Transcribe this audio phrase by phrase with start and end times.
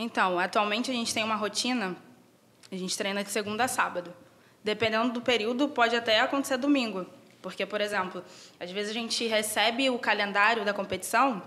[0.00, 1.96] Então, atualmente a gente tem uma rotina,
[2.70, 4.14] a gente treina de segunda a sábado.
[4.62, 7.04] Dependendo do período, pode até acontecer domingo.
[7.42, 8.22] Porque, por exemplo,
[8.60, 11.42] às vezes a gente recebe o calendário da competição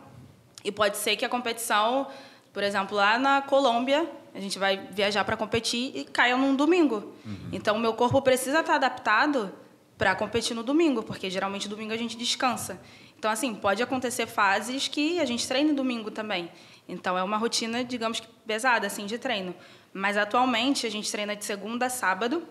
[0.65, 2.07] e pode ser que a competição,
[2.51, 7.13] por exemplo, lá na Colômbia, a gente vai viajar para competir e caia num domingo.
[7.25, 7.49] Uhum.
[7.53, 9.49] Então, o meu corpo precisa estar adaptado
[9.97, 12.81] para competir no domingo, porque geralmente domingo a gente descansa.
[13.17, 16.49] Então, assim, pode acontecer fases que a gente treine domingo também.
[16.87, 19.55] Então, é uma rotina, digamos que pesada, assim, de treino.
[19.93, 22.43] Mas, atualmente, a gente treina de segunda a sábado.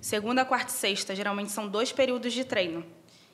[0.00, 2.84] Segunda, quarta e sexta, geralmente, são dois períodos de treino.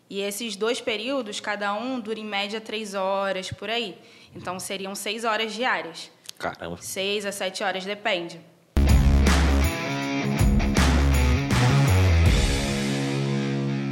[0.08, 3.98] E esses dois períodos, cada um dura em média três horas, por aí.
[4.34, 6.10] Então, seriam seis horas diárias.
[6.38, 6.76] Caramba.
[6.80, 8.40] Seis a sete horas, depende.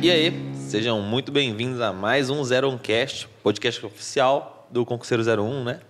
[0.03, 5.65] E aí, sejam muito bem-vindos a mais um Zero Cast, podcast oficial do Concurseiro 01,
[5.65, 5.81] né?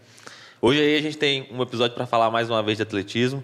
[0.65, 3.43] Hoje aí a gente tem um episódio para falar mais uma vez de atletismo.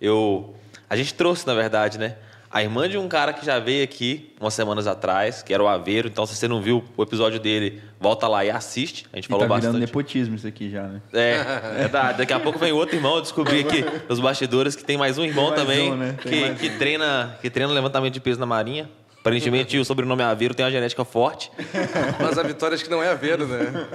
[0.00, 0.54] Eu
[0.88, 2.16] a gente trouxe, na verdade, né,
[2.50, 5.68] a irmã de um cara que já veio aqui umas semanas atrás, que era o
[5.68, 6.08] Aveiro.
[6.08, 9.04] Então, se você não viu o episódio dele, volta lá e assiste.
[9.12, 9.78] A gente e falou tá bastante.
[9.78, 11.02] nepotismo isso aqui já, né?
[11.12, 13.16] É, é da, daqui a pouco vem outro irmão.
[13.16, 16.16] Eu descobri aqui nos bastidores que tem mais um irmão mais também um, né?
[16.18, 18.88] que, que, treina, que treina levantamento de peso na Marinha.
[19.24, 21.50] Aparentemente o sobrenome é Aveiro tem uma genética forte.
[22.20, 23.86] Mas a Vitória acho que não é Aveiro, né?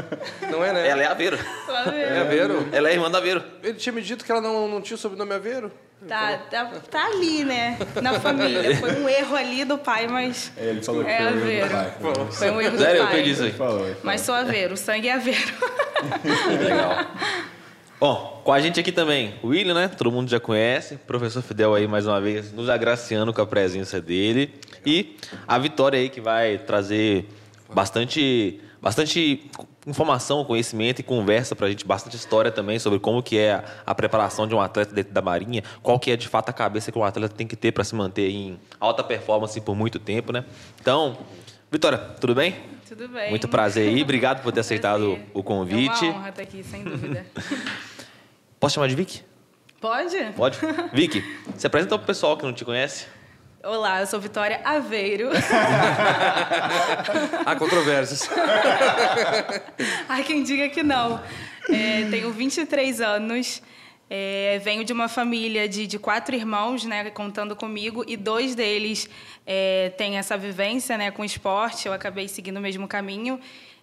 [0.49, 0.87] Não é, né?
[0.87, 1.37] Ela é Aveiro.
[1.93, 2.67] É Aveiro?
[2.71, 3.43] Ela é irmã da Aveiro.
[3.61, 5.71] Ele tinha me dito que ela não, não tinha o sobrenome Aveiro.
[6.07, 7.77] Tá, tá, tá ali, né?
[8.01, 8.75] Na família.
[8.77, 10.51] Foi um erro ali do pai, mas.
[10.57, 11.69] É, ele falou que é foi um erro do Aveiro.
[11.69, 11.93] pai,
[12.31, 12.49] foi.
[12.49, 13.13] Um erro do Sério, eu pai.
[13.13, 13.55] perdi isso aí.
[14.01, 15.53] Mas sou aveiro, o sangue é aveiro.
[16.59, 17.05] Legal.
[17.99, 19.89] Bom, com a gente aqui também, o William, né?
[19.89, 20.95] Todo mundo já conhece.
[20.95, 24.53] Professor Fidel aí, mais uma vez, nos agraciando com a presença dele.
[24.85, 27.27] E a Vitória aí, que vai trazer
[27.73, 29.51] bastante, bastante
[29.85, 34.47] informação, conhecimento e conversa pra gente, bastante história também sobre como que é a, preparação
[34.47, 37.03] de um atleta dentro da Marinha, qual que é de fato a cabeça que um
[37.03, 40.45] atleta tem que ter para se manter em alta performance por muito tempo, né?
[40.79, 41.17] Então,
[41.69, 42.55] Vitória, tudo bem?
[42.89, 43.29] Tudo bem.
[43.29, 45.27] Muito prazer aí, obrigado por ter aceitado Prazer.
[45.31, 46.05] o convite.
[46.05, 47.23] É uma honra estar aqui, sem dúvida.
[48.59, 49.23] Posso chamar de Vicky?
[49.79, 50.17] Pode?
[50.35, 50.57] Pode?
[50.91, 51.23] Vicky,
[51.55, 53.05] se apresenta para o pessoal que não te conhece.
[53.63, 55.29] Olá, eu sou Vitória Aveiro.
[57.45, 58.27] Há controvérsias.
[60.07, 61.21] Há quem diga que não.
[61.69, 63.61] É, tenho 23 anos.
[64.09, 69.07] É, venho de uma família de, de quatro irmãos, né, contando comigo, e dois deles
[69.45, 71.87] é, têm essa vivência né, com esporte.
[71.87, 73.39] Eu acabei seguindo o mesmo caminho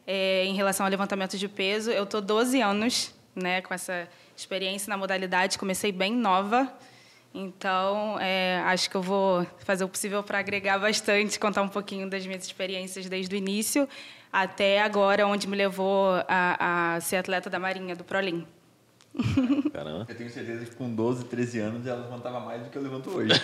[0.07, 1.91] é, em relação ao levantamento de peso.
[1.91, 6.73] Eu estou 12 anos né, com essa experiência na modalidade, comecei bem nova.
[7.33, 12.09] Então, é, acho que eu vou fazer o possível para agregar bastante, contar um pouquinho
[12.09, 13.89] das minhas experiências desde o início
[14.33, 18.47] até agora, onde me levou a, a ser atleta da Marinha, do Prolim.
[19.73, 20.07] Caramba.
[20.09, 23.11] Eu tenho certeza que com 12, 13 anos ela levantava mais do que eu levanto
[23.11, 23.31] hoje.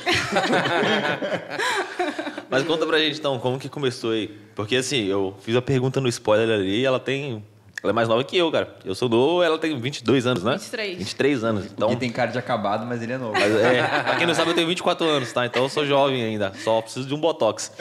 [2.48, 4.28] Mas conta pra gente então, como que começou aí?
[4.54, 7.42] Porque assim, eu fiz a pergunta no spoiler ali e ela tem.
[7.82, 8.76] Ela é mais nova que eu, cara.
[8.84, 10.52] Eu sou novo, ela tem 22 anos, né?
[10.52, 10.98] 23.
[10.98, 11.64] 23 anos.
[11.64, 13.32] Então, Porque tem cara de acabado, mas ele é novo.
[13.32, 15.44] mas, é, pra quem não sabe, eu tenho 24 anos, tá?
[15.46, 16.52] Então eu sou jovem ainda.
[16.62, 17.72] Só preciso de um botox.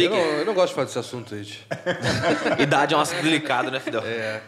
[0.00, 1.66] Eu não, eu não gosto de falar desse assunto, gente.
[2.58, 4.02] Idade é um assunto delicado, né, Fidel?
[4.02, 4.40] É.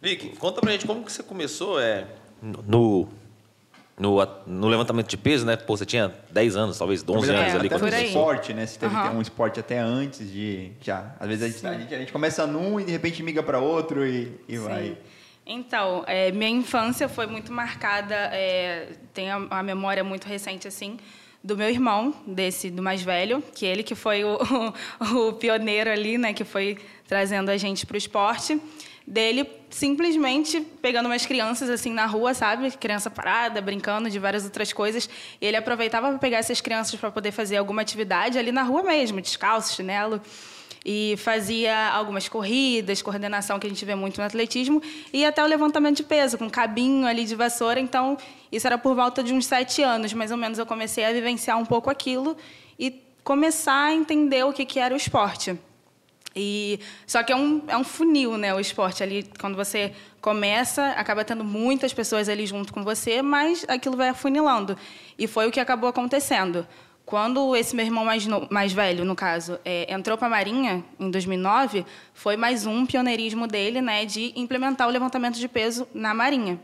[0.00, 2.06] Vicky, conta pra gente como que você começou é,
[2.40, 3.08] no,
[3.98, 5.56] no, no levantamento de peso, né?
[5.56, 7.66] Pô, você tinha 10 anos, talvez 11 É, anos ali.
[7.66, 8.66] até quando no esporte, né?
[8.66, 9.16] Se teve Aham.
[9.16, 10.72] um esporte até antes de.
[10.80, 11.14] Já.
[11.18, 13.58] Às vezes a gente, a gente, a gente começa num e de repente miga para
[13.58, 14.96] outro e, e vai.
[15.50, 20.98] Então, é, minha infância foi muito marcada, é, tenho a, a memória muito recente, assim,
[21.42, 24.38] do meu irmão, desse, do mais velho, que ele que foi o,
[25.00, 26.76] o, pioneiro ali, né, que foi
[27.06, 28.60] trazendo a gente para o esporte,
[29.08, 32.70] dele simplesmente pegando umas crianças assim na rua, sabe?
[32.72, 35.08] Criança parada, brincando de várias outras coisas.
[35.40, 38.82] E ele aproveitava para pegar essas crianças para poder fazer alguma atividade ali na rua
[38.82, 40.20] mesmo, descalço, chinelo
[40.84, 44.80] e fazia algumas corridas, coordenação que a gente vê muito no atletismo,
[45.12, 47.78] e até o levantamento de peso, com cabinho ali de vassoura.
[47.80, 48.16] Então,
[48.50, 51.58] isso era por volta de uns sete anos, mais ou menos, eu comecei a vivenciar
[51.58, 52.36] um pouco aquilo
[52.78, 55.58] e começar a entender o que, que era o esporte.
[56.38, 59.02] E, só que é um, é um funil, né, o esporte.
[59.02, 64.10] Ali, quando você começa, acaba tendo muitas pessoas ali junto com você, mas aquilo vai
[64.10, 64.78] afunilando.
[65.18, 66.64] E foi o que acabou acontecendo.
[67.04, 70.84] Quando esse meu irmão mais, no, mais velho, no caso, é, entrou para a Marinha,
[71.00, 76.14] em 2009, foi mais um pioneirismo dele né, de implementar o levantamento de peso na
[76.14, 76.60] Marinha.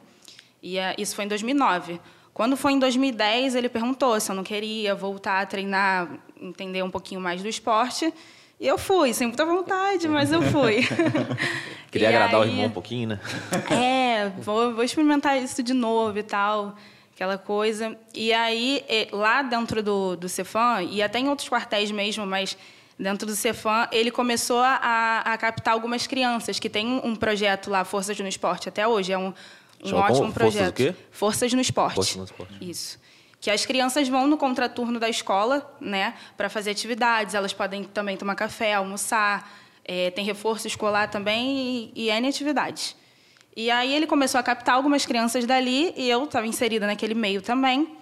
[0.63, 2.01] E é, isso foi em 2009.
[2.33, 6.11] Quando foi em 2010, ele perguntou se eu não queria voltar a treinar,
[6.41, 8.13] entender um pouquinho mais do esporte.
[8.65, 10.77] E eu fui, sem muita vontade, mas eu fui.
[11.93, 13.21] Queria E agradar o aí- irmão um pouquinho, né?
[13.71, 14.31] é?
[14.41, 16.75] Vou, vou experimentar isso de novo e tal,
[17.15, 17.95] aquela coisa.
[18.15, 18.83] E aí,
[19.13, 22.57] lá dentro do, do Cefam, e até em outros quartéis mesmo, mas
[22.99, 27.85] dentro do Cefam, ele começou a, a captar algumas crianças, que tem um projeto lá,
[27.85, 29.13] Forças no Esporte, até hoje.
[29.13, 29.35] É um,
[29.85, 30.75] um ótimo Forças projeto.
[30.75, 30.95] quê?
[31.11, 31.97] Forças no Esporte.
[31.97, 32.55] Forças no Esporte.
[32.63, 32.99] Isso.
[33.45, 37.35] Que as crianças vão no contraturno da escola, né, para fazer atividades.
[37.35, 39.47] Elas podem também tomar café, almoçar.
[39.85, 42.97] eh, tem reforço escolar também e, e N atividades.
[43.55, 47.43] E aí ele começou a captar algumas crianças dali e eu estava inserida naquele meio
[47.43, 47.95] também.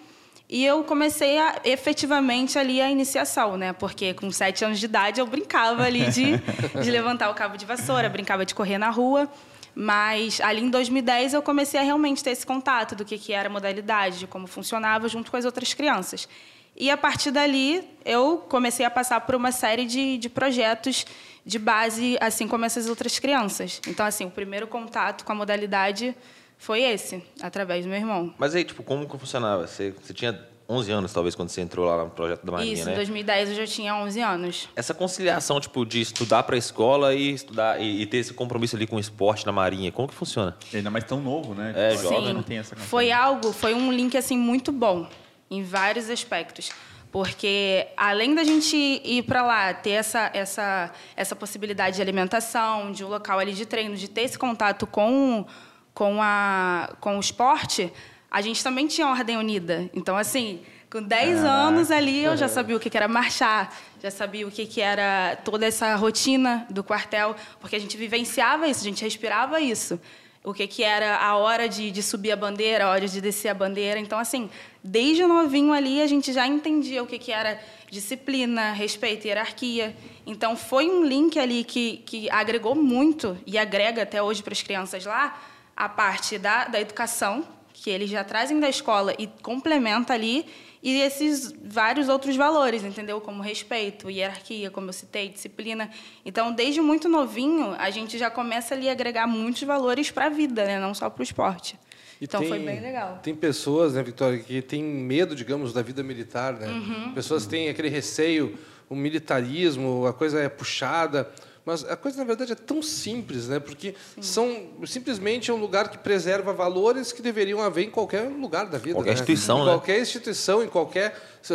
[0.49, 3.73] E eu comecei a, efetivamente ali a iniciação, né?
[3.73, 6.37] Porque com sete anos de idade eu brincava ali de,
[6.81, 9.29] de levantar o cabo de vassoura, brincava de correr na rua.
[9.75, 13.49] Mas ali em 2010 eu comecei a realmente ter esse contato do que, que era
[13.49, 16.29] a modalidade, de como funcionava junto com as outras crianças.
[16.77, 21.07] E a partir dali eu comecei a passar por uma série de, de projetos
[21.45, 23.81] de base, assim como essas outras crianças.
[23.87, 26.15] Então, assim, o primeiro contato com a modalidade
[26.57, 28.33] foi esse, através do meu irmão.
[28.39, 29.67] Mas aí, tipo, como que funcionava?
[29.67, 30.33] Você, você tinha
[30.73, 32.93] 11 anos, talvez, quando você entrou lá no projeto da Marinha, Isso, né?
[32.93, 34.69] em 2010 eu já tinha 11 anos.
[34.75, 38.77] Essa conciliação, tipo, de estudar para a escola e estudar e, e ter esse compromisso
[38.77, 40.57] ali com o esporte na Marinha, como que funciona?
[40.73, 41.73] Ainda mais tão novo, né?
[41.77, 42.33] É, jovem.
[42.33, 45.07] Não tem essa foi algo, foi um link assim muito bom
[45.51, 46.71] em vários aspectos,
[47.11, 53.05] porque além da gente ir para lá ter essa essa essa possibilidade de alimentação, de
[53.05, 55.47] um local ali de treino, de ter esse contato com
[55.95, 57.93] com a com o esporte,
[58.33, 59.91] a gente também tinha ordem unida.
[59.95, 61.49] Então assim, com 10 Caraca.
[61.49, 65.37] anos ali eu já sabia o que era marchar, já sabia o que que era
[65.45, 70.01] toda essa rotina do quartel, porque a gente vivenciava isso, a gente respirava isso
[70.45, 73.49] o que, que era a hora de, de subir a bandeira, a hora de descer
[73.49, 74.01] a bandeira.
[74.01, 74.51] Então, assim,
[74.83, 79.95] desde novinho ali, a gente já entendia o que, que era disciplina, respeito, hierarquia.
[80.27, 84.63] Então, foi um link ali que, que agregou muito e agrega até hoje para as
[84.63, 85.41] crianças lá
[85.77, 87.45] a parte da, da educação,
[87.83, 90.47] que eles já trazem da escola e complementa ali,
[90.81, 93.21] e esses vários outros valores, entendeu?
[93.21, 95.91] Como respeito, hierarquia, como eu citei, disciplina.
[96.25, 100.29] Então, desde muito novinho, a gente já começa ali a agregar muitos valores para a
[100.29, 100.79] vida, né?
[100.79, 101.77] não só para o esporte.
[102.21, 103.19] E então, tem- foi bem legal.
[103.21, 106.69] Tem pessoas, né, Vitória, que têm medo, digamos, da vida militar, né?
[106.69, 107.13] Uhum.
[107.15, 108.57] Pessoas têm aquele receio,
[108.89, 111.29] o militarismo, a coisa é puxada.
[111.65, 113.61] Mas a coisa, na verdade, é tão simples, né?
[113.61, 118.67] Porque são simplesmente é um lugar que preserva valores que deveriam haver em qualquer lugar
[118.67, 118.95] da vida.
[118.95, 119.15] Qualquer né?
[119.15, 119.71] instituição, Em né?
[119.73, 121.17] qualquer instituição, em qualquer
[121.49, 121.55] eh,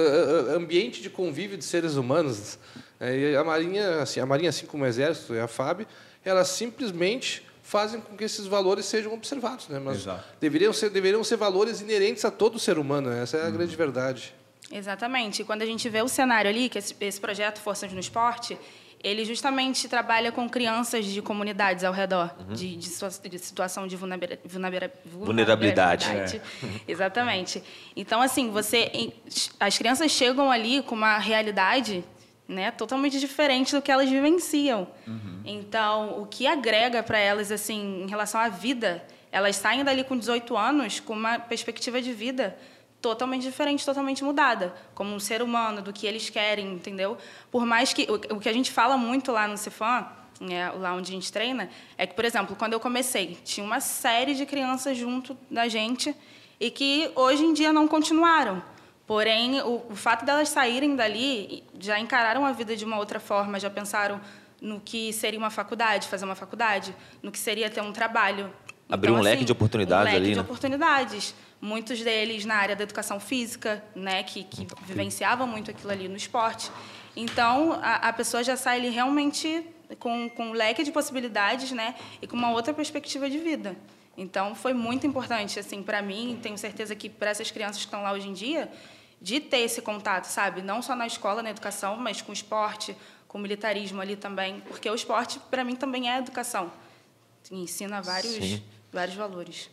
[0.50, 2.58] eh, ambiente de convívio de seres humanos.
[3.02, 5.86] Eh, E a Marinha, assim, a Marinha, assim como o Exército e a FAB,
[6.24, 9.78] elas simplesmente fazem com que esses valores sejam observados, né?
[9.78, 10.24] Mas Exato.
[10.40, 13.10] deveriam ser deveriam ser valores inerentes a todo ser humano.
[13.10, 13.24] né?
[13.24, 14.34] Essa é a grande verdade.
[14.72, 15.42] Exatamente.
[15.42, 18.58] E quando a gente vê o cenário ali, que esse, esse projeto Forças no Esporte,
[19.08, 23.96] ele justamente trabalha com crianças de comunidades ao redor, de, de, situa- de situação de
[23.96, 26.06] vulnera- vulnera- Vulnerabilidade.
[26.06, 26.42] vulnerabilidade.
[26.88, 27.64] Exatamente.
[27.96, 29.12] Então, assim, você,
[29.60, 32.04] as crianças chegam ali com uma realidade
[32.48, 34.88] né, totalmente diferente do que elas vivenciam.
[35.44, 40.18] Então, o que agrega para elas, assim, em relação à vida, elas saem dali com
[40.18, 42.58] 18 anos com uma perspectiva de vida
[43.08, 47.18] totalmente diferente, totalmente mudada, como um ser humano, do que eles querem, entendeu?
[47.50, 50.06] Por mais que o, o que a gente fala muito lá no Cefam,
[50.40, 53.80] né, lá onde a gente treina, é que, por exemplo, quando eu comecei, tinha uma
[53.80, 56.16] série de crianças junto da gente
[56.60, 58.62] e que hoje em dia não continuaram.
[59.06, 63.60] Porém, o, o fato delas saírem dali, já encararam a vida de uma outra forma,
[63.60, 64.20] já pensaram
[64.62, 66.94] no que seria uma faculdade, fazer uma faculdade,
[67.24, 68.52] no que seria ter um trabalho.
[68.90, 70.42] Abriu um leque de oportunidades um leque ali, de né?
[70.42, 71.36] oportunidades.
[71.60, 76.16] Muitos deles na área da educação física, né, que, que vivenciavam muito aquilo ali no
[76.16, 76.72] esporte.
[77.16, 79.66] Então, a, a pessoa já sai ali realmente
[80.00, 83.76] com, com um leque de possibilidades, né, e com uma outra perspectiva de vida.
[84.16, 88.02] Então, foi muito importante, assim, para mim, tenho certeza que para essas crianças que estão
[88.02, 88.72] lá hoje em dia,
[89.22, 90.62] de ter esse contato, sabe?
[90.62, 92.96] Não só na escola, na educação, mas com o esporte,
[93.28, 94.62] com o militarismo ali também.
[94.62, 96.72] Porque o esporte, para mim, também é educação.
[97.52, 98.64] Ensina vários, Sim.
[98.92, 99.70] vários valores.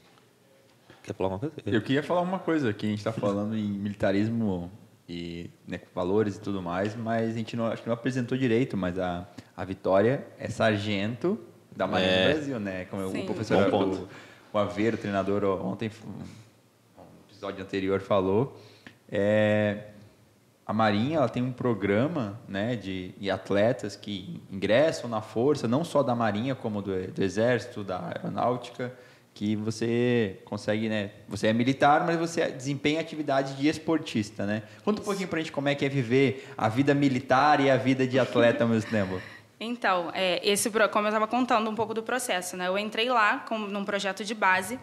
[1.05, 1.55] Quer falar alguma coisa?
[1.67, 4.71] Eu queria falar uma coisa aqui, a gente está falando em militarismo
[5.09, 8.75] e né, valores e tudo mais, mas a gente não, acho que não apresentou direito,
[8.77, 11.39] mas a, a Vitória é sargento
[11.77, 12.29] da Marinha É.
[12.29, 12.85] do Brasil, né?
[12.87, 13.23] Como Sim.
[13.23, 14.09] o professor, Bom ponto.
[14.53, 15.91] o, o Aveiro, o treinador, ontem,
[16.97, 18.59] no episódio anterior, falou.
[19.11, 19.89] É,
[20.67, 25.85] a Marinha ela tem um programa né, de, de atletas que ingressam na força, não
[25.85, 28.91] só da Marinha, como do, do Exército, da Aeronáutica,
[29.35, 31.11] que você consegue, né?
[31.29, 34.63] Você é militar, mas você desempenha atividade de esportista, né?
[34.85, 37.77] Conta um pouquinho pra gente como é que é viver a vida militar e a
[37.77, 39.21] vida de atleta ao mesmo tempo.
[39.61, 42.67] Então, é, esse, como eu estava contando um pouco do processo, né?
[42.67, 44.79] Eu entrei lá com, num projeto de base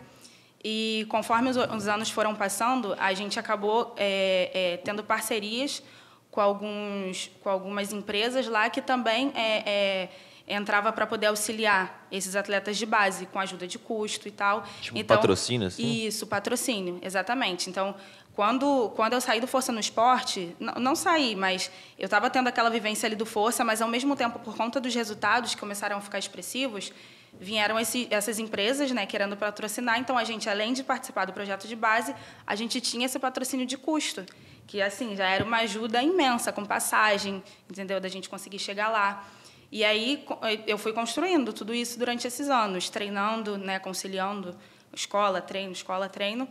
[0.64, 5.84] E conforme os, os anos foram passando, a gente acabou é, é, tendo parcerias
[6.32, 10.10] com, alguns, com algumas empresas lá que também é, é
[10.52, 14.64] entrava para poder auxiliar esses atletas de base com ajuda de custo e tal.
[14.82, 16.06] Tipo então, patrocínio, assim?
[16.06, 17.70] Isso, patrocínio, exatamente.
[17.70, 17.96] Então,
[18.34, 22.48] quando, quando eu saí do Força no Esporte, não, não saí, mas eu estava tendo
[22.48, 25.98] aquela vivência ali do Força, mas ao mesmo tempo, por conta dos resultados que começaram
[25.98, 26.92] a ficar expressivos,
[27.40, 30.00] vieram esse, essas empresas né, querendo patrocinar.
[30.00, 32.14] Então, a gente, além de participar do projeto de base,
[32.46, 34.26] a gente tinha esse patrocínio de custo,
[34.68, 38.00] que assim já era uma ajuda imensa, com passagem, entendeu?
[38.00, 39.26] Da gente conseguir chegar lá.
[39.72, 40.26] E aí
[40.68, 44.56] eu fui construindo tudo isso durante esses anos, treinando, né, conciliando
[44.94, 46.48] escola, treino, escola, treino.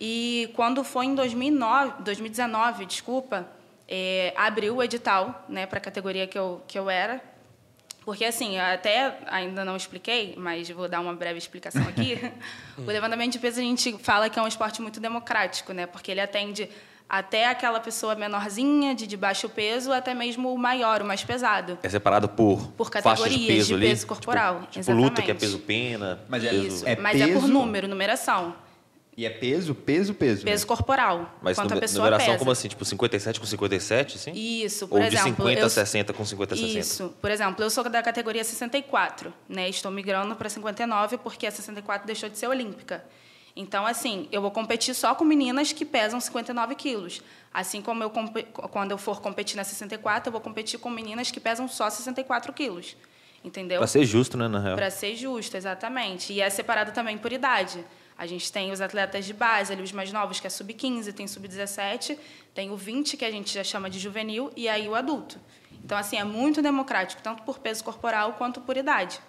[0.00, 3.46] E quando foi em 2009, 2019, desculpa,
[3.86, 7.22] é, abriu o edital né, para a categoria que eu, que eu era.
[8.06, 12.18] Porque, assim, até ainda não expliquei, mas vou dar uma breve explicação aqui.
[12.78, 15.86] o levantamento de peso a gente fala que é um esporte muito democrático, né?
[15.86, 16.70] Porque ele atende
[17.08, 21.78] até aquela pessoa menorzinha, de, de baixo peso, até mesmo o maior, o mais pesado.
[21.82, 23.88] É separado por, por categorias de peso, de ali?
[23.88, 24.60] peso corporal.
[24.70, 26.20] Tipo, tipo luta, que é peso pena.
[26.28, 26.66] Mas é peso...
[26.66, 27.48] Isso, É mas é por peso?
[27.48, 28.54] número, numeração.
[29.18, 30.44] E é peso, peso, peso.
[30.44, 30.50] né?
[30.50, 31.34] Peso corporal.
[31.40, 32.38] Mas quanto a nume- pessoa numeração pesa.
[32.38, 32.68] como assim?
[32.68, 34.32] Tipo 57 com 57, assim?
[34.34, 35.24] Isso, por Ou exemplo.
[35.30, 36.78] de 50 eu- a 60 com 50 a 60?
[36.78, 37.14] Isso.
[37.18, 39.70] Por exemplo, eu sou da categoria 64, né?
[39.70, 43.02] Estou migrando para 59 porque a 64 deixou de ser olímpica.
[43.56, 47.22] Então, assim, eu vou competir só com meninas que pesam 59 quilos.
[47.52, 51.40] Assim como eu quando eu for competir na 64, eu vou competir com meninas que
[51.40, 52.94] pesam só 64 quilos.
[53.42, 53.78] Entendeu?
[53.78, 54.76] Pra ser justo, né, na real.
[54.76, 56.34] Para ser justo, exatamente.
[56.34, 57.82] E é separado também por idade.
[58.18, 61.26] A gente tem os atletas de base, ali, os mais novos, que é sub-15, tem
[61.26, 62.18] sub-17,
[62.54, 65.38] tem o 20, que a gente já chama de juvenil, e aí o adulto.
[65.84, 69.20] Então, assim, é muito democrático, tanto por peso corporal quanto por idade.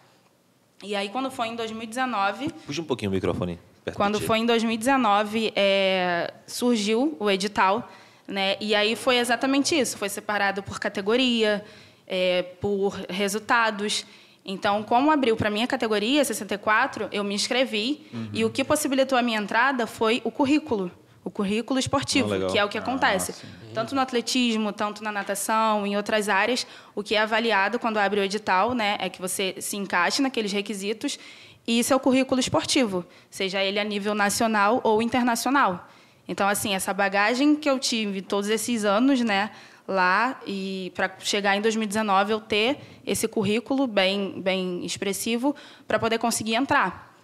[0.84, 3.60] E aí, quando foi em 2019, Puxa um pouquinho o microfone.
[3.96, 7.89] Quando foi em 2019, é, surgiu o edital,
[8.27, 8.56] né?
[8.60, 9.98] E aí foi exatamente isso.
[9.98, 11.63] Foi separado por categoria,
[12.08, 14.06] é, por resultados.
[14.46, 18.08] Então, como abriu para minha categoria, 64, eu me inscrevi.
[18.32, 20.89] E o que possibilitou a minha entrada foi o currículo.
[21.24, 22.50] O currículo esportivo, Ah, legal.
[22.51, 23.36] que é o que acontece.
[23.74, 26.65] Tanto no atletismo, tanto na natação, em outras áreas,
[26.96, 30.53] o que é avaliado quando abre o edital, né, é que você se encaixe naqueles
[30.53, 31.20] requisitos
[31.67, 35.88] e isso é o currículo esportivo, seja ele a nível nacional ou internacional.
[36.27, 39.51] Então, assim, essa bagagem que eu tive todos esses anos, né,
[39.88, 45.55] lá e para chegar em 2019 eu ter esse currículo bem bem expressivo
[45.88, 47.15] para poder conseguir entrar.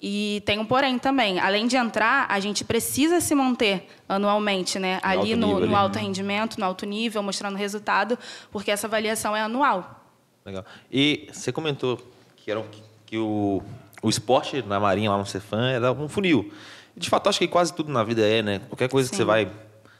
[0.00, 4.98] E tem um porém também, além de entrar, a gente precisa se manter anualmente, né,
[5.00, 8.18] ali alto no, nível, no alto rendimento, no alto nível, mostrando resultado,
[8.50, 10.04] porque essa avaliação é anual.
[10.44, 10.64] Legal.
[10.90, 12.00] E você comentou
[12.34, 12.64] que, era,
[13.06, 13.62] que o,
[14.02, 16.52] o esporte na Marinha, lá no Cefam, era um funil.
[16.96, 18.60] E, de fato, acho que quase tudo na vida é, né?
[18.68, 19.22] Qualquer coisa que Sim.
[19.22, 19.50] você vai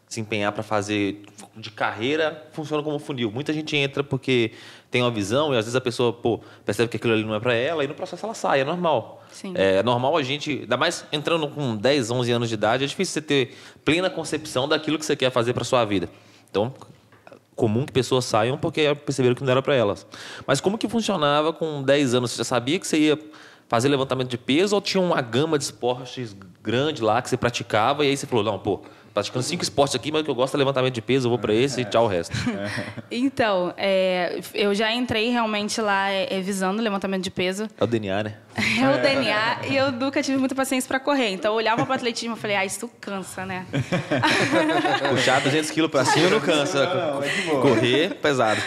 [0.09, 1.23] se empenhar para fazer
[1.57, 3.31] de carreira funciona como funil.
[3.31, 4.53] Muita gente entra porque
[4.91, 7.41] tem uma visão e às vezes a pessoa pô, percebe que aquilo ali não é
[7.41, 9.25] para ela e no processo ela sai, é normal.
[9.31, 9.55] Sim.
[9.57, 13.15] É normal a gente, ainda mais entrando com 10, 11 anos de idade, é difícil
[13.15, 16.11] você ter plena concepção daquilo que você quer fazer para sua vida.
[16.51, 16.75] Então,
[17.57, 20.07] comum que pessoas saiam porque perceberam que não era para elas.
[20.47, 22.33] Mas como que funcionava com 10 anos?
[22.33, 23.19] Você já sabia que você ia
[23.73, 28.05] fazer levantamento de peso ou tinha uma gama de esportes grande lá que você praticava
[28.05, 28.81] e aí você falou, não, pô,
[29.13, 31.39] praticando cinco esportes aqui, mas o que eu gosto é levantamento de peso, eu vou
[31.39, 32.37] para esse e tchau o resto.
[33.11, 37.69] Então, é, eu já entrei realmente lá é, é, visando levantamento de peso.
[37.79, 38.35] É o DNA, né?
[38.57, 41.29] É o DNA e eu nunca tive muita paciência para correr.
[41.29, 43.67] Então, eu olhava para o atletismo e falei, ah, isso cansa, né?
[45.11, 46.87] Puxar 200 quilos para cima não cansa.
[46.87, 47.61] Não, é de boa.
[47.61, 48.61] Correr, pesado.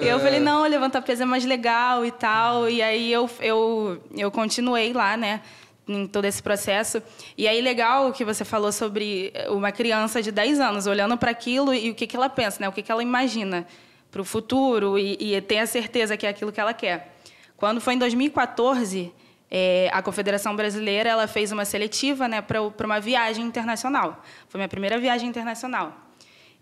[0.00, 2.68] E eu falei, não, levantar peso é mais legal e tal.
[2.68, 5.40] E aí eu, eu, eu continuei lá, né?
[5.88, 7.02] Em todo esse processo.
[7.36, 11.30] E aí, legal o que você falou sobre uma criança de 10 anos olhando para
[11.30, 12.68] aquilo e o que, que ela pensa, né?
[12.68, 13.66] O que, que ela imagina
[14.10, 17.16] para o futuro e, e ter a certeza que é aquilo que ela quer.
[17.56, 19.12] Quando foi em 2014,
[19.50, 24.22] é, a Confederação Brasileira ela fez uma seletiva né, para uma viagem internacional.
[24.48, 25.96] Foi minha primeira viagem internacional.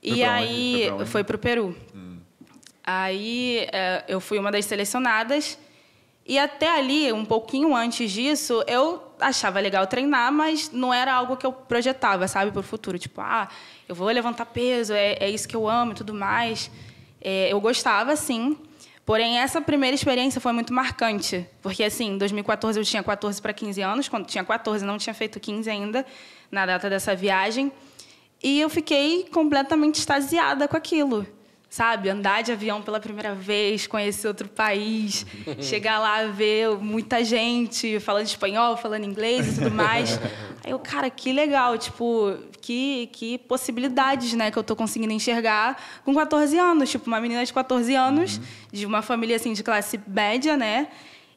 [0.03, 1.07] Foi e aí onde?
[1.07, 1.77] foi para o Peru.
[2.85, 5.59] Aí é, eu fui uma das selecionadas.
[6.25, 11.37] E até ali, um pouquinho antes disso, eu achava legal treinar, mas não era algo
[11.37, 12.99] que eu projetava, sabe, para o futuro.
[12.99, 13.49] Tipo, ah,
[13.89, 16.71] eu vou levantar peso, é, é isso que eu amo e tudo mais.
[17.21, 18.57] É, eu gostava, sim.
[19.05, 21.47] Porém, essa primeira experiência foi muito marcante.
[21.63, 24.09] Porque, assim, em 2014 eu tinha 14 para 15 anos.
[24.09, 26.05] Quando tinha 14, não tinha feito 15 ainda,
[26.51, 27.71] na data dessa viagem.
[28.43, 31.27] E eu fiquei completamente extasiada com aquilo
[31.77, 32.09] sabe?
[32.09, 35.27] Andar de avião pela primeira vez, conhecer outro país,
[35.61, 40.19] chegar lá, ver muita gente falando espanhol, falando inglês e tudo mais.
[40.65, 45.77] Aí eu, cara, que legal, tipo, que, que possibilidades, né, que eu tô conseguindo enxergar
[46.03, 46.91] com 14 anos.
[46.91, 48.43] Tipo, uma menina de 14 anos, uhum.
[48.73, 50.89] de uma família, assim, de classe média, né?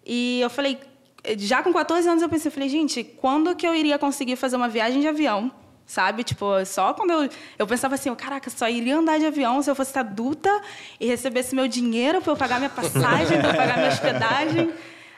[0.06, 0.80] E eu falei,
[1.38, 4.56] já com 14 anos eu pensei, eu falei, gente, quando que eu iria conseguir fazer
[4.56, 5.52] uma viagem de avião?
[5.90, 6.24] Sabe?
[6.24, 9.76] Tipo, só quando eu, eu pensava assim, caraca, só iria andar de avião se eu
[9.76, 10.62] fosse adulta
[11.00, 14.72] e recebesse meu dinheiro para eu pagar minha passagem, para eu pagar minha hospedagem.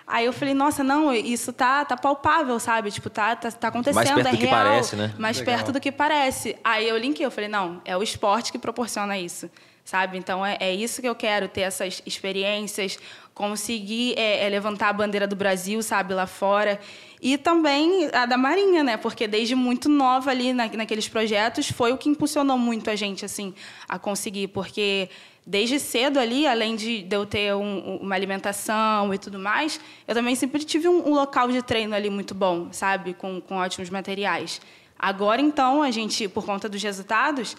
[0.08, 2.90] Aí eu falei, nossa, não, isso tá, tá palpável, sabe?
[2.90, 4.64] Tipo, tá, tá, tá acontecendo, mais perto é do que real.
[4.64, 5.14] Parece, né?
[5.18, 5.56] Mais Legal.
[5.56, 6.58] perto do que parece.
[6.64, 9.50] Aí eu linkei, eu falei, não, é o esporte que proporciona isso,
[9.84, 10.18] sabe?
[10.18, 12.98] Então é, é isso que eu quero, ter essas experiências,
[13.34, 16.80] conseguir é, é levantar a bandeira do Brasil, sabe, lá fora.
[17.22, 18.98] E também a da Marinha, né?
[18.98, 23.24] Porque desde muito nova ali na, naqueles projetos foi o que impulsionou muito a gente,
[23.24, 23.54] assim,
[23.88, 24.48] a conseguir.
[24.48, 25.10] Porque
[25.46, 30.36] desde cedo ali, além de, eu ter um, uma alimentação e tudo mais, eu também
[30.36, 33.14] sempre tive um, um, local de treino ali muito bom, sabe?
[33.14, 34.62] Com, com ótimos materiais.
[34.98, 37.56] Agora, então, a gente, por conta dos resultados,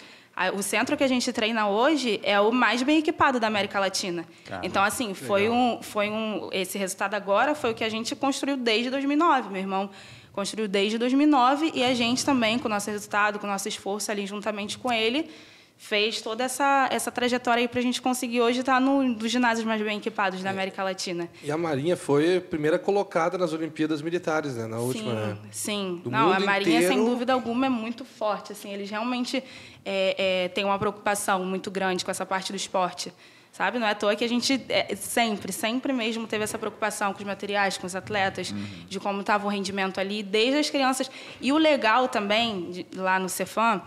[0.55, 4.25] o centro que a gente treina hoje é o mais bem equipado da América Latina.
[4.45, 6.49] Caramba, então, assim, foi um, foi um.
[6.51, 9.49] Esse resultado agora foi o que a gente construiu desde 2009.
[9.49, 9.89] Meu irmão
[10.33, 14.11] construiu desde 2009 e a gente também, com o nosso resultado, com o nosso esforço
[14.11, 15.29] ali juntamente com ele,
[15.77, 19.65] fez toda essa, essa trajetória aí para a gente conseguir hoje estar no dos ginásios
[19.65, 20.51] mais bem equipados da é.
[20.51, 21.29] América Latina.
[21.43, 24.65] E a Marinha foi a primeira colocada nas Olimpíadas Militares, né?
[24.65, 25.13] Na sim, última.
[25.13, 25.37] Né?
[25.51, 26.93] Sim, Do não, a Marinha inteiro...
[26.93, 29.43] sem dúvida alguma é muito forte, assim, eles realmente
[29.83, 33.11] é, é, têm uma preocupação muito grande com essa parte do esporte.
[33.51, 33.77] Sabe?
[33.77, 37.19] Não é à toa que a gente é, sempre, sempre mesmo teve essa preocupação com
[37.19, 38.65] os materiais, com os atletas, uhum.
[38.89, 41.11] de como estava o rendimento ali, desde as crianças.
[41.39, 43.79] E o legal também, de, lá no Cefam,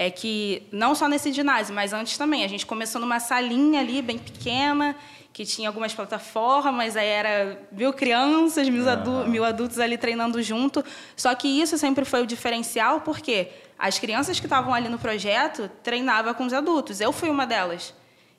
[0.00, 4.00] é que não só nesse ginásio, mas antes também, a gente começou numa salinha ali
[4.00, 4.96] bem pequena,
[5.30, 9.28] que tinha algumas plataformas, aí era mil crianças, mil, uhum.
[9.28, 10.82] mil adultos ali treinando junto.
[11.14, 15.70] Só que isso sempre foi o diferencial, porque as crianças que estavam ali no projeto
[15.82, 16.98] treinavam com os adultos.
[16.98, 17.92] Eu fui uma delas.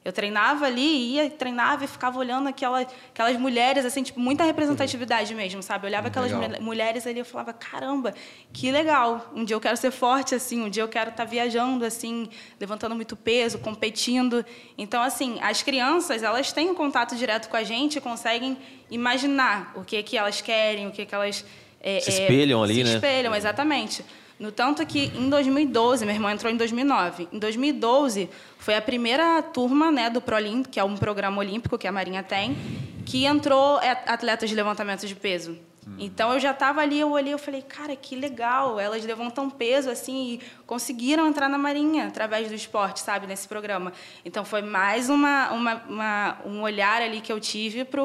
[0.04, 5.36] Eu treinava ali, ia, treinava e ficava olhando aquela, aquelas mulheres, assim, tipo, muita representatividade
[5.36, 5.86] mesmo, sabe?
[5.86, 6.60] Eu olhava aquelas legal.
[6.60, 8.12] mulheres ali e falava, caramba,
[8.52, 9.32] que legal.
[9.36, 12.28] Um dia eu quero ser forte, assim, um dia eu quero estar tá viajando, assim,
[12.60, 14.44] levantando muito peso, competindo.
[14.76, 18.58] Então, assim, as crianças, elas têm um contato direto com a gente, conseguem
[18.90, 21.46] imaginar o que, que elas querem, o que, que elas...
[21.80, 22.90] É, se espelham é, ali, se né?
[22.90, 24.04] Se espelham, exatamente.
[24.42, 27.28] No tanto que em 2012, meu irmão entrou em 2009.
[27.32, 28.28] Em 2012,
[28.58, 32.24] foi a primeira turma né, do ProLim, que é um programa olímpico que a Marinha
[32.24, 32.58] tem,
[33.06, 35.60] que entrou é, atletas de levantamento de peso.
[35.98, 39.90] Então eu já estava ali, eu olhei, eu falei, cara, que legal, elas levantam peso
[39.90, 43.92] assim e conseguiram entrar na Marinha através do esporte, sabe, nesse programa.
[44.24, 48.04] Então foi mais uma, uma, uma um olhar ali que eu tive para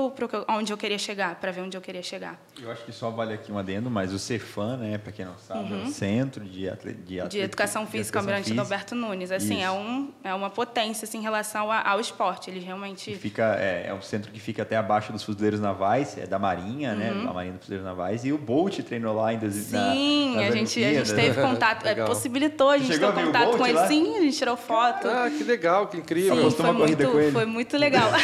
[0.48, 2.40] onde eu queria chegar, para ver onde eu queria chegar.
[2.60, 5.36] Eu acho que só vale aqui um adendo, mas o Cefam, né, para quem não
[5.36, 5.82] sabe, uhum.
[5.82, 9.30] é o Centro de, atle, de, atle, de Educação Física Almirante Alberto Nunes.
[9.30, 12.50] Assim, é, um, é uma potência assim, em relação ao esporte.
[12.50, 13.14] Eles realmente.
[13.16, 16.94] fica, é, é um centro que fica até abaixo dos fuzileiros navais, é da Marinha,
[16.94, 17.24] né, uhum.
[17.24, 17.30] né?
[17.30, 18.24] A Marinha dos Fuzileiros Navais.
[18.24, 21.94] E o Bolt treinou lá em Sim, na, a, gente, a gente teve contato, é,
[22.04, 23.74] possibilitou a gente ter contato com ele.
[23.74, 23.88] Lá?
[23.88, 25.08] Sim, a gente tirou foto.
[25.08, 26.36] Ah, que legal, que incrível.
[26.36, 27.32] Sim, Postou uma corrida muito, com ele.
[27.32, 28.08] Foi muito legal.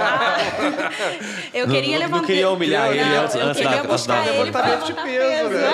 [0.00, 0.36] ah,
[1.54, 2.20] eu queria não, levantar.
[2.20, 5.72] Não queria humilhar não, ele antes, eu antes da, buscar ele levantamento de peso, né?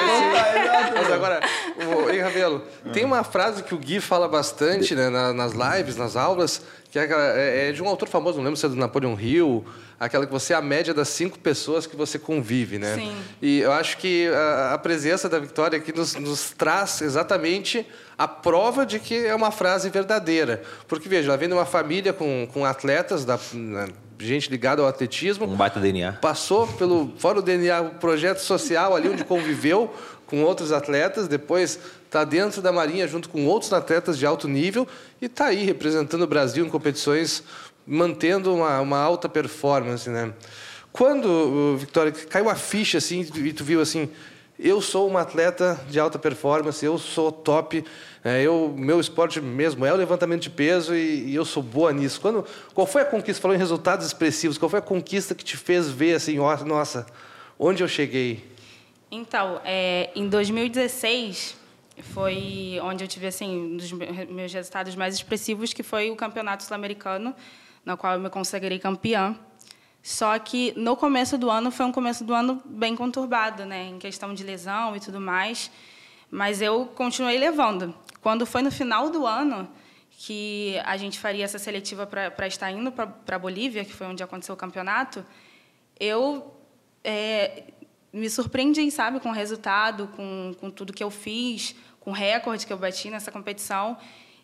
[0.95, 1.41] Mas agora,
[1.77, 6.15] o, ei, Ravelo, tem uma frase que o Gui fala bastante né, nas lives, nas
[6.15, 9.17] aulas, que é, é, é de um autor famoso, não lembro se é do Napoleon
[9.19, 9.65] Hill,
[9.99, 12.95] aquela que você é a média das cinco pessoas que você convive, né?
[12.95, 13.17] Sim.
[13.43, 18.29] E eu acho que a, a presença da Vitória aqui nos, nos, traz exatamente a
[18.29, 20.63] prova de que é uma frase verdadeira.
[20.87, 24.89] Porque, veja, ela vem de uma família com, com atletas, da, né, gente ligada ao
[24.89, 25.47] atletismo.
[25.47, 26.13] Um baita DNA.
[26.15, 29.93] Passou pelo, fora o DNA, o projeto social ali onde conviveu
[30.27, 34.87] com outros atletas, depois está dentro da Marinha junto com outros atletas de alto nível
[35.23, 37.43] e está aí representando o Brasil em competições
[37.89, 40.35] mantendo uma, uma alta performance, né?
[40.93, 44.11] Quando, Victoria, caiu a ficha assim e tu viu assim,
[44.59, 47.85] eu sou uma atleta de alta performance, eu sou top,
[48.25, 51.93] é, eu, meu esporte mesmo é o levantamento de peso e, e, eu sou boa
[51.93, 52.21] nisso.
[52.21, 53.41] Quando, qual foi a conquista?
[53.41, 54.59] Falou em resultados expressivos.
[54.59, 57.07] Qual foi a conquista que te fez ver assim, oh, nossa,
[57.59, 58.45] onde eu cheguei?
[59.11, 61.57] Então, é, em 2016
[62.03, 66.65] foi onde eu tive assim um dos meus resultados mais expressivos, que foi o campeonato
[66.65, 67.35] sul-americano
[67.89, 69.35] na qual eu me consagrei campeã.
[70.03, 73.99] Só que no começo do ano foi um começo do ano bem conturbado, né, em
[73.99, 75.71] questão de lesão e tudo mais.
[76.31, 77.95] Mas eu continuei levando.
[78.21, 79.67] Quando foi no final do ano
[80.11, 84.23] que a gente faria essa seletiva para estar indo para a Bolívia, que foi onde
[84.23, 85.25] aconteceu o campeonato,
[85.99, 86.55] eu
[87.03, 87.63] é,
[88.13, 92.67] me surpreendi, sabe, com o resultado, com, com tudo que eu fiz, com o recorde
[92.67, 93.97] que eu bati nessa competição.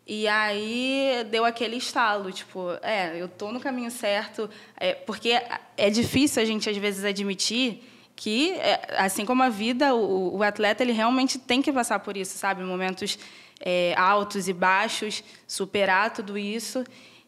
[0.07, 5.41] E aí deu aquele estalo, tipo, é, eu tô no caminho certo, é, porque
[5.79, 7.83] é difícil a gente às vezes admitir
[8.15, 12.19] que, é, assim como a vida, o, o, atleta ele realmente tem que passar por
[12.19, 13.19] isso, sabe, momentos
[13.59, 16.85] é, altos e baixos, superar tudo isso.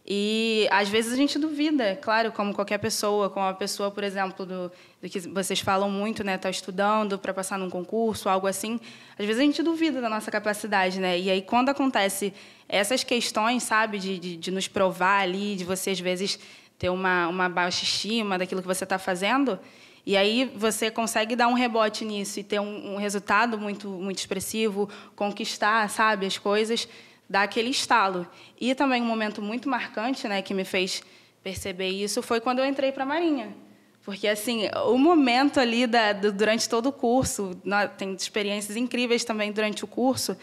[0.07, 4.47] E às vezes a gente duvida, claro, como qualquer pessoa, como a pessoa, por exemplo,
[4.47, 8.81] do, do que vocês falam muito, né, tá estudando para passar num concurso, algo assim.
[9.19, 11.19] Às vezes a gente duvida da nossa capacidade, né?
[11.19, 12.33] E aí quando acontece
[12.69, 16.39] essas questões, sabe, de, de, de nos provar ali, de você às vezes
[16.79, 19.59] ter uma, uma baixa estima daquilo que você está fazendo,
[20.05, 24.19] e aí você consegue dar um rebote nisso e ter um, um resultado muito muito
[24.19, 26.89] expressivo, conquistar, sabe, as coisas
[27.29, 28.27] dá aquele estalo.
[28.61, 31.03] E também um momento muito marcante, né, que me fez
[31.43, 33.66] perceber isso, foi quando eu entrei para a Marinha.
[34.07, 37.61] Porque, assim, o momento ali da, do, durante todo o curso,
[37.99, 40.37] tem experiências incríveis também durante o curso,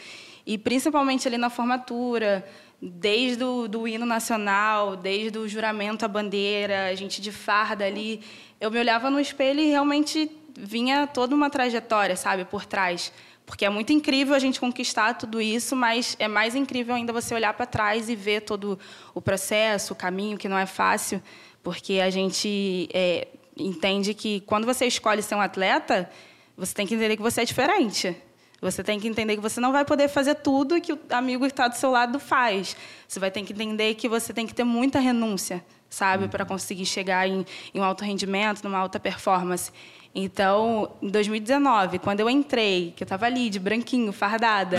[0.46, 2.46] e principalmente ali na formatura,
[2.82, 8.22] desde o do hino nacional, desde o juramento à bandeira, a gente de farda ali,
[8.60, 13.14] eu me olhava no espelho e realmente vinha toda uma trajetória, sabe, por trás.
[13.46, 17.34] Porque é muito incrível a gente conquistar tudo isso, mas é mais incrível ainda você
[17.34, 18.78] olhar para trás e ver todo
[19.14, 21.24] o processo, o caminho, que não é fácil,
[21.64, 26.10] porque a gente é, entende que quando você escolhe ser um atleta,
[26.58, 28.16] você tem que entender que você é diferente.
[28.62, 31.52] Você tem que entender que você não vai poder fazer tudo que o amigo que
[31.52, 32.78] está do seu lado faz.
[33.06, 36.86] Você vai ter que entender que você tem que ter muita renúncia, sabe, para conseguir
[36.86, 39.72] chegar em, em um alto rendimento, numa alta performance.
[40.16, 44.78] Então, em 2019, quando eu entrei, que eu estava ali de branquinho, fardada.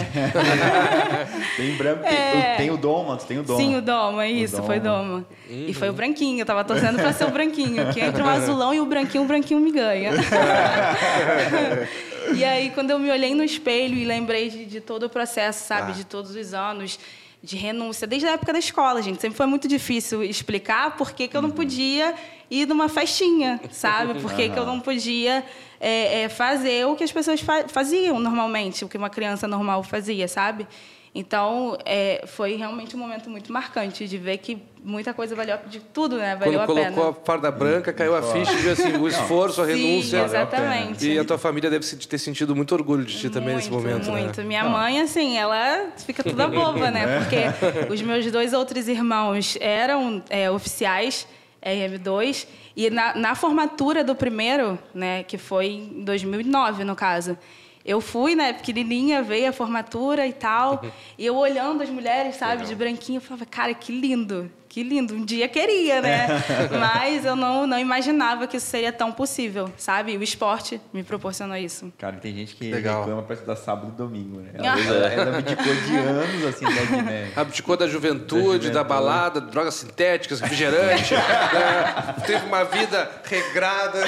[1.57, 2.55] tem branco, é...
[2.57, 3.59] tem o Doma, tem o Doma.
[3.59, 4.68] Sim, o Doma, isso, o Doma.
[4.68, 5.27] foi Doma.
[5.50, 5.66] Uhum.
[5.68, 8.72] E foi o branquinho, eu estava torcendo para ser o branquinho, que entre o azulão
[8.72, 10.12] e o branquinho, o branquinho me ganha.
[12.33, 15.66] e aí, quando eu me olhei no espelho e lembrei de, de todo o processo,
[15.66, 15.94] sabe, ah.
[15.94, 16.96] de todos os anos
[17.45, 19.21] de renúncia, desde a época da escola, gente.
[19.21, 21.55] Sempre foi muito difícil explicar por que, que eu não uhum.
[21.55, 22.15] podia
[22.51, 24.19] ir numa festinha, sabe?
[24.21, 25.45] Por que, que eu não podia
[25.79, 29.83] é, é, fazer o que as pessoas fa faziam normalmente, o que uma criança normal
[29.83, 30.67] fazia, sabe?
[31.14, 35.79] Então, é, foi realmente um momento muito marcante de ver que muita coisa valeu de
[35.79, 36.35] tudo, né?
[36.35, 36.92] Valeu Quando a pena.
[36.92, 40.18] colocou a farda branca, caiu a ficha e assim, o esforço, a renúncia.
[40.18, 41.09] Sim, exatamente.
[41.09, 44.11] E a tua família deve ter sentido muito orgulho de ti muito, também nesse momento,
[44.11, 44.22] né?
[44.22, 44.40] Muito.
[44.40, 44.46] Né?
[44.46, 47.05] Minha mãe, assim, ela fica toda boba, né?
[47.14, 47.18] É.
[47.20, 51.29] Porque os meus dois outros irmãos eram é, oficiais
[51.64, 52.46] RM2
[52.77, 57.38] e na, na formatura do primeiro, né, que foi em 2009, no caso,
[57.85, 60.83] eu fui, né, pequenininha, veio a formatura e tal,
[61.18, 62.68] e eu olhando as mulheres, sabe, Legal.
[62.68, 65.15] de branquinho, eu falava, cara, que lindo, que lindo.
[65.15, 66.27] Um dia queria, né?
[66.77, 70.17] Mas eu não, não imaginava que isso seria tão possível, sabe?
[70.17, 71.93] O esporte me proporcionou isso.
[71.97, 73.03] Cara, tem gente que Legal.
[73.03, 74.51] reclama para estudar sábado e domingo, né?
[74.53, 77.03] Ela, ela, ela abdicou de anos, assim, né?
[77.03, 77.33] né?
[77.37, 78.71] Abdicou da juventude, da, juventude.
[78.71, 81.15] da balada, drogas sintéticas, refrigerante.
[81.15, 82.15] né?
[82.27, 84.01] Teve uma vida regrada.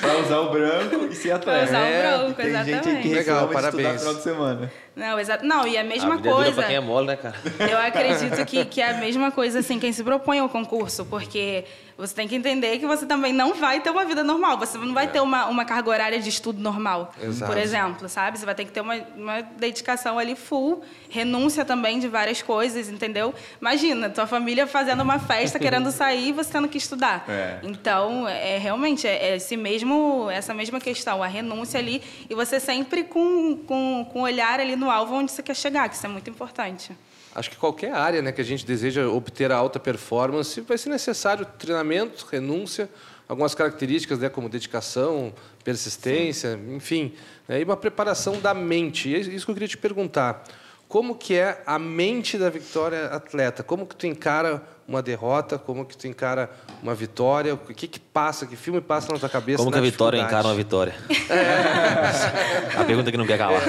[0.00, 1.66] para usar o branco e se atleta.
[1.66, 2.82] Para usar o branco, tem exatamente.
[2.82, 4.00] Tem gente que Legal, parabéns.
[4.00, 4.72] final de semana.
[5.00, 5.46] Não, exato.
[5.46, 6.50] Não, e a mesma a vida coisa.
[6.50, 7.34] É pra quem é mole, né, cara?
[7.58, 11.64] Eu acredito que, que é a mesma coisa assim, quem se propõe ao concurso, porque
[12.00, 14.58] você tem que entender que você também não vai ter uma vida normal.
[14.58, 15.08] Você não vai é.
[15.08, 17.52] ter uma, uma carga horária de estudo normal, Exato.
[17.52, 18.38] por exemplo, sabe?
[18.38, 22.88] Você vai ter que ter uma, uma dedicação ali full, renúncia também de várias coisas,
[22.88, 23.34] entendeu?
[23.60, 27.24] Imagina, tua família fazendo uma festa, querendo sair e você tendo que estudar.
[27.28, 27.58] É.
[27.62, 33.04] Então, é realmente é esse mesmo, essa mesma questão, a renúncia ali, e você sempre
[33.04, 36.08] com, com, com o olhar ali no alvo onde você quer chegar, que isso é
[36.08, 36.92] muito importante.
[37.34, 40.90] Acho que qualquer área né, que a gente deseja obter a alta performance vai ser
[40.90, 42.88] necessário treinamento, renúncia,
[43.28, 46.74] algumas características né, como dedicação, persistência, Sim.
[46.74, 47.14] enfim,
[47.46, 49.08] né, e uma preparação da mente.
[49.08, 50.42] E é isso que eu queria te perguntar.
[50.88, 53.62] Como que é a mente da Vitória atleta?
[53.62, 55.56] Como que tu encara uma derrota?
[55.56, 56.50] Como que tu encara
[56.82, 57.54] uma vitória?
[57.54, 58.44] O que que passa?
[58.44, 59.58] Que filme passa na tua cabeça?
[59.58, 60.92] Como que a Vitória encara uma vitória?
[61.30, 62.76] É.
[62.76, 63.62] a pergunta que não quer calar.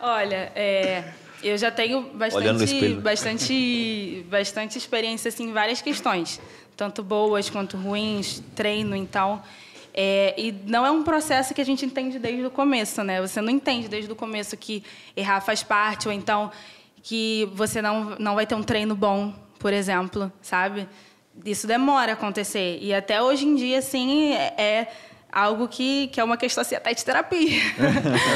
[0.00, 1.04] Olha, é,
[1.42, 6.40] eu já tenho bastante, bastante, bastante experiência assim, em várias questões,
[6.76, 9.42] tanto boas quanto ruins, treino, então.
[9.94, 13.20] É, e não é um processo que a gente entende desde o começo, né?
[13.20, 14.82] Você não entende desde o começo que
[15.14, 16.50] errar faz parte, ou então
[17.02, 20.88] que você não, não vai ter um treino bom, por exemplo, sabe?
[21.44, 22.78] Isso demora a acontecer.
[22.80, 24.88] E até hoje em dia, assim, é,
[25.32, 27.60] algo que, que é uma questão assim, até de terapia.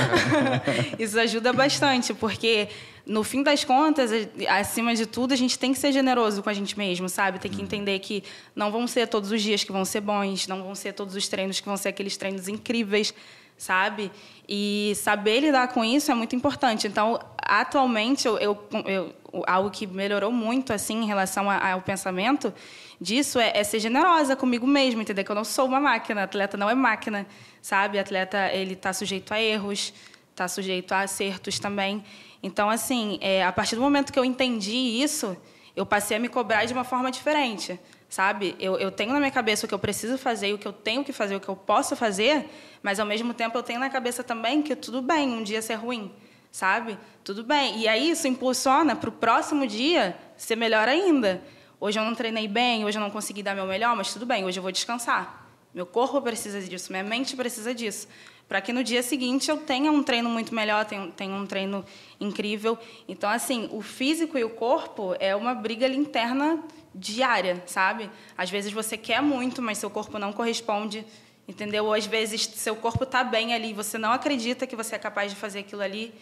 [0.99, 2.69] Isso ajuda bastante, porque
[3.07, 4.11] no fim das contas,
[4.49, 7.39] acima de tudo, a gente tem que ser generoso com a gente mesmo, sabe?
[7.39, 10.63] Tem que entender que não vão ser todos os dias que vão ser bons, não
[10.65, 13.15] vão ser todos os treinos que vão ser aqueles treinos incríveis,
[13.57, 14.11] sabe?
[14.49, 16.89] E saber lidar com isso é muito importante.
[16.89, 19.15] Então, atualmente, eu, eu, eu
[19.47, 22.53] algo que melhorou muito assim em relação ao pensamento
[23.01, 26.57] disso é, é, ser generosa comigo mesmo, entender que eu não sou uma máquina, atleta
[26.57, 27.27] não é máquina,
[27.61, 27.99] sabe?
[27.99, 29.93] Atleta ele está sujeito a erros,
[30.31, 32.03] está sujeito a acertos também.
[32.47, 35.37] Então, assim, é, a partir do momento que eu entendi isso,
[35.75, 37.77] eu passei a me cobrar de uma forma diferente,
[38.09, 38.55] sabe?
[38.61, 41.03] Eu, eu tenho na minha cabeça o que eu preciso fazer, o que eu tenho
[41.03, 42.49] que fazer, o que eu posso fazer,
[42.85, 45.75] mas ao mesmo tempo eu tenho na cabeça também que tudo bem um dia ser
[45.75, 46.13] ruim,
[46.53, 46.97] sabe?
[47.25, 47.81] Tudo bem.
[47.81, 51.43] E aí isso impulsiona para o próximo dia ser melhor ainda.
[51.81, 54.45] Hoje eu não treinei bem, hoje eu não consegui dar meu melhor, mas tudo bem,
[54.45, 55.49] hoje eu vou descansar.
[55.75, 58.07] Meu corpo precisa disso, minha mente precisa disso
[58.49, 61.85] para que no dia seguinte eu tenha um treino muito melhor, tenha, um treino
[62.21, 62.79] incrível.
[63.09, 66.63] Então, assim, o físico e o corpo é uma briga interna
[66.95, 68.09] diária, sabe?
[68.39, 71.05] Às vezes você quer muito, mas seu corpo não corresponde,
[71.47, 71.87] entendeu?
[71.87, 75.33] Ou às vezes seu corpo está bem ali, você não acredita que você é capaz
[75.33, 76.15] de fazer aquilo ali.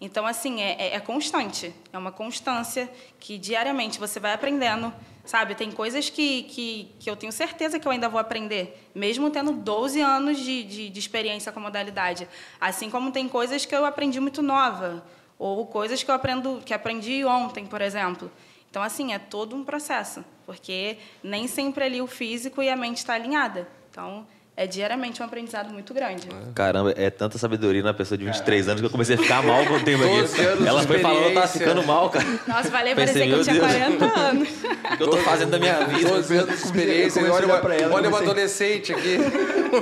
[0.00, 2.90] Então, assim, é, é, é constante, é uma constância
[3.20, 4.92] que diariamente você vai aprendendo,
[5.24, 9.30] Sabe, tem coisas que, que, que eu tenho certeza que eu ainda vou aprender, mesmo
[9.30, 12.28] tendo 12 anos de, de, de experiência com modalidade.
[12.60, 15.04] Assim como tem coisas que eu aprendi muito nova,
[15.38, 18.30] ou coisas que eu aprendo, que aprendi ontem, por exemplo.
[18.68, 22.98] Então, assim, é todo um processo, porque nem sempre ali o físico e a mente
[22.98, 23.68] está alinhada.
[23.90, 26.28] Então, é diariamente um aprendizado muito grande.
[26.54, 29.64] Caramba, é tanta sabedoria na pessoa de 23 anos que eu comecei a ficar mal
[29.64, 30.66] com o tempo aqui.
[30.66, 32.26] Ela foi falando, eu tava ficando mal, cara.
[32.46, 33.66] Nossa, valeu, parecia que eu tinha Deus.
[33.66, 34.48] 40 anos.
[34.48, 36.08] O que eu tô fazendo da minha vida?
[36.10, 39.18] 12 anos de experiência, olha, uma, pra ela, olha uma adolescente aqui.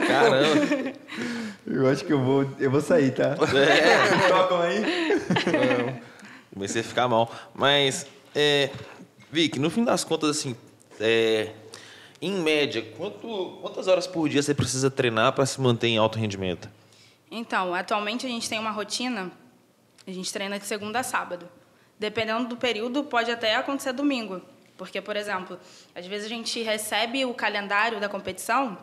[0.06, 0.94] Caramba.
[1.66, 3.37] Eu acho que eu vou, eu vou sair, tá?
[3.54, 4.26] É.
[4.28, 4.85] Tocam aí.
[6.54, 7.33] Comecei a ficar mal.
[7.54, 8.70] Mas, é,
[9.33, 10.56] Vic, no fim das contas, assim,
[11.00, 11.50] é,
[12.20, 16.18] em média, quanto, quantas horas por dia você precisa treinar para se manter em alto
[16.18, 16.68] rendimento?
[17.30, 19.30] Então, atualmente a gente tem uma rotina,
[20.06, 21.48] a gente treina de segunda a sábado.
[21.98, 24.42] Dependendo do período, pode até acontecer domingo.
[24.76, 25.59] Porque, por exemplo,
[25.94, 28.78] às vezes a gente recebe o calendário da competição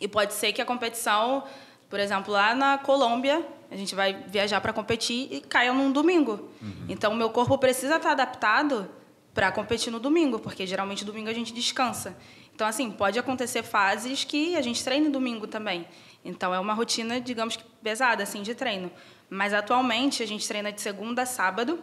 [0.00, 1.44] e pode ser que a competição,
[1.90, 6.48] por exemplo, lá na Colômbia, a gente vai viajar para competir e caia num domingo.
[6.62, 6.86] Uhum.
[6.88, 8.88] Então, o meu corpo precisa estar adaptado
[9.34, 12.16] para competir no domingo, porque geralmente domingo a gente descansa.
[12.54, 15.86] Então, assim, pode acontecer fases que a gente treine domingo também.
[16.24, 18.90] Então, é uma rotina, digamos que pesada, assim, de treino.
[19.28, 21.82] Mas, atualmente, a gente treina de segunda a sábado.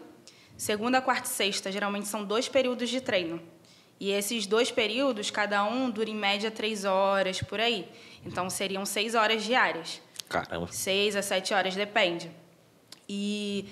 [0.55, 3.41] Segunda, quarta e sexta, geralmente, são dois períodos de treino.
[3.99, 7.87] E esses dois períodos, cada um dura, em média, três horas, por aí.
[8.25, 10.01] Então, seriam seis horas diárias.
[10.29, 10.67] Caramba.
[10.71, 12.31] Seis a sete horas, depende.
[13.09, 13.65] E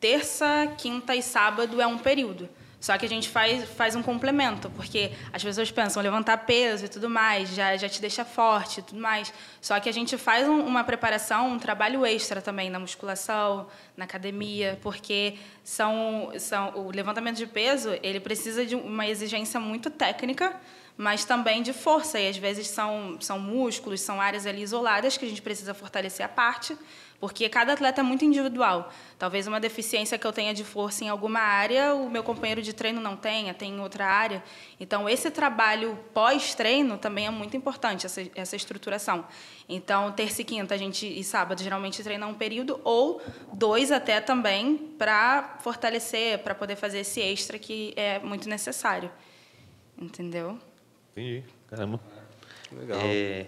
[0.00, 2.48] terça, quinta e sábado é um período.
[2.84, 6.88] Só que a gente faz, faz um complemento, porque as pessoas pensam levantar peso e
[6.88, 9.32] tudo mais, já, já te deixa forte e tudo mais.
[9.58, 14.04] Só que a gente faz um, uma preparação, um trabalho extra também na musculação, na
[14.04, 20.54] academia, porque são, são o levantamento de peso ele precisa de uma exigência muito técnica,
[20.94, 22.20] mas também de força.
[22.20, 26.26] E às vezes são, são músculos, são áreas ali isoladas que a gente precisa fortalecer
[26.26, 26.76] a parte
[27.20, 28.92] porque cada atleta é muito individual.
[29.18, 32.72] Talvez uma deficiência que eu tenha de força em alguma área, o meu companheiro de
[32.72, 34.42] treino não tenha, tem em outra área.
[34.78, 39.24] Então, esse trabalho pós-treino também é muito importante, essa, essa estruturação.
[39.68, 43.22] Então, terça e quinta a gente, e sábado geralmente treina um período, ou
[43.52, 49.10] dois até também, para fortalecer, para poder fazer esse extra que é muito necessário.
[49.96, 50.58] Entendeu?
[51.12, 51.44] Entendi.
[51.68, 52.00] Caramba.
[52.72, 52.98] Legal.
[53.02, 53.46] É...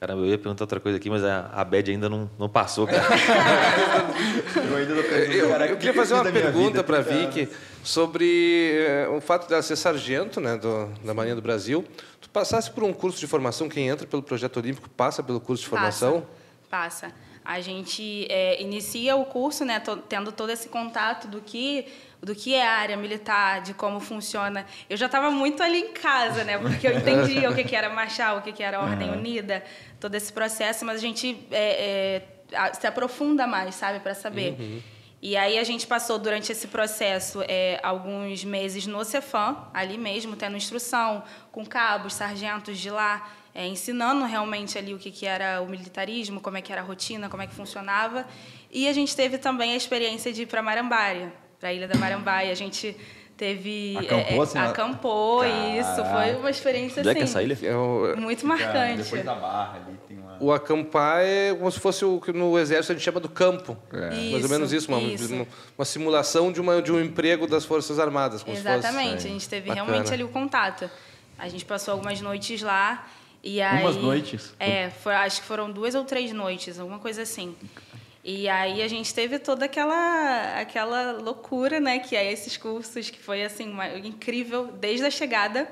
[0.00, 2.86] Caramba, eu ia perguntar outra coisa aqui, mas a, a Bad ainda não, não passou,
[2.86, 3.04] cara.
[4.56, 7.46] eu ainda não eu, cara, eu queria fazer uma pergunta para a Vicky
[7.84, 11.84] sobre eh, o fato de ela ser sargento né, do, da Marinha do Brasil.
[12.18, 15.64] Tu passasse por um curso de formação, quem entra pelo Projeto Olímpico passa pelo curso
[15.64, 16.26] de formação?
[16.70, 17.06] Passa.
[17.06, 17.14] passa.
[17.44, 21.84] A gente é, inicia o curso, né, tendo todo esse contato do que
[22.22, 24.66] do que é a área militar, de como funciona.
[24.88, 26.58] Eu já estava muito ali em casa, né?
[26.58, 29.18] Porque eu entendia o que, que era marchar, o que, que era a Ordem uhum.
[29.18, 29.64] Unida,
[29.98, 34.56] todo esse processo, mas a gente é, é, se aprofunda mais, sabe, para saber.
[34.58, 34.82] Uhum.
[35.22, 40.34] E aí a gente passou durante esse processo é, alguns meses no Cefam, ali mesmo,
[40.34, 45.60] tendo instrução com cabos, sargentos de lá, é, ensinando realmente ali o que, que era
[45.60, 48.26] o militarismo, como é que era a rotina, como é que funcionava.
[48.70, 51.96] E a gente teve também a experiência de ir para Marambaia, para a Ilha da
[51.96, 52.50] Marambaia.
[52.50, 52.96] A gente
[53.36, 53.96] Teve.
[53.96, 56.04] Acampou, assim, é, na- acampou, isso.
[56.12, 57.32] Foi uma experiência Onde é que é assim.
[57.32, 57.58] essa ilha?
[57.62, 59.02] É Muito marcante.
[59.02, 60.36] Depois da barra ali tem uma.
[60.38, 63.78] o acampar é como se fosse o que no exército a gente chama do campo.
[63.94, 64.10] É.
[64.10, 65.32] Mais ou Isso, menos isso, uma, isso.
[65.34, 65.46] uma,
[65.78, 68.42] uma simulação de, uma, de um emprego das Forças Armadas.
[68.42, 69.86] Como se fosse- Exatamente, a gente teve Bacana.
[69.86, 70.90] realmente ali o contato.
[71.38, 73.08] A gente passou algumas noites lá
[73.42, 73.82] e aí...
[73.82, 74.52] Umas noites?
[74.60, 77.56] É, foi- acho que foram duas ou três noites, alguma coisa assim.
[78.22, 83.18] E aí a gente teve toda aquela aquela loucura, né, que é esses cursos, que
[83.18, 85.66] foi assim uma- incrível desde a chegada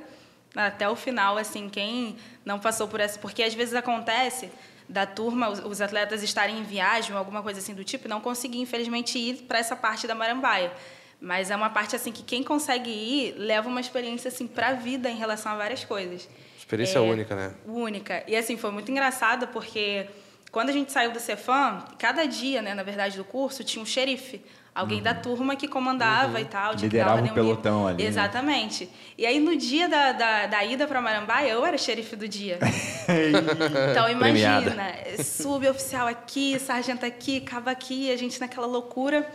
[0.57, 4.51] até o final, assim, quem não passou por essa, porque às vezes acontece
[4.89, 8.21] da turma, os, atletas estarem em viagem ou alguma coisa assim do tipo, e não
[8.23, 10.73] conseguir infelizmente ir para essa parte da Marambaia.
[11.21, 14.73] Mas é uma parte assim que quem consegue ir leva uma experiência assim para a
[14.73, 16.27] vida em relação a várias coisas.
[16.57, 17.55] Experiência É, única, né?
[17.67, 18.25] Única.
[18.27, 20.07] E assim, foi muito engraçado porque
[20.51, 23.87] quando a gente saiu do Cefam, cada dia, né, na verdade, do curso, tinha um
[23.87, 24.41] xerife.
[24.75, 26.73] Alguém da turma que comandava e tal.
[26.73, 28.09] de que Liderava o pelotão ali, né?
[28.09, 28.89] Exatamente.
[29.17, 32.61] E aí, no dia da, da, da ida para Marambaia, eu era xerife do dia.
[33.91, 34.63] então, imagina.
[34.63, 35.25] Premiada.
[35.25, 39.29] Suboficial aqui, sargento aqui, cava aqui, a gente naquela loucura.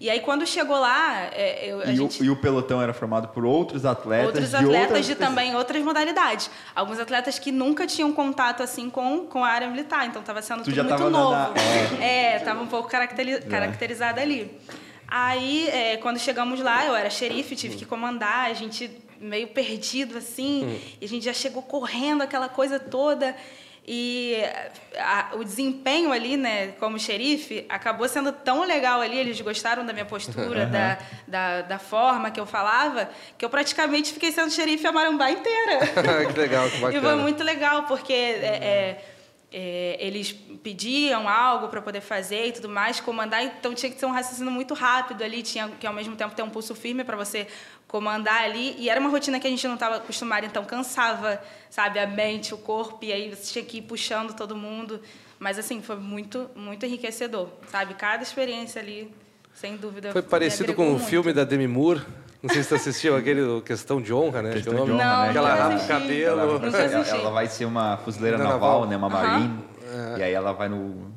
[0.00, 2.22] E aí, quando chegou lá, é, eu, a E, gente...
[2.22, 5.06] o, e o pelotão era formado por outros atletas Outros de atletas outras...
[5.06, 6.50] de também outras modalidades.
[6.74, 10.62] Alguns atletas que nunca tinham contato assim com, com a área militar, então estava sendo
[10.64, 11.32] Tu tudo muito novo.
[11.32, 11.52] na-
[12.02, 14.50] É, estava um pouco caracteri caracterizada ali.
[15.06, 20.16] Aí, é, quando chegamos lá, eu era xerife, tive que comandar, a gente meio perdido
[20.16, 23.36] assim, e a gente já chegou correndo aquela coisa toda.
[23.86, 24.36] E
[24.98, 29.92] a- o desempenho ali, né, como xerife, acabou sendo tão legal ali, eles gostaram da
[29.92, 34.86] minha postura, da, da, da forma que eu falava, que eu praticamente fiquei sendo xerife
[34.86, 35.78] a Marambá inteira.
[36.32, 37.16] que legal, que E foi bacana.
[37.16, 39.04] muito legal, porque é, é,
[39.52, 40.32] é, eles
[40.62, 44.52] pediam algo para poder fazer e tudo mais, comandar, então tinha que ser um raciocínio
[44.52, 47.46] muito rápido ali, tinha que ao mesmo tempo ter um pulso firme para você
[47.88, 51.98] comandar ali, e era uma rotina que a gente não estava acostumado, então cansava, sabe,
[51.98, 55.00] a mente, o corpo, e aí você tinha que ir puxando todo mundo,
[55.38, 59.12] mas assim, foi muito, muito enriquecedor, sabe, cada experiência ali,
[59.52, 60.12] sem dúvida.
[60.12, 61.06] Foi parecido com o muito.
[61.06, 62.02] filme da Demi Moore.
[62.42, 64.52] Não sei se você assistiu aquele o Questão de Honra, né?
[64.52, 65.28] Questão Que é o de honra, Não, né?
[65.30, 65.92] Aquela nunca rapa de assisti.
[65.92, 66.40] cabelo.
[66.40, 68.86] Ela, ela, ela vai ser uma fuzileira naval, naval.
[68.86, 68.96] né?
[68.96, 69.28] Uma Aham.
[69.30, 69.64] marine.
[70.18, 71.10] E aí ela vai no,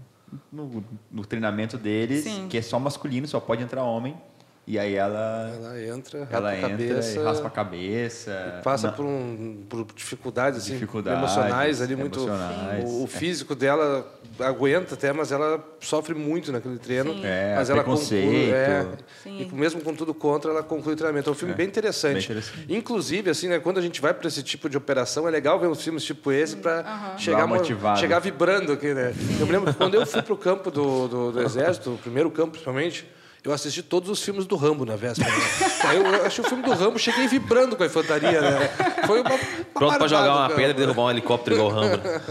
[0.51, 2.47] no, no treinamento deles, Sim.
[2.49, 4.17] que é só masculino, só pode entrar homem.
[4.65, 7.19] E aí ela, Ela entra, raspa ela a entra cabeça.
[7.19, 8.61] e raspa a cabeça.
[8.63, 12.19] Passa Não, por, um, por dificuldades, assim, Dificuldades emocionais ali muito.
[12.19, 13.07] emocionais, O, o é.
[13.07, 14.07] físico dela
[14.39, 17.13] aguenta até, mas ela sofre muito naquele treino.
[17.13, 17.21] Sim.
[17.25, 18.87] É, mas ela conclui, é,
[19.21, 19.47] Sim.
[19.51, 21.29] e mesmo com tudo contra, ela conclui o treinamento.
[21.29, 22.13] É um filme bem, interessante.
[22.13, 22.65] bem interessante.
[22.73, 25.67] Inclusive, assim, né, quando a gente vai para esse tipo de operação, é legal ver
[25.67, 27.99] uns filmes tipo esse para chegar, Dar uma mo- motivada.
[27.99, 29.13] chegar vibrando aqui, né?
[29.41, 32.31] Eu me lembro que quando eu fui pro campo do, do, do exército, o primeiro
[32.31, 33.05] campo principalmente.
[33.43, 35.29] Eu assisti todos os filmes do Rambo na véspera.
[35.29, 35.35] né?
[35.83, 38.67] Aí eu eu achei o filme do Rambo, cheguei vibrando com a infantaria, né?
[39.05, 39.39] Foi uma, uma
[39.73, 41.97] Pronto pra jogar uma pedra e derrubar um helicóptero igual o Rambo.
[41.97, 42.21] né?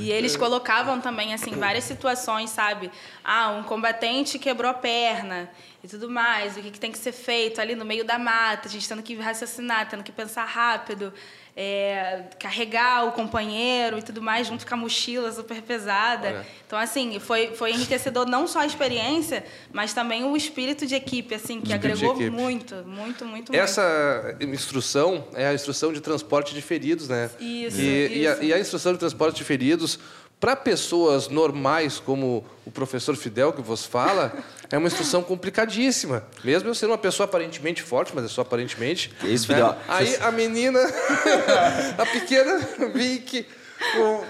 [0.00, 2.90] E eles colocavam também, assim, várias situações, sabe?
[3.22, 5.50] Ah, um combatente quebrou a perna
[5.84, 6.56] e tudo mais.
[6.56, 9.02] O que, que tem que ser feito ali no meio da mata, a gente tendo
[9.02, 11.12] que raciocinar, tendo que pensar rápido,
[11.58, 16.28] é, carregar o companheiro e tudo mais, junto com a mochila super pesada.
[16.28, 16.46] Olha.
[16.66, 19.42] Então, assim, foi, foi enriquecedor não só a experiência,
[19.72, 25.26] mas também o espírito de equipe, assim, que Espírito agregou muito, muito, muito, Essa instrução
[25.34, 27.30] é a instrução de transporte de feridos, né?
[27.40, 28.42] Isso, e, e a, isso.
[28.42, 29.98] e a instrução de transporte de feridos,
[30.38, 34.36] para pessoas normais, como o professor Fidel que vos fala,
[34.70, 36.24] é uma instrução complicadíssima.
[36.42, 39.10] Mesmo eu sendo uma pessoa aparentemente forte, mas é só aparentemente.
[39.20, 39.58] Que isso, né?
[39.58, 39.76] Fidel?
[39.88, 40.80] Aí a menina,
[41.98, 42.58] a pequena
[42.92, 43.46] Vicky,
[43.94, 44.24] com,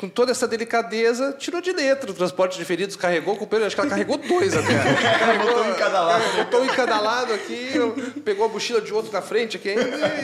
[0.00, 3.66] com toda essa delicadeza, tirou de letra o transporte de feridos, carregou com o pelo,
[3.66, 4.72] acho que ela carregou dois até.
[5.44, 6.36] botou um em cada lado.
[6.36, 7.70] Botou um em cada lado aqui,
[8.24, 9.82] pegou a mochila de outro na frente aqui ainda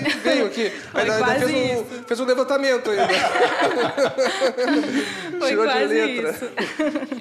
[0.08, 0.70] e veio aqui.
[0.70, 3.06] Foi Ainda- ainda fez, um, fez um levantamento ainda.
[5.38, 6.30] Foi Tirou de letra.
[6.30, 6.50] isso.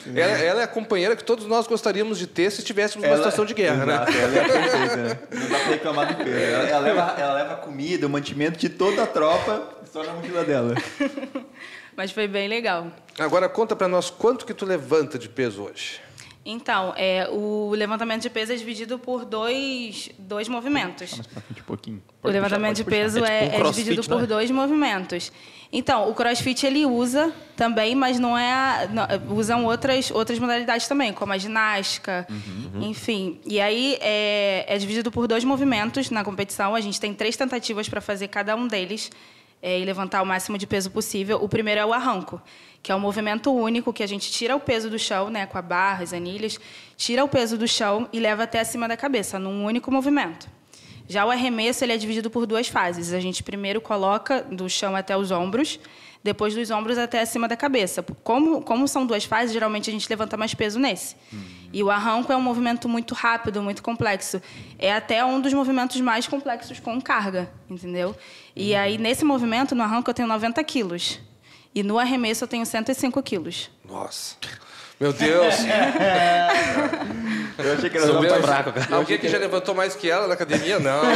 [0.15, 3.43] Ela, ela é a companheira que todos nós gostaríamos de ter se estivéssemos numa situação
[3.43, 3.93] de guerra, né?
[3.95, 5.17] Exato, ela é perfeita, né?
[5.31, 6.29] Não dá pra reclamar do peso.
[6.37, 10.43] Ela, ela leva, ela leva comida, o mantimento de toda a tropa só na mochila
[10.45, 10.73] dela.
[11.95, 12.91] Mas foi bem legal.
[13.17, 16.01] Agora conta pra nós quanto que tu levanta de peso hoje.
[16.47, 21.15] Então, é, o levantamento de peso é dividido por dois, dois movimentos.
[21.15, 22.03] Pra frente um pouquinho.
[22.21, 23.25] O levantamento puxar, de peso.
[23.25, 24.27] É é, tipo um é crossfit, dividido por né?
[24.27, 25.31] dois movimentos.
[25.71, 30.87] Então, o CrossFit ele usa também, mas não é a, não, usam outras outras modalidades
[30.87, 32.83] também, como a ginástica, Uhum.
[32.83, 33.41] enfim.
[33.43, 36.75] E aí é, é dividido por dois movimentos na competição.
[36.75, 39.09] A gente tem três tentativas para fazer cada um deles
[39.61, 41.39] é, e levantar o máximo de peso possível.
[41.41, 42.41] O primeiro é o arranco,
[42.83, 45.57] que é um movimento único que a gente tira o peso do chão, né, com
[45.57, 46.59] a barra, as anilhas,
[46.95, 50.47] tira o peso do chão e leva até acima da cabeça num único movimento.
[51.07, 53.13] Já o arremesso ele é dividido por duas fases.
[53.13, 55.79] A gente primeiro coloca do chão até os ombros,
[56.25, 58.03] depois dos ombros até acima da cabeça.
[58.23, 61.15] Como, como são duas fases, geralmente a gente levanta mais peso nesse.
[61.31, 61.39] Uhum.
[61.71, 64.41] E o arranco é um movimento muito rápido, muito complexo.
[64.79, 68.15] É até um dos movimentos mais complexos com carga, entendeu?
[68.55, 68.79] E uhum.
[68.79, 71.19] aí, nesse movimento, no arranco, eu tenho 90 quilos.
[71.75, 73.69] E no arremesso, eu tenho 105 quilos.
[73.87, 74.35] Nossa!
[74.99, 75.55] Meu Deus!
[77.57, 78.95] Eu achei que era muito fraco, cara.
[78.97, 80.77] Alguém que já levantou mais que ela na academia?
[80.77, 81.03] Não.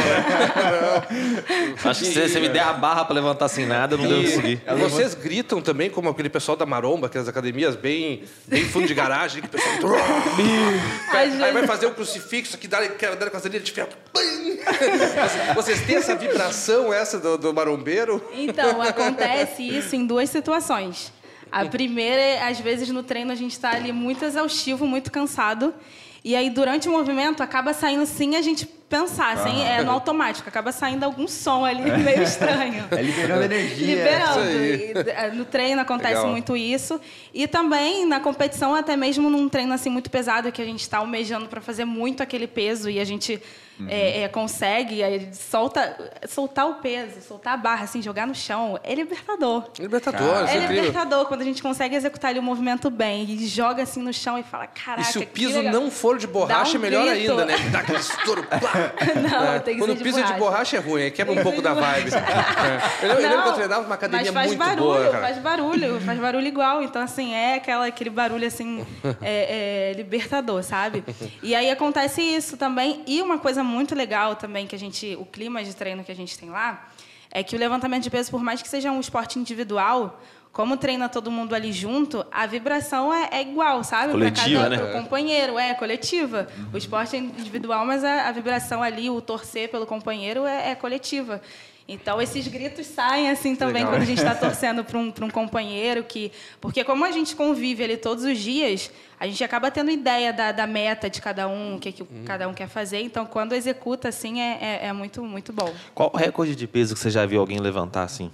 [1.84, 1.90] não.
[1.90, 4.22] Acho que se você me der a barra para levantar sem nada, eu não devo
[4.22, 4.62] conseguir.
[4.78, 9.42] Vocês gritam também, como aquele pessoal da Maromba, aquelas academias bem, bem fundo de garagem,
[9.42, 9.92] que o pessoal.
[11.12, 13.90] Aí vai fazer um crucifixo que dá, dá com as linhas de ferro.
[15.54, 18.22] Vocês têm essa vibração, essa do, do marombeiro?
[18.32, 21.12] Então, acontece isso em duas situações.
[21.50, 25.74] A primeira é, às vezes, no treino a gente está ali muito exaustivo, muito cansado.
[26.22, 30.48] E aí, durante o movimento, acaba saindo sem a gente pensar, sem, é no automático,
[30.48, 31.96] acaba saindo algum som ali é.
[31.98, 32.84] meio estranho.
[32.90, 33.86] É liberando energia.
[33.86, 34.40] Liberando.
[34.50, 36.30] E, no treino acontece Legal.
[36.30, 37.00] muito isso.
[37.32, 40.98] E também na competição, até mesmo num treino assim muito pesado, que a gente está
[40.98, 43.40] almejando para fazer muito aquele peso e a gente
[43.80, 43.86] uhum.
[43.88, 48.78] é, é, consegue aí, solta, soltar o peso, soltar a barra, assim, jogar no chão,
[48.82, 49.70] é libertador.
[49.78, 53.82] Libertador, É, é libertador quando a gente consegue executar ali o movimento bem e joga
[53.82, 56.80] assim no chão e fala, caraca, E se o piso não for de borracha, um
[56.80, 57.32] melhor grito.
[57.32, 57.56] ainda, né?
[57.70, 58.46] Dá aquele estouro.
[59.30, 59.58] não, é.
[59.60, 61.62] tem que Quando ser o piso de é de borracha é ruim, quebra um pouco
[61.62, 62.10] da vibe.
[62.14, 63.06] é.
[63.06, 65.12] Eu, eu lembro que eu treinava uma academia muito barulho, boa.
[65.12, 66.82] Faz barulho, faz barulho igual.
[66.82, 68.86] Então, assim, é aquela, aquele barulho assim,
[69.22, 71.04] é, é libertador, sabe?
[71.42, 73.02] E aí acontece isso também.
[73.06, 76.16] E uma coisa muito legal também que a gente, o clima de treino que a
[76.16, 76.88] gente tem lá,
[77.30, 80.20] é que o levantamento de peso, por mais que seja um esporte individual,
[80.52, 84.12] como treina todo mundo ali junto, a vibração é, é igual, sabe?
[84.12, 84.92] Coletiva, cada, né?
[84.92, 86.48] companheiro, é coletiva.
[86.72, 90.74] O esporte é individual, mas a, a vibração ali, o torcer pelo companheiro é, é
[90.74, 91.40] coletiva.
[91.88, 93.92] Então, esses gritos saem assim também Legal.
[93.92, 96.04] quando a gente está torcendo para um, um companheiro.
[96.04, 100.32] que Porque, como a gente convive ali todos os dias, a gente acaba tendo ideia
[100.32, 102.24] da, da meta de cada um, o que, que hum.
[102.24, 103.00] cada um quer fazer.
[103.00, 105.72] Então, quando executa, assim, é, é, é muito, muito bom.
[105.94, 108.30] Qual o recorde de peso que você já viu alguém levantar assim?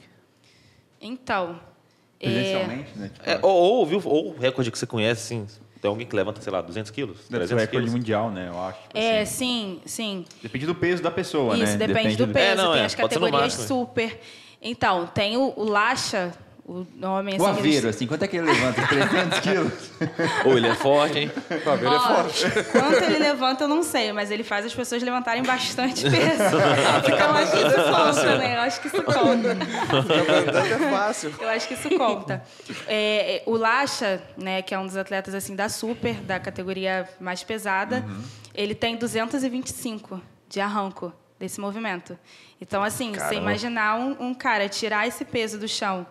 [1.00, 1.58] Então.
[2.18, 2.98] Presencialmente, é...
[2.98, 3.10] né?
[3.12, 3.30] Tipo...
[3.30, 5.46] É, ou, ou, ou o recorde que você conhece, assim,
[5.86, 7.18] tem alguém que levanta, sei lá, 200 quilos?
[7.30, 7.92] Deve 300 ser o recorde quilos.
[7.92, 8.48] mundial, né?
[8.48, 8.80] Eu acho.
[8.82, 9.80] Tipo é, assim.
[9.84, 10.24] sim, sim.
[10.42, 11.68] Depende do peso da pessoa, Isso, né?
[11.68, 12.46] Isso, depende, depende, do peso.
[12.46, 14.20] É, não, tem é, as categorias super.
[14.60, 16.32] Então, tem o, o Lacha,
[16.68, 17.42] o nome assim.
[17.42, 18.84] O Aveiro, assim, quanto é que ele levanta?
[18.88, 19.72] 300 quilos?
[20.44, 21.32] Ou ele é forte, hein?
[21.64, 22.44] O Aveiro é forte.
[22.72, 26.42] Quanto ele levanta, eu não sei, mas ele faz as pessoas levantarem bastante peso.
[27.06, 28.56] então, eu acho que isso conta, né?
[28.56, 29.56] Eu acho que isso conta.
[30.58, 31.34] é fácil.
[31.38, 32.42] Eu acho que isso conta.
[32.88, 37.44] É, o Lacha, né, que é um dos atletas assim da super, da categoria mais
[37.44, 38.22] pesada, uhum.
[38.54, 42.18] ele tem 225 de arranco desse movimento.
[42.60, 43.28] Então, assim, Caramba.
[43.28, 46.06] você imaginar um, um cara tirar esse peso do chão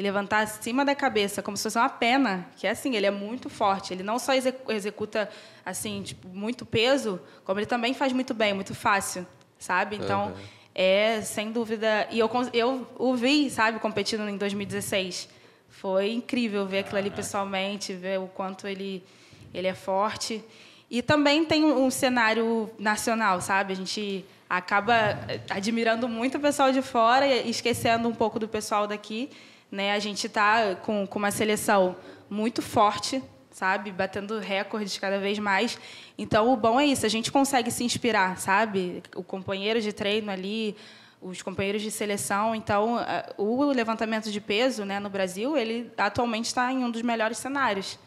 [0.00, 3.10] e levantar acima da cabeça como se fosse uma pena, que é assim, ele é
[3.10, 3.92] muito forte.
[3.92, 5.28] Ele não só executa
[5.64, 9.26] assim, tipo, muito peso, como ele também faz muito bem, muito fácil,
[9.58, 9.96] sabe?
[9.96, 10.34] Então, uhum.
[10.74, 12.08] é sem dúvida.
[12.10, 15.28] E eu eu o vi, sabe, competindo em 2016.
[15.68, 19.04] Foi incrível ver aquilo ali pessoalmente, ver o quanto ele
[19.52, 20.42] ele é forte.
[20.90, 23.74] E também tem um cenário nacional, sabe?
[23.74, 25.18] A gente acaba
[25.50, 29.28] admirando muito o pessoal de fora e esquecendo um pouco do pessoal daqui.
[29.70, 29.92] Né?
[29.92, 31.96] A gente está com, com uma seleção
[32.28, 33.92] muito forte, sabe?
[33.92, 35.78] Batendo recordes cada vez mais.
[36.16, 39.02] Então, o bom é isso, a gente consegue se inspirar, sabe?
[39.14, 40.76] O companheiro de treino ali,
[41.20, 42.54] os companheiros de seleção.
[42.54, 42.98] Então,
[43.36, 47.98] o levantamento de peso né, no Brasil, ele atualmente está em um dos melhores cenários.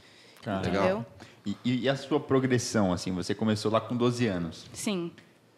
[0.45, 0.81] Ah, entendeu?
[0.81, 1.05] Legal.
[1.45, 3.11] E, e, a sua progressão, assim?
[3.11, 4.65] Você começou lá com 12 anos.
[4.71, 5.11] Sim.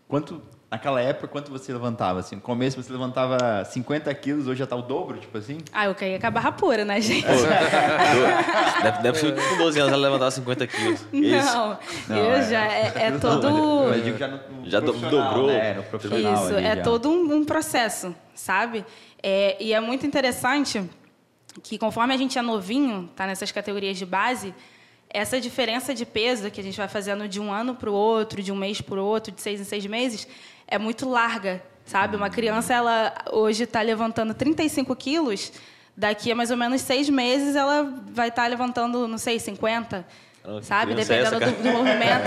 [0.08, 0.42] Quanto
[0.76, 2.20] Naquela época, quanto você levantava?
[2.20, 5.60] Assim, no começo você levantava 50 quilos, hoje já tá o dobro, tipo assim?
[5.72, 7.26] Ah, eu caía com a barra pura, né, gente?
[8.84, 11.06] deve, deve ser com 12 anos ela levantava 50 quilos.
[11.14, 12.66] Não, não eu é, já...
[12.66, 13.48] É, é todo...
[13.48, 15.48] Eu digo já no, no já dobrou.
[15.48, 16.82] Né, no profissional Isso, ali, é já.
[16.82, 18.86] todo um, um processo, sabe?
[19.24, 20.84] É, e é muito interessante
[21.64, 24.54] que conforme a gente é novinho, tá nessas categorias de base,
[25.10, 28.44] essa diferença de peso que a gente vai fazendo de um ano para o outro,
[28.44, 30.28] de um mês para o outro, de seis em seis meses,
[30.68, 32.16] é muito larga, sabe?
[32.16, 35.52] Uma criança, ela hoje está levantando 35 quilos,
[35.96, 40.06] daqui a mais ou menos seis meses ela vai estar tá levantando, não sei, 50
[40.62, 40.94] sabe?
[40.94, 42.26] Dependendo essa, do, do, movimento.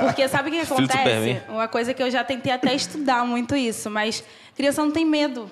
[0.00, 1.42] Porque sabe o que acontece?
[1.48, 4.22] Uma coisa que eu já tentei até estudar muito isso, mas
[4.54, 5.50] criança não tem medo.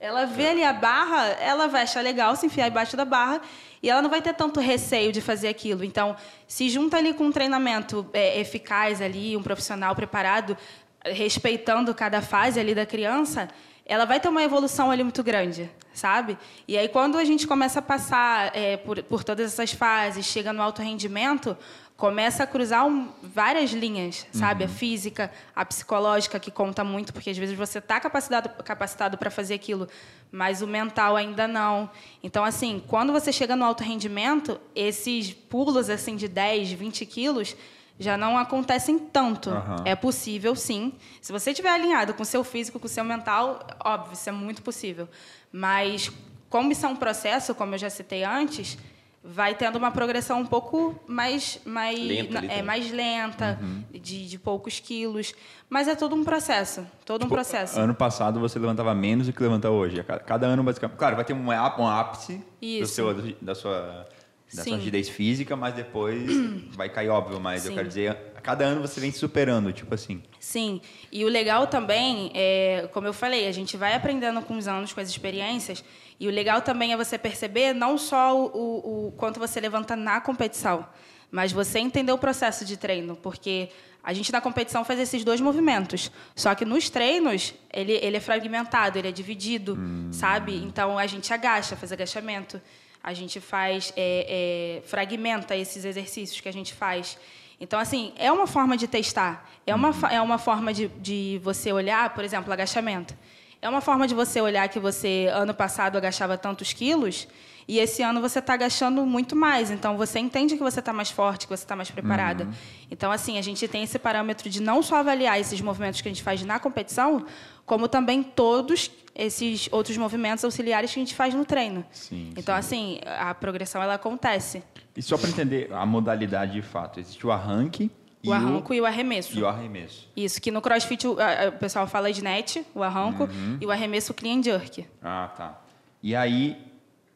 [0.00, 3.40] Ela vê ali a barra, ela vai achar legal se enfiar embaixo da barra
[3.82, 5.84] e ela não vai ter tanto receio de fazer aquilo.
[5.84, 10.56] Então, se junta ali com um treinamento é, eficaz ali, um profissional preparado,
[11.04, 13.48] respeitando cada fase ali da criança,
[13.86, 16.38] ela vai ter uma evolução ali muito grande, sabe?
[16.66, 20.52] E aí, quando a gente começa a passar é, por, por todas essas fases, chega
[20.52, 21.56] no alto rendimento,
[21.96, 24.64] começa a cruzar um, várias linhas, sabe?
[24.64, 29.30] A física, a psicológica, que conta muito, porque às vezes você está capacitado capacitado para
[29.30, 29.86] fazer aquilo,
[30.32, 31.88] mas o mental ainda não.
[32.22, 37.54] Então, assim, quando você chega no alto rendimento, esses pulos assim de 10, 20 quilos
[37.98, 39.50] já não acontecem tanto.
[39.50, 39.76] Aham.
[39.84, 40.92] É possível, sim.
[41.20, 44.32] Se você estiver alinhado com o seu físico, com o seu mental, óbvio, isso é
[44.32, 45.08] muito possível.
[45.52, 46.10] Mas,
[46.48, 48.76] como isso é um processo, como eu já citei antes,
[49.22, 53.58] vai tendo uma progressão um pouco mais, mais, Lenta é, mais lenta,
[53.90, 55.32] de, de poucos quilos.
[55.70, 56.84] Mas é todo um processo.
[57.06, 57.78] Todo um Tipo, processo.
[57.80, 60.02] Ano passado você levantava menos do que levanta hoje.
[60.04, 60.98] Cada, cada ano, basicamente.
[60.98, 62.42] Claro, vai ter um, áp- um ápice
[62.80, 64.06] do seu, da sua,
[64.54, 66.28] da sua rigidez física, mas depois
[66.74, 67.40] vai cair, óbvio.
[67.40, 67.76] Mas eu Sim.
[67.76, 70.22] quero dizer, a cada ano você vem se superando, tipo assim.
[70.38, 70.80] Sim,
[71.10, 74.92] e o legal também é, como eu falei, a gente vai aprendendo com os anos,
[74.92, 75.84] com as experiências,
[76.18, 79.96] e o legal também é você perceber não só o, o, o quanto você levanta
[79.96, 80.86] na competição,
[81.30, 83.68] mas você entender o processo de treino, porque
[84.02, 88.20] a gente na competição faz esses dois movimentos, só que nos treinos ele, ele é
[88.20, 89.76] fragmentado, ele é dividido,
[90.12, 90.54] sabe?
[90.56, 92.60] Então a gente agacha, faz agachamento,
[93.04, 97.18] a gente faz, é, é, fragmenta esses exercícios que a gente faz.
[97.60, 99.48] Então, assim, é uma forma de testar.
[99.66, 103.14] É uma, fa- é uma forma de, de você olhar, por exemplo, agachamento.
[103.60, 107.28] É uma forma de você olhar que você, ano passado, agachava tantos quilos
[107.66, 109.70] e esse ano você está agachando muito mais.
[109.70, 112.46] Então, você entende que você está mais forte, que você está mais preparada.
[112.90, 116.10] Então, assim, a gente tem esse parâmetro de não só avaliar esses movimentos que a
[116.10, 117.24] gente faz na competição,
[117.66, 121.84] como também todos esses outros movimentos auxiliares que a gente faz no treino.
[121.92, 124.62] Sim, então, assim, a progressão, ela acontece.
[124.96, 127.90] E só para entender a modalidade de fato, existe o arranque
[128.22, 129.38] e O arranco e o arremesso.
[129.38, 130.08] e o arremesso.
[130.16, 133.28] Isso, que no crossfit o, a- o pessoal fala de net, o arranco,
[133.60, 134.86] e o arremesso o clean jerk.
[135.02, 135.60] Ah, tá.
[136.02, 136.56] E aí,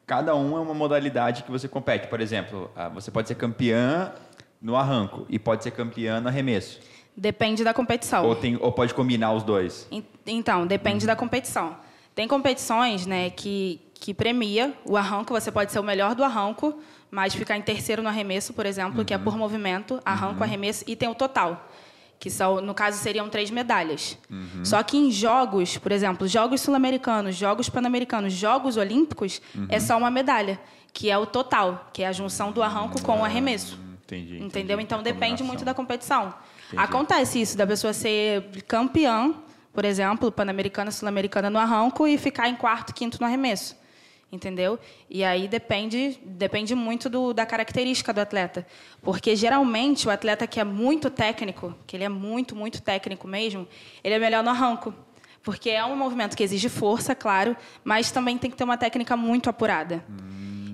[0.05, 2.07] cada um é uma modalidade que você compete.
[2.07, 4.13] Por exemplo, ah, você pode ser campeã
[4.61, 6.79] no arranco e pode ser campeã no arremesso.
[7.19, 8.25] Depende da competição.
[8.25, 9.85] Ou, tem, ou pode combinar os dois.
[9.91, 11.75] En- Então, depende da competição.
[12.15, 16.79] Tem competições né, que, que premia o arranco, você pode ser o melhor do arranco,
[17.11, 20.95] mas ficar em terceiro no arremesso, por exemplo, que é por movimento, arranco, arremesso, e
[20.95, 21.69] tem o total,
[22.19, 24.17] que são, no caso seriam três medalhas.
[24.63, 30.11] Só que em jogos, por exemplo, jogos sul-americanos, jogos pan-americanos, jogos olímpicos, é só uma
[30.11, 30.59] medalha,
[30.93, 33.77] que é o total, que é a junção do arranco com o arremesso.
[34.03, 34.33] Entendi.
[34.35, 34.45] entendi.
[34.45, 34.79] Entendeu?
[34.79, 36.33] Então depende muito da competição.
[36.69, 36.83] Entendi.
[36.83, 39.33] Acontece isso, da pessoa ser campeã,
[39.73, 43.77] por exemplo, pan-americana, sul-americana no arranco e ficar em quarto, quinto no arremesso.
[44.31, 44.77] Entendeu?
[45.09, 48.65] E aí depende, depende muito do, da característica do atleta.
[49.01, 53.67] Porque geralmente o atleta que é muito técnico, que ele é muito, muito técnico mesmo,
[54.03, 54.93] ele é melhor no arranco.
[55.41, 59.17] Porque é um movimento que exige força, claro, mas também tem que ter uma técnica
[59.17, 60.05] muito apurada.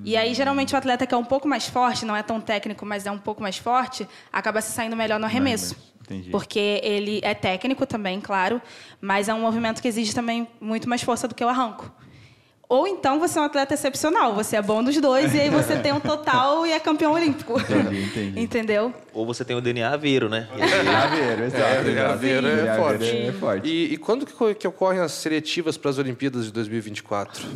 [0.05, 2.85] E aí, geralmente, o atleta que é um pouco mais forte, não é tão técnico,
[2.85, 5.75] mas é um pouco mais forte, acaba se saindo melhor no arremesso.
[6.01, 6.29] Entendi.
[6.29, 8.61] Porque ele é técnico também, claro,
[9.01, 11.91] mas é um movimento que exige também muito mais força do que o arranco.
[12.67, 15.77] Ou então você é um atleta excepcional, você é bom dos dois e aí você
[15.77, 17.59] tem um total e é campeão olímpico.
[17.59, 18.39] Entendi, entendi.
[18.39, 18.93] Entendeu?
[19.13, 20.47] Ou você tem o DNA aveiro, né?
[20.55, 21.63] Graveiro, exato.
[21.63, 22.13] É, exato.
[22.13, 23.17] Aveiro é Graveiro forte.
[23.17, 23.67] É forte.
[23.67, 27.47] E, e quando que, que ocorrem as seletivas para as Olimpíadas de 2024?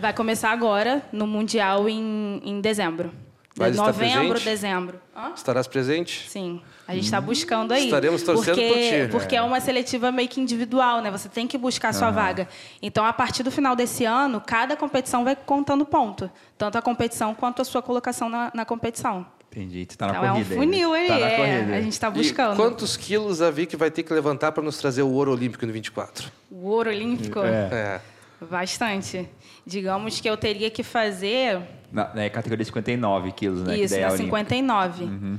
[0.00, 3.12] Vai começar agora no Mundial em, em dezembro.
[3.56, 4.44] Vai estar Novembro, presente?
[4.44, 5.00] dezembro.
[5.16, 5.32] Hã?
[5.34, 6.30] Estarás presente?
[6.30, 7.86] Sim, a gente está buscando aí.
[7.86, 9.10] Estaremos torcendo porque, por ti.
[9.10, 11.10] Porque é uma seletiva meio que individual, né?
[11.10, 12.46] Você tem que buscar a sua vaga.
[12.80, 16.30] Então, a partir do final desse ano, cada competição vai contando ponto.
[16.56, 19.26] Tanto a competição quanto a sua colocação na, na competição.
[19.50, 19.84] Entendi.
[19.90, 20.54] Você tá na então, é um corrida.
[20.54, 21.08] funil aí.
[21.08, 21.76] Tá na é, corrida.
[21.76, 22.54] a gente está E buscando.
[22.56, 25.72] quantos quilos a Vicky vai ter que levantar para nos trazer o ouro olímpico no
[25.72, 26.30] 24?
[26.48, 27.40] O ouro olímpico?
[27.40, 27.68] É.
[27.72, 28.00] É.
[28.40, 29.28] Bastante.
[29.66, 31.60] Digamos que eu teria que fazer
[31.92, 33.74] Na, na categoria 59 quilos, né?
[33.76, 34.24] que Isso, é na a olímpica.
[34.26, 35.38] 59.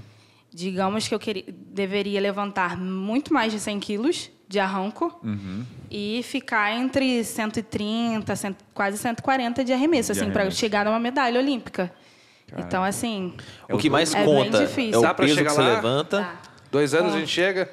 [0.51, 5.63] Digamos que eu queria, deveria levantar muito mais de 100 quilos de arranco Uhum.
[5.91, 11.39] e ficar entre 130, cento- quase 140 de arremesso, De assim, para chegar numa medalha
[11.39, 11.93] olímpica.
[12.57, 13.35] Então, assim,
[13.69, 14.95] o que mais É bem conta difícil.
[14.95, 15.75] é o Dá pra peso que chegar você lá?
[15.75, 16.19] levanta.
[16.21, 16.41] tá.
[16.71, 17.17] Dois anos Bom.
[17.17, 17.69] a gente chega?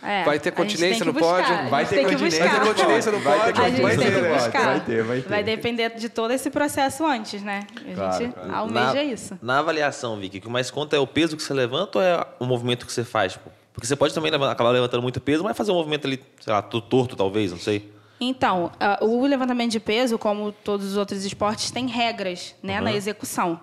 [0.00, 1.68] É, Vai ter continência no pódio?
[1.68, 2.48] Vai ter continência buscar.
[2.48, 3.62] Vai ter continência no Vai ter pódio?
[3.64, 4.64] A gente Vai tem ter, que buscar.
[4.64, 5.42] Vai ter, vai ter.
[5.42, 7.66] depender de todo esse processo antes, né?
[7.76, 8.54] A Claro, gente claro.
[8.54, 9.38] almeja na, isso.
[9.42, 12.24] Na avaliação, Vicky, o que mais conta é o peso que você levanta ou é
[12.38, 13.32] o movimento que você faz?
[13.32, 16.52] Tipo, Porque você pode também acabar levantando muito peso, mas fazer um movimento ali, sei
[16.52, 17.92] lá, torto talvez, não sei.
[18.20, 22.92] Então, ah, o levantamento de peso, como todos os outros esportes, tem regras né, na
[22.92, 23.60] execução.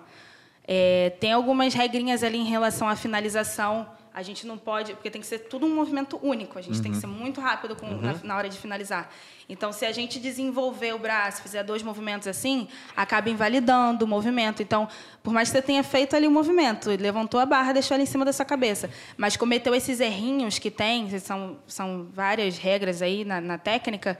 [0.68, 3.86] É, tem algumas regrinhas ali em relação à finalização,
[4.16, 6.58] A gente não pode, porque tem que ser tudo um movimento único.
[6.58, 9.10] A gente tem que ser muito rápido com, na, na hora de finalizar.
[9.46, 14.62] Então, se a gente desenvolver o braço, fizer dois movimentos assim, acaba invalidando o movimento.
[14.62, 14.88] Então,
[15.22, 18.06] por mais que você tenha feito ali o movimento, levantou a barra, deixou ela em
[18.06, 18.88] cima da sua cabeça,
[19.18, 24.16] mas cometeu esses errinhos que tem, são, são várias regras aí na, na técnica,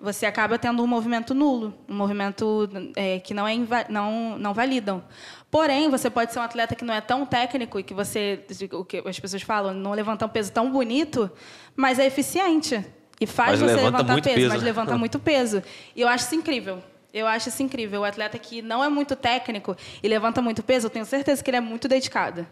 [0.00, 3.54] você acaba tendo um movimento nulo, um movimento é, que não, é
[3.88, 5.04] não, não validam.
[5.50, 8.84] Porém, você pode ser um atleta que não é tão técnico e que você, o
[8.84, 11.28] que as pessoas falam, não levanta um peso tão bonito,
[11.74, 12.84] mas é eficiente.
[13.20, 14.48] E faz Mas você levanta levantar peso, peso.
[14.48, 15.62] mas levanta muito peso.
[15.94, 16.82] E eu acho isso incrível.
[17.12, 18.00] Eu acho isso incrível.
[18.00, 21.50] O atleta que não é muito técnico e levanta muito peso, eu tenho certeza que
[21.50, 22.46] ele é muito dedicado.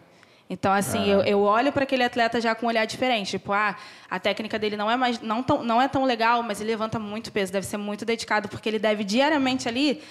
[0.49, 3.31] Então, assim, eu, eu olho para aquele atleta já com um olhar diferente.
[3.31, 3.75] Tipo, ah,
[4.09, 6.97] a técnica dele não é, mais, não, tão, não é tão legal, mas ele levanta
[6.97, 10.01] muito peso, deve ser muito dedicado, porque ele deve diariamente ali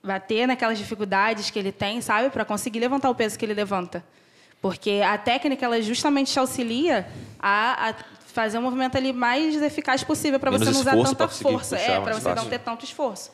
[0.00, 2.30] bater naquelas dificuldades que ele tem, sabe?
[2.30, 4.04] Para conseguir levantar o peso que ele levanta.
[4.62, 7.08] Porque a técnica, ela justamente te auxilia
[7.40, 7.94] a, a
[8.26, 11.76] fazer o movimento ali mais eficaz possível, para você não usar tanta força.
[11.76, 12.44] É, para você fácil.
[12.44, 13.32] não ter tanto esforço.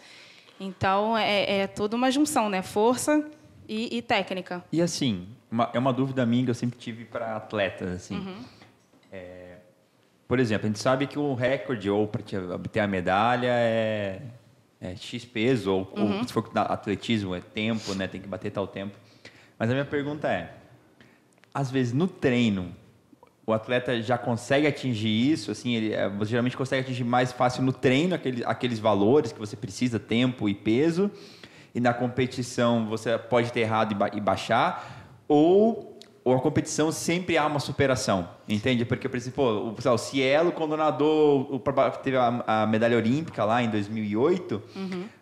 [0.59, 2.63] Então, é, é toda uma junção, né?
[2.63, 3.23] Força
[3.69, 4.65] e, e técnica.
[4.73, 8.17] E assim, uma- é uma dúvida minha que eu sempre tive para atletas, assim.
[8.17, 8.37] Uhum.
[9.13, 9.57] É,
[10.29, 12.23] por exemplo, a gente sabe que o recorde ou para
[12.55, 14.21] obter a medalha é,
[14.81, 16.25] é X peso, ou, ou Uhum.
[16.27, 18.07] se for atletismo é tempo, né?
[18.09, 18.97] Tem que bater tal tempo.
[19.59, 20.53] Mas a minha pergunta é,
[21.55, 22.75] às vezes no treino,
[23.47, 27.63] o atleta já consegue atingir isso, assim, ele é, você geralmente consegue atingir mais fácil
[27.63, 31.11] no treino aquele, aqueles valores que você precisa, tempo e peso,
[31.73, 36.91] e na competição você pode ter errado e, ba- e baixar, ou, ou a competição
[36.91, 38.85] sempre há uma superação, entende?
[38.85, 41.61] Porque, por exemplo, pô, o, o Cielo, quando nadou, o,
[42.03, 44.63] teve a, a medalha olímpica lá em 2008,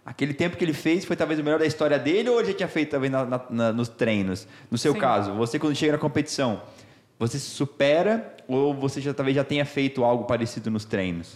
[0.05, 2.55] aquele tempo que ele fez foi talvez o melhor da história dele, ou ele já
[2.59, 4.47] tinha feito talvez na- na- na- nos treinos?
[4.71, 4.99] No seu Sim.
[4.99, 6.61] caso, você quando chega na competição,
[7.19, 11.35] você se supera ou você já talvez já tenha feito algo parecido nos treinos?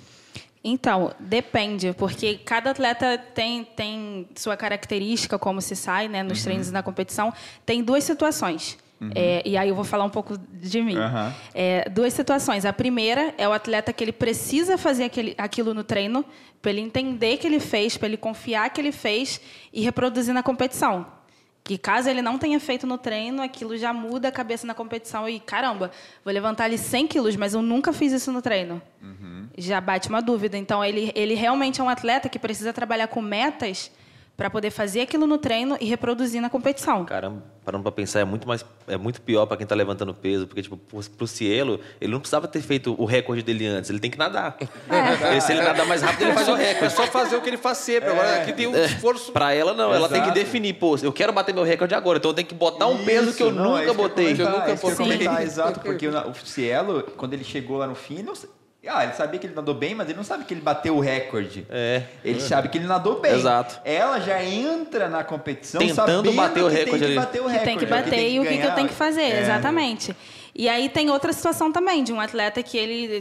[0.62, 6.68] Então, depende, porque cada atleta tem, tem sua característica, como se sai né, nos treinos
[6.68, 7.32] e na competição.
[7.64, 8.76] Tem duas situações.
[9.14, 10.96] É, e aí eu vou falar um pouco de mim.
[10.96, 11.32] Aham.
[11.54, 12.64] É, duas situações.
[12.64, 16.24] A primeira é o atleta que ele precisa fazer aquele, aquilo no treino,
[16.60, 19.40] para ele entender que ele fez, para ele confiar que ele fez
[19.72, 21.06] e reproduzir na competição.
[21.68, 25.28] Que caso ele não tenha feito no treino, aquilo já muda a cabeça na competição
[25.28, 25.90] e caramba,
[26.24, 28.80] vou levantar ali 100 quilos, mas eu nunca fiz isso no treino.
[29.58, 30.56] Já bate uma dúvida.
[30.56, 33.90] Então ele, ele realmente é um atleta que precisa trabalhar com metas
[34.38, 37.04] para poder fazer aquilo no treino e reproduzir na competição.
[37.04, 40.46] Caramba, parando pra pensar, é muito mais é muito pior pra quem tá levantando peso,
[40.46, 44.08] porque tipo, pro, Cielo, ele não precisava ter feito o recorde dele antes, ele tem
[44.08, 44.56] que nadar.
[45.36, 46.94] E se ele nadar mais rápido, ele faz o É recorde.
[46.94, 48.10] só fazer o que ele faz sempre.
[48.10, 49.32] Agora aqui tem um esforço.
[49.32, 52.30] Pra ela não, ela tem que definir, pô, eu quero bater meu recorde agora, então
[52.30, 53.94] eu tenho que botar um peso que eu Isso, não, é nunca isso que eu
[54.08, 54.24] botei.
[54.24, 55.18] comentar, Que eu nunca é isso que eu ia botei.
[55.26, 58.46] comentar, exato, porque o, Cielo, quando ele chegou lá no fim, não, sa-
[58.86, 61.00] ah, ele sabia que ele nadou bem, mas ele não sabe que ele bateu o
[61.00, 61.66] recorde.
[61.68, 62.02] É.
[62.24, 63.32] Ele sabe que ele nadou bem.
[63.32, 63.80] Exato.
[63.84, 67.50] Ela já entra na competição Tentando bater o que recorde tem que bater o que
[67.50, 67.64] recorde.
[67.64, 69.40] tem que é bater e o que, que eu tenho que fazer, É.
[69.40, 70.14] exatamente.
[70.54, 73.20] E aí tem outra situação também, de um atleta que ele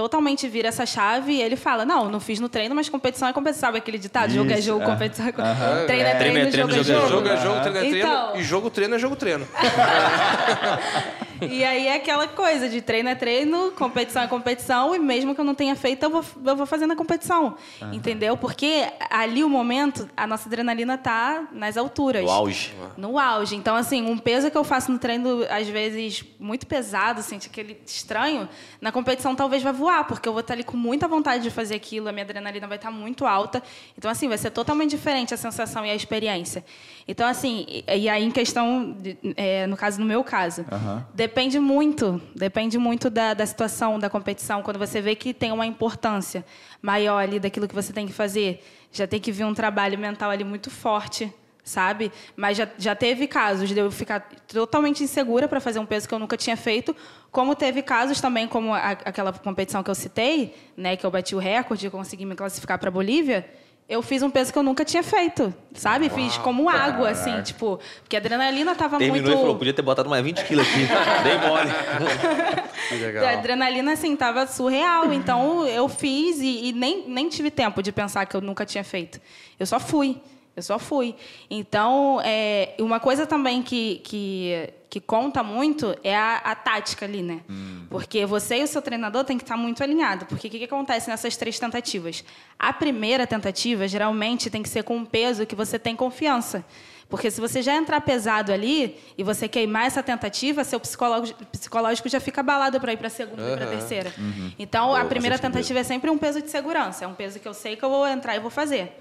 [0.00, 3.34] totalmente vira essa chave e ele fala, não, não fiz no treino, mas competição é
[3.34, 3.60] competição.
[3.60, 4.32] Sabe aquele ditado?
[4.32, 4.86] jogo é Isso, jogo, é.
[4.86, 5.86] competição é competição.
[5.86, 6.14] Treino é É.
[6.14, 7.08] treino, Treino é jogo é treino, jogo.
[7.10, 7.98] Jogo é jogo, treino é treino.
[7.98, 8.36] Então.
[8.36, 9.46] E jogo treino é jogo treino.
[11.40, 15.40] E aí é aquela coisa de treino é treino, competição é competição, e mesmo que
[15.40, 17.56] eu não tenha feito, eu vou, eu vou fazer na competição.
[17.92, 18.36] Entendeu?
[18.36, 22.22] Porque ali o momento, a nossa adrenalina tá nas alturas.
[22.24, 22.74] No auge.
[22.96, 23.56] No auge.
[23.56, 27.80] Então, assim, um peso que eu faço no treino, às vezes, muito pesado, sente aquele
[27.86, 28.46] estranho,
[28.80, 31.74] na competição talvez vai voar, porque eu vou estar ali com muita vontade de fazer
[31.74, 33.62] aquilo, a minha adrenalina vai estar muito alta.
[33.96, 36.64] Então, assim, vai ser totalmente diferente a sensação e a experiência.
[37.06, 38.96] Então, assim, e, aí em questão,
[39.36, 41.06] é, no caso, no meu caso, Aham.
[41.14, 44.62] depende muito, depende muito da, da situação, da competição.
[44.62, 46.44] Quando você vê que tem uma importância
[46.80, 50.30] maior ali daquilo que você tem que fazer, já tem que vir um trabalho mental
[50.30, 51.32] ali muito forte,
[51.64, 52.10] sabe?
[52.36, 56.14] Mas já, já teve casos de eu ficar totalmente insegura para fazer um peso que
[56.14, 56.94] eu nunca tinha feito,
[57.30, 61.34] como teve casos também, como a- aquela competição que eu citei, né, que eu bati
[61.34, 63.48] o recorde e consegui me classificar para Bolívia.
[63.88, 66.08] Eu fiz um peso que eu nunca tinha feito, sabe?
[66.10, 69.82] Fiz como água, assim, tipo, porque a adrenalina tava Terminou muito e falou, podia ter
[69.82, 70.86] botado mais 20 quilos aqui.
[71.24, 71.70] Dei mole.
[72.88, 73.38] Que a legal.
[73.38, 75.12] adrenalina, assim, tava surreal.
[75.12, 78.82] Então, eu fiz e, e nem, nem tive tempo de pensar que eu nunca tinha
[78.84, 79.20] feito.
[79.58, 80.20] Eu só fui.
[80.56, 81.14] Eu só fui.
[81.48, 87.22] Então, é, uma coisa também que, que, que conta muito é a, a tática ali,
[87.22, 87.40] né?
[87.48, 87.86] Hum.
[87.88, 90.26] Porque você e o seu treinador tem que estar muito alinhado.
[90.26, 92.24] Porque o que, que acontece nessas três tentativas?
[92.58, 96.64] A primeira tentativa, geralmente, tem que ser com um peso que você tem confiança.
[97.08, 102.20] Porque se você já entrar pesado ali e você queimar essa tentativa, seu psicológico, já
[102.20, 103.52] fica abalado para ir para a segunda uhum.
[103.52, 104.12] e para a terceira.
[104.16, 104.52] Uhum.
[104.56, 107.04] Então, a primeira tentativa é sempre um peso de segurança.
[107.04, 108.92] É um peso que eu sei que eu vou entrar e vou fazer.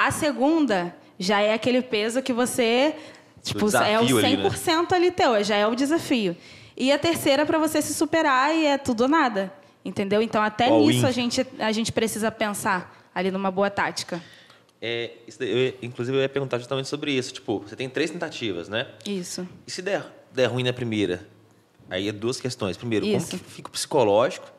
[0.00, 2.96] A segunda já é aquele peso que você.
[3.42, 4.86] Tipo, é o 100% ali, né?
[4.92, 6.34] ali teu, já é o desafio.
[6.74, 9.52] E a terceira para você se superar e é tudo ou nada.
[9.84, 10.22] Entendeu?
[10.22, 14.22] Então, até All nisso a gente, a gente precisa pensar ali numa boa tática.
[14.80, 17.34] É, eu, inclusive, eu ia perguntar justamente sobre isso.
[17.34, 18.86] Tipo, você tem três tentativas, né?
[19.04, 19.46] Isso.
[19.66, 21.28] E se der, der ruim na primeira?
[21.90, 22.74] Aí é duas questões.
[22.78, 23.28] Primeiro, isso.
[23.28, 24.50] como que fica o psicológico?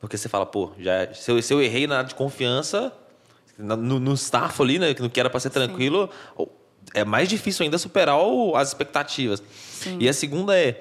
[0.00, 2.92] Porque você fala, pô, já, se, eu, se eu errei na área de confiança,
[3.58, 6.46] no, no staff ali, né, no que era para ser tranquilo, Sim.
[6.94, 9.42] é mais difícil ainda superar o, as expectativas.
[9.52, 9.98] Sim.
[10.00, 10.80] E a segunda é,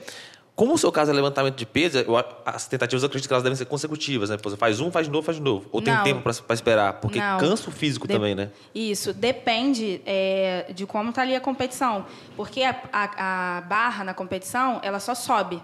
[0.55, 2.15] como o seu caso é levantamento de peso, eu,
[2.45, 4.38] as tentativas eu acredito que elas devem ser consecutivas, né?
[4.43, 5.67] Você faz um, faz de novo, faz de novo.
[5.72, 6.03] Ou tem Não.
[6.03, 6.93] tempo para esperar?
[6.99, 7.39] Porque Não.
[7.39, 8.51] cansa o físico de também, né?
[8.76, 12.05] Isso, depende é, de como está ali a competição.
[12.36, 15.61] Porque a, a, a barra na competição, ela só sobe.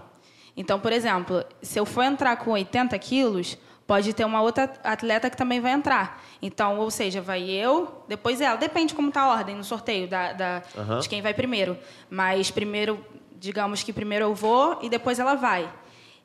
[0.56, 3.56] Então, por exemplo, se eu for entrar com 80 quilos,
[3.88, 6.22] pode ter uma outra atleta que também vai entrar.
[6.42, 8.58] Então, ou seja, vai eu, depois ela.
[8.58, 11.00] Depende como está a ordem no sorteio da, da uhum.
[11.00, 11.78] de quem vai primeiro.
[12.10, 13.04] Mas primeiro,
[13.40, 15.72] digamos que primeiro eu vou e depois ela vai.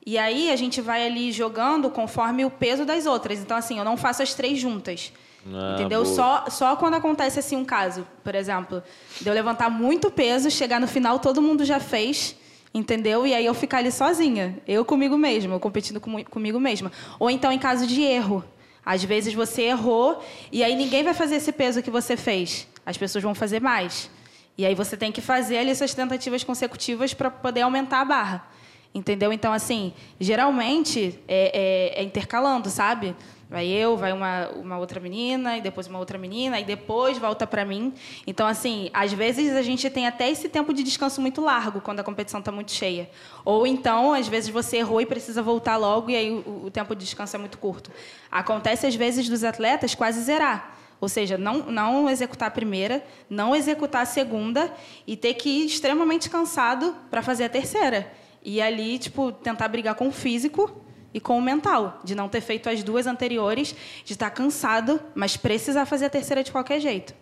[0.04, 3.38] E aí a gente vai ali jogando conforme o peso das outras.
[3.38, 5.12] Então, assim, eu não faço as três juntas.
[5.46, 6.04] Ah, entendeu?
[6.04, 8.82] Só, só quando acontece assim um caso, por exemplo,
[9.20, 12.36] de eu levantar muito peso, chegar no final, todo mundo já fez
[12.74, 13.26] entendeu?
[13.26, 16.90] E aí eu ficar ali sozinha, eu comigo mesma, eu competindo com, comigo mesma.
[17.18, 18.44] Ou então em caso de erro.
[18.84, 22.66] Às vezes você errou e aí ninguém vai fazer esse peso que você fez.
[22.84, 24.10] As pessoas vão fazer mais.
[24.58, 28.48] E aí você tem que fazer ali suas tentativas consecutivas para poder aumentar a barra.
[28.94, 29.32] Entendeu?
[29.32, 33.16] Então, assim, geralmente é, é, é intercalando, sabe?
[33.52, 37.46] Vai eu, vai uma, uma outra menina, e depois uma outra menina, e depois volta
[37.46, 37.92] para mim.
[38.26, 42.00] Então, assim, às vezes a gente tem até esse tempo de descanso muito largo quando
[42.00, 43.10] a competição está muito cheia.
[43.44, 46.96] Ou então, às vezes você errou e precisa voltar logo, e aí o, o tempo
[46.96, 47.90] de descanso é muito curto.
[48.30, 50.78] Acontece, às vezes, dos atletas quase zerar.
[50.98, 54.72] Ou seja, não, não executar a primeira, não executar a segunda
[55.06, 58.10] e ter que ir extremamente cansado para fazer a terceira.
[58.42, 60.80] E ali, tipo, tentar brigar com o físico
[61.14, 65.36] e com o mental, de não ter feito as duas anteriores, de estar cansado, mas
[65.36, 67.14] precisar fazer a terceira de qualquer jeito.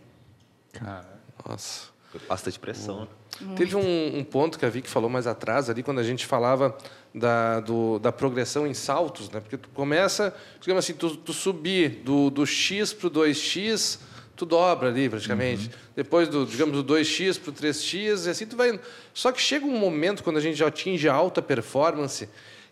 [0.73, 1.91] Cara, nossa.
[2.29, 3.09] Bastante pressão.
[3.41, 3.57] Muito.
[3.57, 6.77] Teve um, um, ponto que a Vicky falou mais atrás, ali, quando a gente falava
[7.15, 9.41] da, do, da progressão em saltos, né?
[9.41, 14.01] porque tu começa, digamos assim, tu, tu subir do, do X para o 2X,
[14.37, 15.67] tu dobra ali praticamente.
[15.67, 15.73] Uhum.
[15.97, 18.79] Depois do, digamos, do 2x para o 3x, e assim tu vai.
[19.15, 22.29] Só que chega um momento quando a gente já atinge a alta performance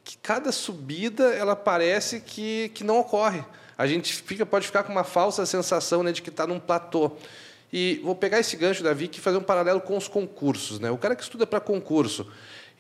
[0.09, 3.45] que cada subida ela parece que, que não ocorre.
[3.77, 7.13] A gente fica, pode ficar com uma falsa sensação né, de que está num platô.
[7.71, 10.81] E vou pegar esse gancho da Vicky e fazer um paralelo com os concursos.
[10.81, 10.91] Né?
[10.91, 12.27] O cara que estuda para concurso,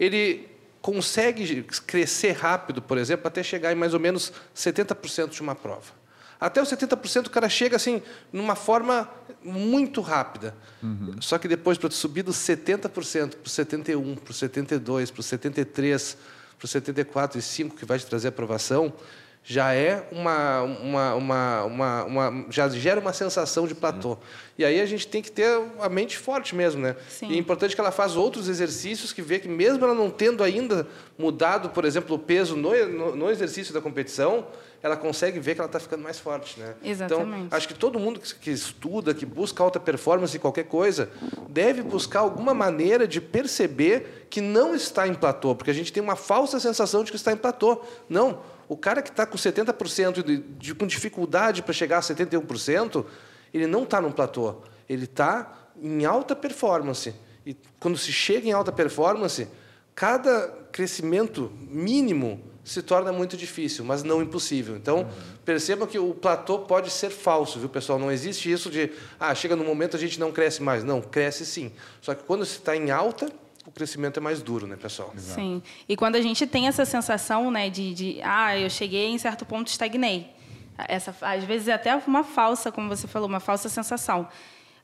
[0.00, 0.48] ele
[0.80, 5.98] consegue crescer rápido, por exemplo, até chegar em mais ou menos 70% de uma prova.
[6.40, 8.00] Até os 70% o cara chega assim,
[8.32, 9.06] numa forma
[9.44, 10.54] muito rápida.
[10.82, 11.20] Uhum.
[11.20, 15.24] Só que depois, para subir dos 70% para o 71%, para o 72%, para o
[15.24, 16.16] 73%,
[16.58, 18.92] para o 74 e 5 que vai te trazer aprovação,
[19.44, 24.10] já é uma, uma, uma, uma, uma, já gera uma sensação de platô.
[24.10, 24.16] Uhum.
[24.58, 25.48] E aí a gente tem que ter
[25.80, 26.96] a mente forte mesmo, né?
[27.08, 27.28] Sim.
[27.30, 30.44] E é importante que ela faça outros exercícios que vê que mesmo ela não tendo
[30.44, 30.86] ainda
[31.16, 34.46] mudado, por exemplo, o peso no, no, no exercício da competição,
[34.82, 36.74] ela consegue ver que ela está ficando mais forte, né?
[36.82, 37.46] Exatamente.
[37.46, 41.10] Então, acho que todo mundo que estuda, que busca alta performance em qualquer coisa,
[41.48, 46.02] deve buscar alguma maneira de perceber que não está em platô, porque a gente tem
[46.02, 47.80] uma falsa sensação de que está em platô.
[48.08, 53.04] Não, o cara que está com 70% de, de, com dificuldade para chegar a 71%,
[53.52, 54.56] ele não está num platô,
[54.88, 57.14] ele está em alta performance.
[57.44, 59.48] E quando se chega em alta performance,
[59.94, 64.76] cada crescimento mínimo se torna muito difícil, mas não impossível.
[64.76, 65.08] Então, uhum.
[65.42, 67.98] percebam que o platô pode ser falso, viu, pessoal?
[67.98, 70.84] Não existe isso de, ah, chega no momento a gente não cresce mais.
[70.84, 71.72] Não, cresce sim.
[72.02, 73.32] Só que quando se está em alta,
[73.64, 75.12] o crescimento é mais duro, né, pessoal?
[75.16, 75.40] Exato.
[75.40, 75.62] Sim.
[75.88, 79.46] E quando a gente tem essa sensação, né, de, de ah, eu cheguei em certo
[79.46, 80.30] ponto estagnei.
[80.76, 84.28] Essa, às vezes é até uma falsa, como você falou, uma falsa sensação.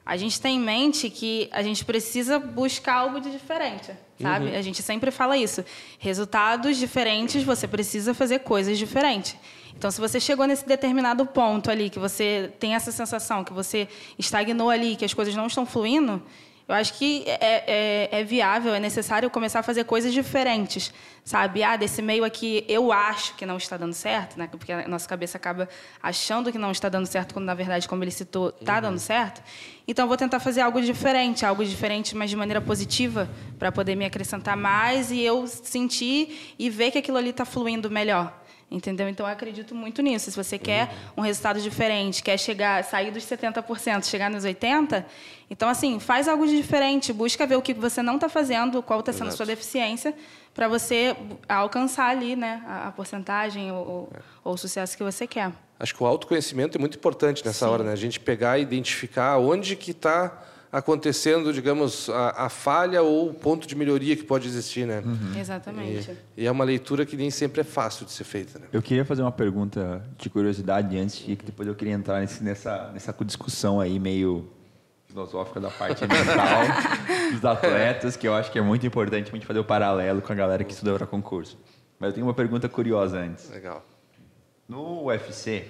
[0.06, 3.90] A gente tem em mente que a gente precisa buscar algo de diferente,
[4.20, 4.46] sabe?
[4.46, 4.58] Uhum.
[4.58, 5.64] A gente sempre fala isso.
[5.98, 9.34] Resultados diferentes, você precisa fazer coisas diferentes.
[9.76, 13.88] Então, se você chegou nesse determinado ponto ali, que você tem essa sensação, que você
[14.18, 16.22] estagnou ali, que as coisas não estão fluindo,
[16.66, 20.92] eu acho que é, é, é, viável, é necessário começar a fazer coisas diferentes,
[21.22, 21.62] sabe?
[21.62, 24.48] Ah, desse meio aqui eu acho que não está dando certo, né?
[24.50, 25.68] Porque a nossa cabeça acaba
[26.02, 29.42] achando que não está dando certo, quando na verdade, como ele citou, está dando certo.
[29.86, 34.06] Então, vou tentar fazer algo diferente, algo diferente, mas de maneira positiva, para poder me
[34.06, 38.43] acrescentar mais e eu sentir e ver que aquilo ali está fluindo melhor.
[38.70, 39.08] Entendeu?
[39.08, 40.30] Então, eu acredito muito nisso.
[40.30, 45.04] Se você quer um resultado diferente, quer chegar, sair dos 70%, chegar nos 80%,
[45.50, 47.12] então, assim, faz algo de diferente.
[47.12, 50.14] Busca ver o que você não está fazendo, qual está sendo a sua deficiência,
[50.54, 51.14] para você
[51.48, 54.18] alcançar ali né, a, a porcentagem ou, É.
[54.42, 55.52] ou, o sucesso que você quer.
[55.78, 57.72] Acho que o autoconhecimento é muito importante nessa Sim.
[57.72, 57.92] hora, né?
[57.92, 60.42] A gente pegar e identificar onde que está
[60.74, 65.04] acontecendo, digamos, a, a falha ou o ponto de melhoria que pode existir, né?
[65.38, 66.10] Exatamente.
[66.36, 68.66] E, e é uma leitura que nem sempre é fácil de ser feita, né?
[68.72, 72.90] Eu queria fazer uma pergunta de curiosidade antes, que depois eu queria entrar nesse, nessa,
[72.92, 74.50] nessa discussão aí meio
[75.06, 76.64] filosófica da parte mental
[77.30, 80.32] dos atletas, que eu acho que é muito importante a gente fazer o paralelo com
[80.32, 81.56] a galera que estuda para concurso.
[82.00, 83.48] Mas eu tenho uma pergunta curiosa antes.
[83.48, 83.86] Legal.
[84.68, 85.66] No UFC,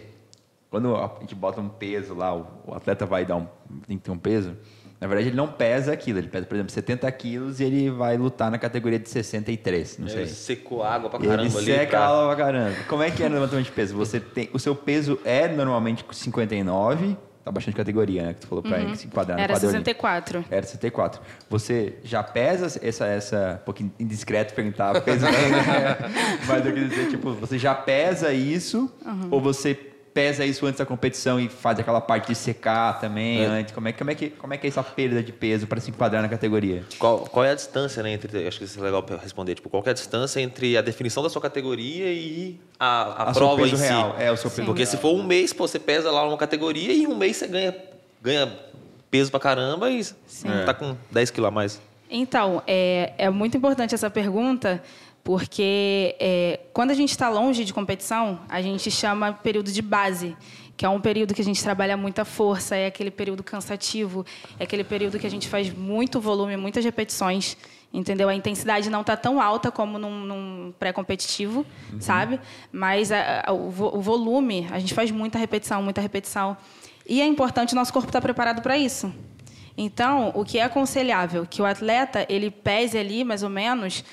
[0.70, 3.46] quando a gente bota um peso lá, o, o atleta vai dar um,
[3.86, 4.56] tem que ter um peso,
[5.00, 8.16] na verdade ele não pesa aquilo, ele pesa, por exemplo, 70 quilos e ele vai
[8.16, 10.22] lutar na categoria de 63, não sei.
[10.22, 11.66] Ele secou água pra Ele caramba ali.
[11.66, 12.76] seca pra- a aula pra caramba.
[12.88, 13.94] Como é que é no levantamento de peso?
[13.96, 18.32] Você tem, o seu peso é normalmente 59, tá bastante categoria, né?
[18.34, 19.44] Que tu falou pra ele, que se enquadrar Uhum.
[19.44, 19.84] Era quadro olímpico.
[19.90, 20.44] 64.
[20.50, 21.20] Era 64.
[21.50, 25.26] Você já pesa essa, essa, um pouquinho indiscreto perguntar peso,
[26.48, 29.28] mas eu queria dizer, tipo, você já pesa isso Uhum.
[29.30, 29.74] ou você
[30.14, 33.46] pesa isso antes da competição e faz aquela parte de secar também É.
[33.46, 33.74] antes?
[33.74, 35.90] Como é, como, é que, como é que é essa perda de peso para se
[35.90, 36.84] enquadrar na categoria?
[36.98, 38.46] Qual, qual é a distância, né, entre...
[38.46, 39.56] Acho que isso é legal pra responder.
[39.56, 43.34] Tipo, qual é a distância entre a definição da sua categoria e a, a, A
[43.34, 43.84] seu prova peso em si?
[43.84, 44.14] real.
[44.18, 46.92] É, o seu peso Porque se for um mês, pô, você pesa lá uma categoria
[46.92, 47.74] e em um mês você ganha,
[48.22, 48.52] ganha
[49.10, 50.00] peso pra caramba e
[50.64, 51.80] tá com 10 quilos a mais.
[52.08, 54.80] Então, é, é muito importante essa pergunta,
[55.24, 60.36] porque é, quando a gente está longe de competição, a gente chama período de base,
[60.76, 64.26] que é um período que a gente trabalha muita força, é aquele período cansativo,
[64.60, 67.56] é aquele período que a gente faz muito volume, muitas repetições,
[67.92, 68.28] entendeu?
[68.28, 71.64] A intensidade não está tão alta como num, num pré-competitivo,
[72.00, 72.38] sabe?
[72.70, 76.56] Mas a- a- o, o volume, a gente faz muita repetição, muita repetição.
[77.08, 79.10] E é importante o nosso corpo estar preparado para isso.
[79.76, 81.46] Então, o que é aconselhável?
[81.48, 84.04] Que o atleta ele pese ali, mais ou menos,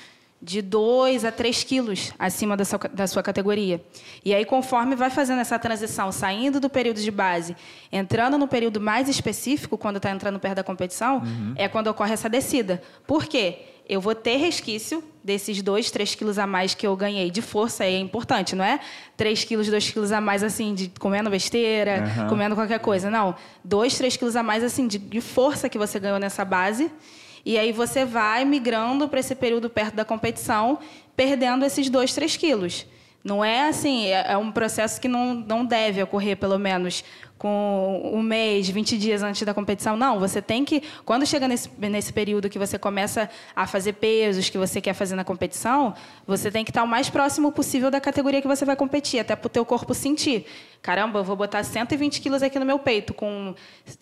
[0.42, 3.80] de 2 a 3 quilos acima da sua, da sua categoria.
[4.24, 7.56] E aí, conforme vai fazendo essa transição, saindo do período de base,
[7.92, 11.22] entrando no período mais específico, quando está entrando perto da competição,
[11.54, 12.82] é quando ocorre essa descida.
[13.06, 13.66] Por quê?
[13.88, 17.84] Eu vou ter resquício desses 2, 3 quilos a mais que eu ganhei de força,
[17.84, 18.80] aí é importante, não é
[19.16, 22.28] 3 quilos, 2 quilos a mais, assim, de comendo besteira, Aham.
[22.28, 23.10] comendo qualquer coisa.
[23.10, 26.90] Não, 2, 3 quilos a mais, assim, de, de força que você ganhou nessa base.
[27.44, 30.78] E aí você vai migrando para esse período perto da competição,
[31.16, 32.86] perdendo esses 2, 3 quilos.
[33.24, 37.04] Não é assim, é é um processo que não, não deve ocorrer, pelo menos,
[37.42, 39.96] com um mês, 20 dias antes da competição.
[39.96, 44.48] Não, você tem que, quando chega nesse, nesse período que você começa a fazer pesos
[44.48, 45.92] que você quer fazer na competição,
[46.24, 49.34] você tem que estar o mais próximo possível da categoria que você vai competir, até
[49.34, 50.46] para o teu corpo sentir.
[50.80, 53.56] Caramba, eu vou botar 120 quilos aqui no meu peito, com,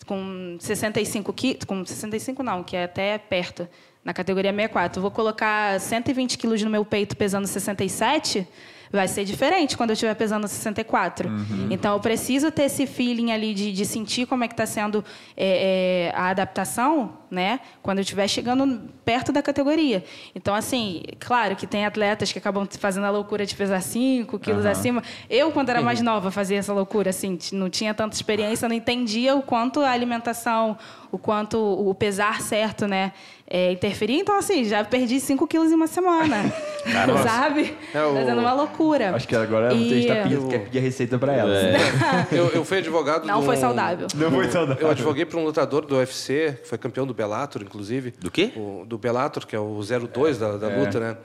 [0.05, 3.67] com 65 quilos, com 65 não, que é até perto,
[4.05, 4.99] na categoria 64.
[4.99, 8.47] Eu vou colocar 120 quilos no meu peito pesando 67,
[8.91, 11.29] vai ser diferente quando eu estiver pesando 64.
[11.69, 15.03] Então, eu preciso ter esse feeling ali de, de sentir como é que está sendo
[15.37, 17.61] é, é, a adaptação, né?
[17.81, 20.03] Quando eu estiver chegando perto da categoria.
[20.35, 24.65] Então, assim, claro que tem atletas que acabam fazendo a loucura de pesar 5 quilos
[24.65, 24.71] Aham.
[24.71, 25.03] acima.
[25.29, 29.35] Eu, quando era mais nova, fazia essa loucura, assim, não tinha tanta experiência, não entendia
[29.35, 30.77] o quanto a alimentação,
[31.11, 33.13] o quanto o pesar certo, né,
[33.53, 34.17] é, interferia.
[34.17, 36.37] Então, assim, já perdi 5 quilos em uma semana,
[37.05, 37.23] Nossa.
[37.27, 37.75] sabe?
[37.93, 39.13] É o- Fazendo uma loucura.
[39.13, 41.51] Acho que agora a gente tá E- quer pedir a receita para ela.
[42.31, 44.07] Eu, eu fui advogado Não de foi um- saudável.
[44.15, 44.81] Não foi saudável.
[44.87, 48.13] Eu advoguei para um lutador do UFC, que foi campeão do Bellator, inclusive.
[48.17, 48.51] Do quê?
[48.55, 51.17] O- do Bellator, que é o 02 da, da luta, né?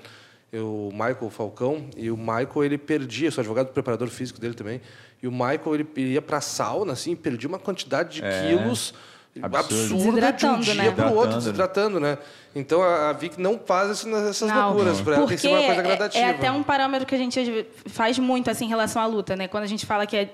[0.52, 1.86] Eu, o Michael Falcão.
[1.96, 4.80] E o Michael, ele perdia, eu sou advogado do preparador físico dele também.
[5.22, 9.15] E o Michael, ele ia para sauna, assim, e perdia uma quantidade de quilos Absurdo.
[9.42, 10.90] Absurda de um Desidratando, dia né?
[10.90, 12.10] para o outro, Desidratando, né?
[12.16, 12.36] desidratando, né?
[12.54, 15.00] Então a, a Vic não faz essas Não, loucuras.
[15.00, 16.24] Para ela tem que ser uma coisa é- gradativa.
[16.24, 19.46] É, até um parâmetro que a gente faz muito assim em relação à luta, né?
[19.46, 20.30] Quando a gente fala que é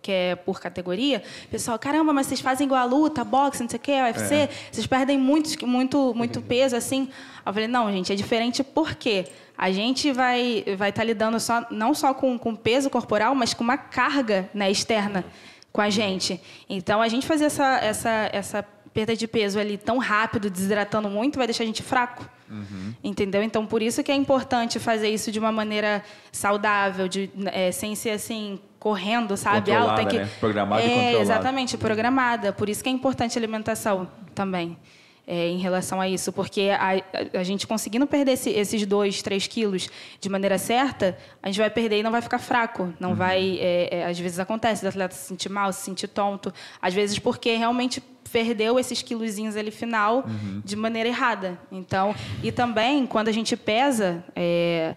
[0.00, 3.68] que é por categoria, o pessoal, caramba, mas vocês fazem igual a luta, boxe, não
[3.68, 4.48] sei o quê, UFC, É.
[4.70, 7.08] vocês perdem muito, muito, muito peso, assim.
[7.44, 9.26] Eu falei, não, gente, é diferente porque
[9.58, 13.64] a gente vai vai estar lidando só, não só com, com peso corporal, mas com
[13.64, 15.24] uma carga né, externa
[15.74, 16.40] com a gente.
[16.70, 18.62] Então, a gente fazer essa, essa, essa
[18.92, 22.24] perda de peso ali tão rápido, desidratando muito, vai deixar a gente fraco.
[23.02, 23.42] Entendeu?
[23.42, 27.96] Então, por isso que é importante fazer isso de uma maneira saudável, de, é, sem
[27.96, 29.72] ser assim, correndo, sabe?
[29.96, 30.18] Tem que...
[30.18, 30.30] né?
[30.38, 31.18] Programada e é, controlada.
[31.22, 32.52] Exatamente, programada.
[32.52, 34.78] Por isso que é importante a alimentação também.
[35.26, 39.22] É, em relação a isso, porque a, a- a gente conseguindo perder esse- esses dois,
[39.22, 39.88] três quilos
[40.20, 42.92] de maneira certa, a gente vai perder e não vai ficar fraco.
[43.00, 43.16] Não Uhum.
[43.16, 43.58] vai.
[43.60, 46.52] é, é, às vezes acontece do atleta se sentir mal, se sentir tonto.
[46.80, 48.02] Às vezes porque realmente
[48.32, 50.60] perdeu esses quilozinhos ali final Uhum.
[50.64, 51.58] de maneira errada.
[51.70, 54.96] Então, e também quando a gente pesa, é,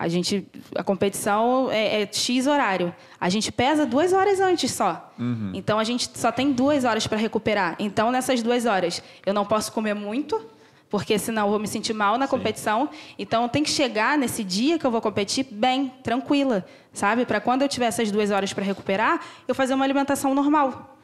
[0.00, 0.46] a gente
[0.76, 2.94] a competição é, é x horário.
[3.20, 5.12] A gente pesa duas horas antes só.
[5.52, 7.74] Então a gente só tem duas horas para recuperar.
[7.80, 10.40] Então nessas duas horas eu não posso comer muito.
[10.88, 12.88] Porque senão eu vou me sentir mal na competição.
[13.18, 17.26] Então tenho que chegar nesse dia que eu vou competir bem, tranquila, sabe?
[17.26, 20.96] Para quando eu tiver essas duas horas para recuperar, eu fazer uma alimentação normal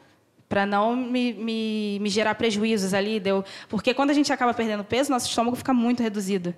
[0.47, 3.19] para não me, me, me gerar prejuízos ali.
[3.19, 3.43] Deu...
[3.67, 6.55] Porque quando a gente acaba perdendo peso, nosso estômago fica muito reduzido.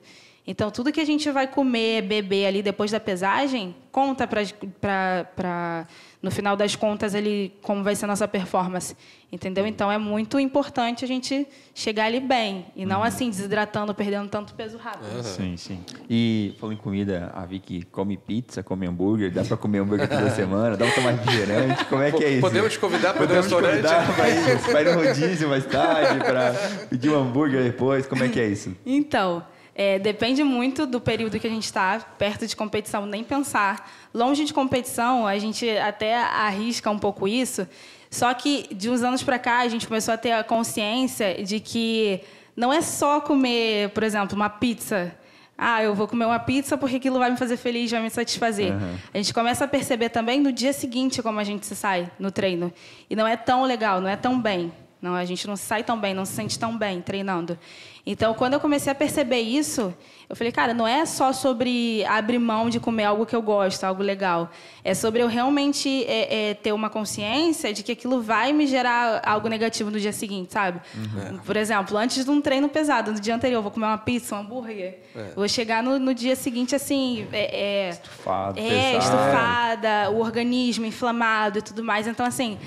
[0.49, 5.85] Então, tudo que a gente vai comer, beber ali depois da pesagem, conta para,
[6.21, 8.95] no final das contas, ali, como vai ser a nossa performance.
[9.29, 9.67] Entendeu?
[9.67, 11.45] Então, é muito importante a gente
[11.75, 12.65] chegar ali bem.
[12.77, 15.21] E não assim, desidratando, perdendo tanto peso rápido.
[15.21, 15.79] Sim, sim.
[16.09, 20.29] E falando em comida, a Vicky come pizza, come hambúrguer, dá pra comer hambúrguer toda
[20.31, 22.41] semana, dá pra tomar refrigerante, como é que é isso?
[22.41, 23.81] Podemos te convidar para o Podemos te restaurante?
[23.81, 26.53] convidar pra ir, pra ir no rodízio mais tarde, pra
[26.89, 28.73] pedir um hambúrguer depois, como é que é isso?
[28.85, 29.43] Então,
[29.79, 33.87] é, depende muito do período que a gente está, perto de competição, nem pensar.
[34.11, 37.67] Longe de competição, a gente até arrisca um pouco isso,
[38.09, 41.59] só que de uns anos para cá a gente começou a ter a consciência de
[41.59, 42.21] que
[42.55, 45.15] não é só comer, por exemplo, uma pizza.
[45.55, 48.73] Ah, eu vou comer uma pizza porque aquilo vai me fazer feliz, vai me satisfazer.
[49.13, 52.31] A gente começa a perceber também no dia seguinte como a gente se sai no
[52.31, 52.73] treino.
[53.07, 54.73] E não é tão legal, não é tão bem.
[54.99, 57.57] Não, a gente não sai tão bem, não se sente tão bem treinando.
[58.09, 59.93] Então, quando eu comecei a perceber isso,
[60.29, 63.83] eu falei, cara, não é só sobre abrir mão de comer algo que eu gosto,
[63.83, 64.49] algo legal.
[64.81, 69.21] É sobre eu realmente é, é, ter uma consciência de que aquilo vai me gerar
[69.25, 70.79] algo negativo no dia seguinte, sabe?
[71.45, 74.35] Por exemplo, antes de um treino pesado, no dia anterior, eu vou comer uma pizza,
[74.35, 74.99] um hambúrguer.
[75.35, 79.03] Vou chegar no, no dia seguinte, assim, é, é, Estufado, é, pesado.
[79.03, 82.07] estufada, o organismo inflamado e tudo mais.
[82.07, 82.57] Então, assim,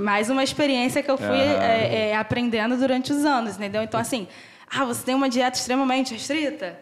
[0.00, 3.80] mais uma experiência que eu fui é, é, aprendendo durante os anos, entendeu?
[3.84, 4.26] Então, assim,
[4.74, 6.78] ah, você tem uma dieta extremamente restrita?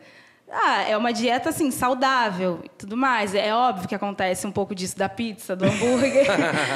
[0.53, 3.37] Ah, é uma dieta, assim, saudável e tudo mais.
[3.37, 6.27] É óbvio que acontece um pouco disso da pizza, do hambúrguer.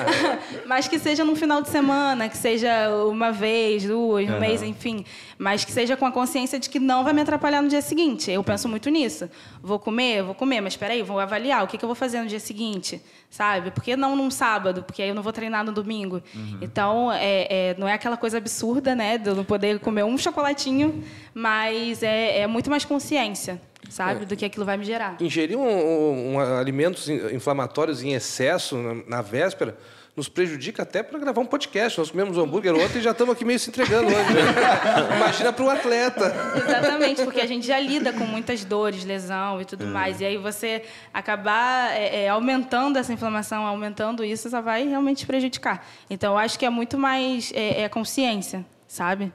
[0.65, 5.05] mas que seja no final de semana, que seja uma vez, duas, um mês, enfim.
[5.37, 8.31] Mas que seja com a consciência de que não vai me atrapalhar no dia seguinte.
[8.31, 9.29] Eu penso muito nisso.
[9.61, 12.21] Vou comer, vou comer, mas espera aí, vou avaliar o que, que eu vou fazer
[12.21, 13.03] no dia seguinte,
[13.35, 13.72] sabe?
[13.72, 14.85] Por que não num sábado?
[14.85, 16.22] Porque aí eu não vou treinar no domingo.
[16.62, 19.18] Então, é, é, não é aquela coisa absurda, né?
[19.18, 21.03] De eu não poder comer um chocolatinho,
[21.35, 23.61] mas é, é muito mais consciência,
[23.91, 24.24] sabe?
[24.24, 25.16] Do que aquilo vai me gerar.
[25.20, 29.76] Ingerir um, um- um alimentos in- inflamatórios em excesso na, na véspera
[30.17, 31.99] nos prejudica até para gravar um podcast.
[31.99, 34.33] Nós comemos um hambúrguer ontem e já estamos aqui meio se entregando hoje.
[34.33, 35.17] né?
[35.17, 36.33] Imagina para o atleta.
[36.57, 40.21] Exatamente, porque a gente já lida com muitas dores, lesão e tudo mais.
[40.21, 45.85] E aí você acabar é, é, aumentando essa inflamação, aumentando isso, só vai realmente prejudicar.
[46.09, 49.33] Então, eu acho que é muito mais é, é consciência, sabe?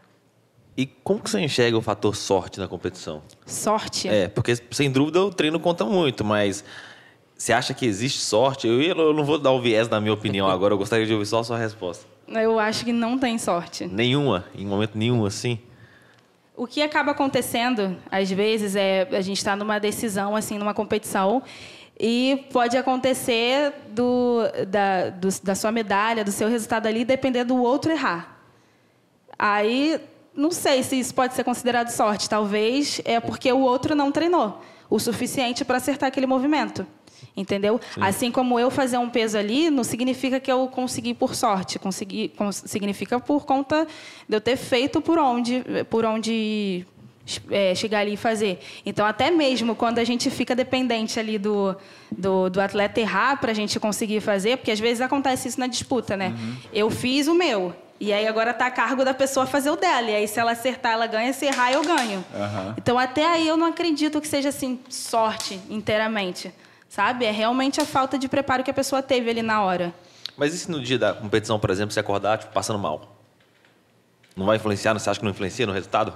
[0.78, 3.22] E como que você enxerga o fator sorte na competição?
[3.46, 4.08] Sorte.
[4.08, 6.64] É, porque sem dúvida o treino conta muito, mas
[7.42, 8.68] você acha que existe sorte?
[8.68, 11.26] Eu, eu não vou dar o viés da minha opinião agora, eu gostaria de ouvir
[11.26, 12.06] só a sua resposta.
[12.28, 13.88] Eu acho que não tem sorte.
[13.88, 15.58] Nenhuma, em momento nenhum assim?
[16.56, 21.42] O que acaba acontecendo, às vezes, é a gente está numa decisão, assim, numa competição,
[21.98, 27.56] e pode acontecer do, da, do- da sua medalha, do seu resultado ali, depender do
[27.62, 28.38] outro errar.
[29.38, 30.00] Aí,
[30.36, 32.30] não sei se isso pode ser considerado sorte.
[32.30, 36.86] Talvez é porque o outro não treinou o suficiente para acertar aquele movimento.
[37.36, 37.80] Entendeu?
[38.00, 41.80] Assim como eu fazer um peso ali, não significa que eu consegui por sorte.
[41.80, 43.88] Consegui, cons- significa por conta
[44.28, 46.86] de eu ter feito por onde, por onde
[47.50, 48.60] é, chegar ali e fazer.
[48.86, 51.76] Então, até mesmo quando a gente fica dependente ali do,
[52.12, 55.68] do, do atleta errar para a gente conseguir fazer, porque às vezes acontece isso na
[55.68, 56.34] disputa, né?
[56.74, 57.74] Eu fiz o meu.
[58.02, 60.10] E aí agora tá a cargo da pessoa fazer o dela.
[60.10, 62.24] E aí se ela acertar, ela ganha, se errar, eu ganho.
[62.34, 62.76] Aham.
[62.78, 66.50] Então até aí eu não acredito que seja assim sorte inteiramente,
[66.90, 67.24] sabe?
[67.24, 69.94] É realmente a falta de preparo que a pessoa teve ali na hora.
[70.36, 73.16] Mas e se no dia da competição, por exemplo, você acordar tipo, passando mal?
[74.36, 74.94] Não vai influenciar?
[74.94, 76.14] Você acha que não influencia no resultado?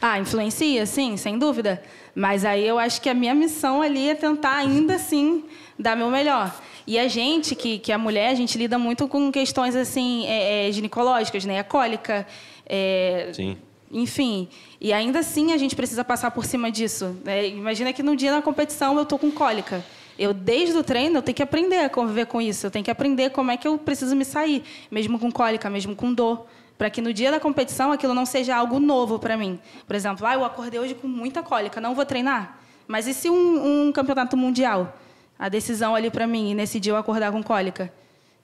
[0.00, 1.82] Ah, influencia, sim, sem dúvida.
[2.14, 5.44] Mas aí eu acho que a minha missão ali é tentar ainda assim
[5.78, 6.54] dar meu melhor.
[6.86, 10.68] E a gente, que, que é mulher, a gente lida muito com questões assim é,
[10.68, 11.58] é, ginecológicas, né?
[11.58, 12.26] A cólica,
[12.66, 13.56] é, Sim.
[13.90, 14.48] enfim.
[14.80, 17.16] E ainda assim a gente precisa passar por cima disso.
[17.24, 17.48] né?
[17.48, 19.84] Imagina que no dia da competição eu tô com cólica.
[20.18, 22.66] Eu, desde o treino, eu tenho que aprender a conviver com isso.
[22.66, 25.96] Eu tenho que aprender como é que eu preciso me sair, mesmo com cólica, mesmo
[25.96, 26.46] com dor.
[26.76, 29.58] Para que no dia da competição aquilo não seja algo novo para mim.
[29.86, 32.58] Por exemplo, ah, eu acordei hoje com muita cólica, não vou treinar.
[32.86, 34.96] Mas e se um, um campeonato mundial?
[35.38, 37.92] A decisão ali para mim, e nesse dia eu acordar com cólica.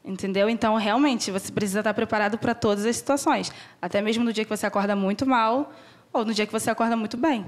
[0.04, 0.48] Entendeu?
[0.48, 3.52] Então, realmente, você precisa estar preparado para todas as situações.
[3.80, 5.72] Até mesmo no dia que você acorda muito mal
[6.12, 7.44] ou no dia que você acorda muito bem.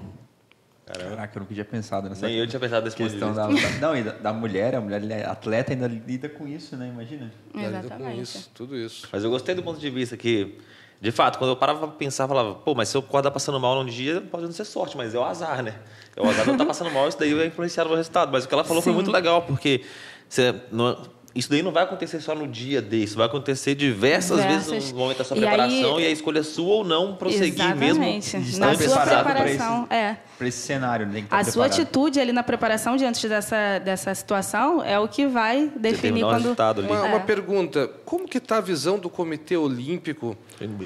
[0.93, 3.97] Caraca, eu nunca tinha pensado nessa Nem eu tinha pensado de questão da, da- Não,
[3.97, 6.88] e da, da mulher, a mulher é atleta ainda lida com isso, né?
[6.88, 7.32] Imagina.
[7.55, 8.20] Ela lida com Exatamente.
[8.22, 9.09] isso, tudo isso.
[9.12, 10.59] Mas eu gostei do ponto de vista que,
[11.01, 13.59] de fato, quando eu parava pra pensar, eu falava, pô, mas se eu acordar passando
[13.61, 15.74] mal num dia, pode não ser sorte, mas é o azar, né?
[16.16, 18.30] É o azar de eu estar passando mal, isso daí vai influenciar meu resultado.
[18.32, 18.97] Mas o que ela falou foi Sim.
[18.97, 19.82] muito legal, porque
[20.28, 20.97] você não-
[21.35, 24.93] isso daí não vai acontecer só no dia desse, vai acontecer diversas, vezes Diversas.
[24.93, 27.76] no momento da sua E preparação aí- e a escolha é sua ou não prosseguir
[27.76, 28.03] mesmo.
[28.05, 28.37] Exatamente.
[28.37, 30.16] estar Na sua preparação, esse- é.
[30.37, 31.12] Para esse cenário, né?
[31.12, 31.81] tem que estar A sua preparado.
[31.83, 36.35] atitude ali na preparação diante dessa, dessa situação é o que vai definir quando.
[36.43, 36.91] resultado ali.
[36.91, 37.11] Uma, É.
[37.11, 40.37] uma pergunta: como que está a visão do Comitê Olímpico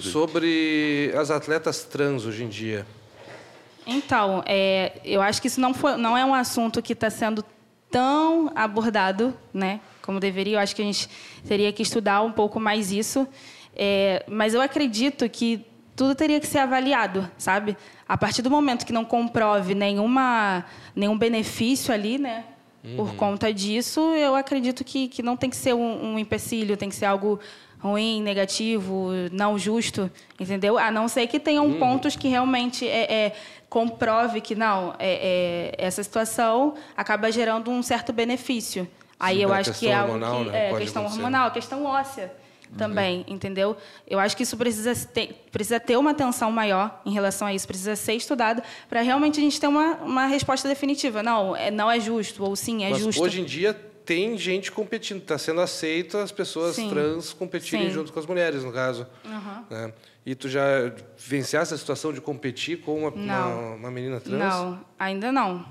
[0.01, 2.87] sobre as atletas trans hoje em dia?
[3.87, 7.45] Então, é, eu acho que isso não, foi, não é um assunto que está sendo
[7.91, 10.57] tão abordado, né, como deveria.
[10.57, 11.09] Eu acho que a gente
[11.47, 13.27] teria que estudar um pouco mais isso.
[13.75, 15.65] É, mas eu acredito que
[15.97, 17.77] tudo teria que ser avaliado, sabe?
[18.09, 22.45] A partir do momento que não comprove nenhuma, nenhum benefício ali, né?
[22.97, 26.91] Por conta disso, eu acredito que, que não tem que ser um, um empecilho, tem
[26.91, 27.41] que ser algo
[27.81, 30.77] ruim, negativo, não justo, entendeu?
[30.77, 33.33] A não ser que tenham pontos que realmente é, é,
[33.71, 38.87] comprove que não, é, é, essa situação acaba gerando um certo benefício.
[39.19, 40.67] Aí Sim, eu da acho que é algo hormonal, que né?
[40.67, 41.23] é Pode questão acontecer.
[41.23, 42.33] hormonal, questão óssea
[42.77, 43.77] também, entendeu?
[44.07, 47.67] Eu acho que isso precisa ter, precisa ter uma atenção maior em relação a isso,
[47.67, 51.23] precisa ser estudado para realmente a gente ter uma, uma resposta definitiva.
[51.23, 53.23] Não, é, não é justo, ou sim, é Mas justo.
[53.23, 53.73] hoje em dia
[54.05, 56.91] tem gente competindo, está sendo aceito as pessoas Sim.
[56.91, 57.95] trans competirem Sim.
[57.95, 59.07] junto com as mulheres, no caso.
[59.71, 59.93] né?
[60.27, 60.63] E tu já
[61.17, 64.39] vencesse a situação de competir com uma, uma, uma menina trans?
[64.39, 65.65] Não, ainda não.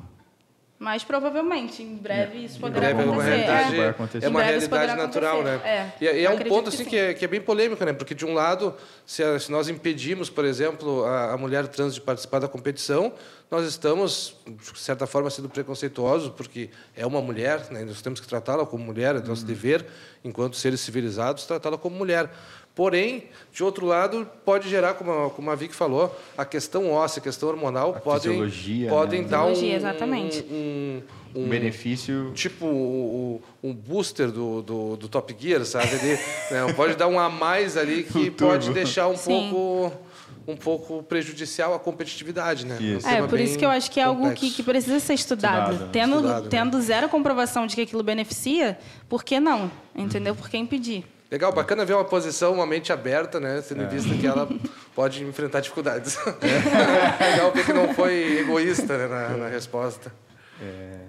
[0.84, 3.30] Mas provavelmente, em breve isso poderá breve é uma acontecer.
[3.36, 3.90] realidade, Vai É.
[3.90, 4.26] acontecer.
[4.26, 5.62] é Em uma realidade natural, né?
[5.64, 6.90] É, E, e é um ponto que assim sim.
[6.90, 7.94] que é, que é bem polêmico, né?
[7.94, 8.76] Porque de um lado,
[9.06, 13.14] se, a- se nós impedimos, por exemplo, a, a mulher trans de participar da competição,
[13.50, 17.86] nós estamos de certa forma sendo preconceituosos, porque é uma mulher, né?
[17.86, 19.28] Nós temos que tratá-la como mulher, é Uhum.
[19.28, 19.86] nosso dever,
[20.22, 22.30] enquanto seres civilizados, tratá-la como mulher.
[22.76, 27.20] Porém, de outro lado, pode gerar, como a, como a Vicky falou, a questão óssea,
[27.20, 29.28] a questão hormonal, A podem, fisiologia, podem né?
[29.28, 30.46] dar um, Fisiologia, exatamente.
[30.50, 31.02] um,
[31.36, 32.32] um, Um benefício.
[32.34, 35.88] tipo o- um booster do, do, do Top Gear, sabe?
[35.94, 36.20] Ele,
[36.50, 39.50] né, pode dar um a mais ali que Um pode deixar um Sim.
[39.52, 39.98] pouco
[40.46, 42.78] um pouco prejudicial à competitividade, né?
[42.82, 43.08] Isso.
[43.08, 45.72] um É, por isso que eu acho que é algo que, que precisa ser estudado.
[45.74, 45.90] Estudado, né?
[45.94, 46.50] Tendo, Estudado, né?
[46.50, 49.72] tendo zero comprovação de que aquilo beneficia, por que não?
[49.96, 50.36] Entendeu?
[50.36, 51.06] Por que impedir?
[51.34, 53.58] Legal, bacana ver uma posição, uma mente aberta, né?
[53.58, 53.62] É.
[53.64, 54.48] Tendo em vista que ela
[54.94, 56.16] pode enfrentar dificuldades.
[56.30, 60.14] Legal ver que não foi egoísta né, na, na resposta.
[60.62, 61.00] É,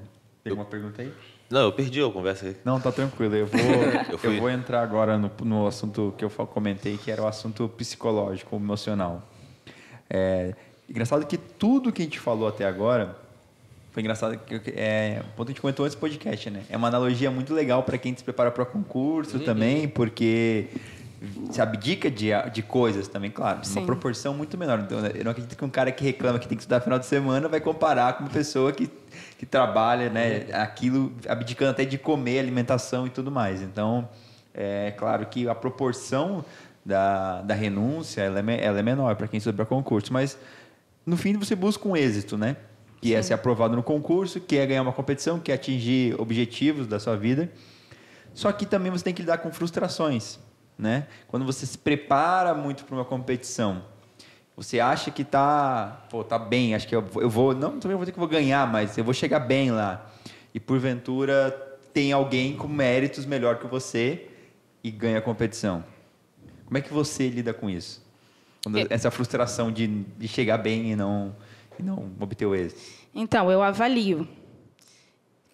[0.43, 1.13] Tem alguma pergunta aí?
[1.51, 2.57] Não, eu perdi a conversa aí.
[2.65, 3.37] Não, tá tranquilo.
[3.37, 3.61] Eu vou,
[4.13, 4.41] eu fui.
[4.41, 9.23] vou entrar agora no, no assunto que eu comentei, que era o assunto psicológico, emocional.
[10.09, 10.55] É,
[10.89, 13.15] engraçado que tudo que a gente falou até agora
[13.95, 16.65] foi engraçado que é, o ponto que a gente comentou antes do podcast, né?
[16.69, 20.67] É uma analogia muito legal para quem se prepara para concurso também, porque
[21.53, 23.79] se abdica de, de coisas também, claro, Sim.
[23.79, 24.81] uma proporção muito menor.
[24.81, 27.07] Então, eu não acredito que um cara que reclama que tem que estudar final de
[27.07, 28.91] semana vai comparar com uma pessoa que,
[29.39, 33.63] que trabalha, né, aquilo, abdicando até de comer, alimentação e tudo mais.
[33.63, 34.09] Então,
[34.53, 36.45] é claro que a proporção
[36.85, 40.37] da, da renúncia ela é, ela é menor para quem estuda para concurso, mas
[41.07, 42.57] no fim você busca um êxito, né?
[43.05, 46.87] Que é ser aprovado no concurso, que é ganhar uma competição, que é atingir objetivos
[46.87, 47.53] da sua vida.
[48.33, 50.39] Só que também você tem que lidar com frustrações,
[50.79, 51.07] né?
[51.29, 53.85] Quando você se prepara muito para uma competição,
[54.57, 57.95] você acha que tá, pô, tá bem, acho que eu, vou- eu vou, não, também
[57.95, 60.11] vou ter que vou ganhar, mas eu vou chegar bem lá.
[60.55, 61.51] E porventura
[61.93, 64.29] tem alguém com méritos melhor que você
[64.83, 65.85] e ganha a competição.
[66.65, 68.03] Como é que você lida com isso?
[68.63, 71.37] Quando, essa frustração de, de chegar bem e não,
[71.79, 72.81] e não obter o êxito.
[73.15, 74.27] Então, eu avalio.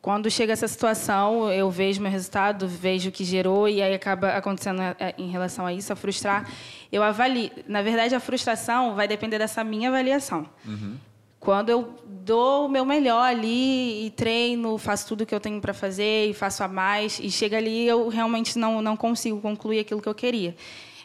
[0.03, 4.31] Quando chega essa situação, eu vejo meu resultado, vejo o que gerou e aí acaba
[4.31, 6.51] acontecendo é, em relação a isso, a frustrar.
[6.91, 7.51] Eu avalio.
[7.69, 10.49] Na verdade, a frustração vai depender dessa minha avaliação.
[10.65, 10.97] Uhum.
[11.39, 15.61] Quando eu dou o meu melhor ali e treino, faço tudo o que eu tenho
[15.61, 19.81] para fazer e faço a mais e chega ali eu realmente não não consigo concluir
[19.81, 20.55] aquilo que eu queria.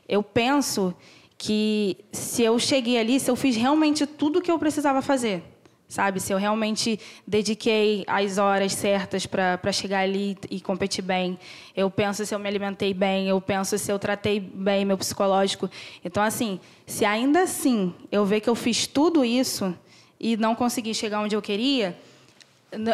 [0.07, 0.93] Eu penso
[1.37, 5.43] que se eu cheguei ali, se eu fiz realmente tudo o que eu precisava fazer,
[5.87, 6.19] sabe?
[6.19, 11.37] Se eu realmente dediquei as horas certas para chegar ali e competir bem.
[11.75, 15.69] Eu penso se eu me alimentei bem, eu penso se eu tratei bem meu psicológico.
[16.03, 19.75] Então, assim, se ainda assim eu ver que eu fiz tudo isso
[20.19, 21.97] e não consegui chegar onde eu queria,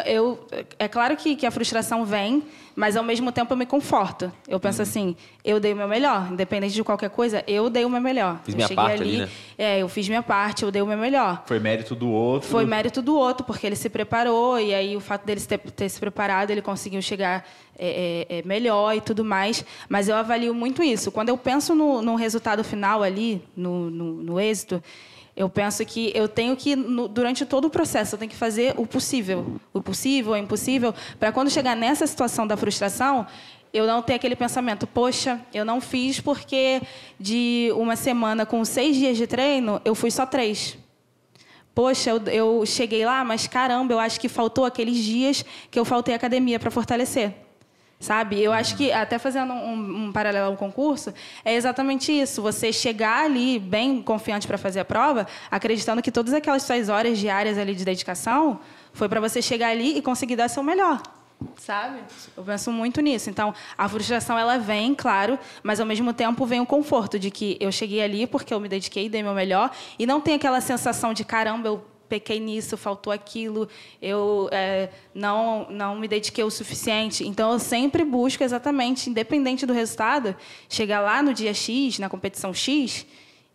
[0.06, 0.46] eu,
[0.78, 2.42] é claro que, que a frustração vem,
[2.74, 4.32] mas ao mesmo tempo eu me conforto.
[4.46, 4.82] Eu penso uhum.
[4.82, 8.40] assim, eu dei o meu melhor, independente de qualquer coisa, eu dei o meu melhor.
[8.44, 9.28] Fiz eu minha parte ali, né?
[9.58, 11.42] É, eu fiz minha parte, eu dei o meu melhor.
[11.46, 12.48] Foi mérito do outro.
[12.48, 15.88] Foi mérito do outro, porque ele se preparou e aí o fato dele ter, ter
[15.88, 17.44] se preparado, ele conseguiu chegar
[17.78, 19.64] é, é, é, melhor e tudo mais.
[19.88, 21.10] Mas eu avalio muito isso.
[21.10, 24.82] Quando eu penso no, no resultado final ali, no, no, no êxito,
[25.34, 28.74] eu penso que eu tenho que, no, durante todo o processo, eu tenho que fazer
[28.76, 29.60] o possível.
[29.72, 33.26] O possível, o impossível, para quando chegar nessa situação da frustração,
[33.72, 36.82] eu não ter aquele pensamento, poxa, eu não fiz porque
[37.18, 40.76] de uma semana com seis dias de treino, eu fui só três.
[41.74, 45.86] Poxa, eu, eu cheguei lá, mas caramba, eu acho que faltou aqueles dias que eu
[45.86, 47.34] faltei academia para fortalecer
[48.02, 48.42] sabe?
[48.42, 51.14] Eu acho que, até fazendo um, um, paralelo ao concurso,
[51.44, 52.42] é exatamente isso.
[52.42, 57.16] Você chegar ali bem confiante para fazer a prova, acreditando que todas aquelas suas horas
[57.16, 58.58] diárias ali de dedicação
[58.92, 61.00] foi para você chegar ali e conseguir dar seu melhor.
[61.56, 62.00] Sabe?
[62.36, 63.30] Eu penso muito nisso.
[63.30, 67.56] Então, a frustração ela vem, claro, mas ao mesmo tempo vem o conforto de que
[67.60, 71.12] eu cheguei ali porque eu me dediquei, dei meu melhor e não tem aquela sensação
[71.12, 73.66] de caramba, eu pequei nisso, faltou aquilo,
[74.02, 77.26] eu é, não, não me dediquei o suficiente.
[77.26, 80.36] Então, eu sempre busco exatamente, independente do resultado,
[80.68, 83.06] chegar lá no dia X, na competição X,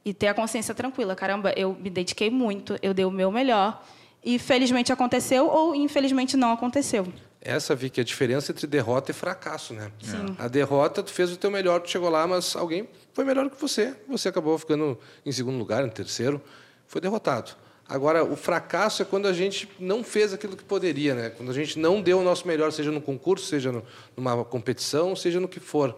[0.04, 1.16] e ter a consciência tranquila.
[1.16, 3.80] Caramba, eu me dediquei muito, eu dei o meu melhor,
[4.26, 7.06] e felizmente aconteceu ou infelizmente não aconteceu.
[7.40, 9.92] Essa, vi que a diferença entre derrota e fracasso, né?
[10.02, 10.36] Sim.
[10.40, 13.62] A derrota, tu fez o teu melhor, tu chegou lá, mas alguém foi melhor que
[13.62, 13.96] você.
[14.10, 16.42] Você acabou ficando em segundo lugar, em terceiro,
[16.88, 17.67] foi derrotado.
[17.90, 21.30] Agora, o fracasso é quando a gente não fez aquilo que poderia, né?
[21.30, 23.84] quando a gente não deu o nosso melhor, seja no concurso, seja
[24.16, 25.98] numa competição, seja no que for.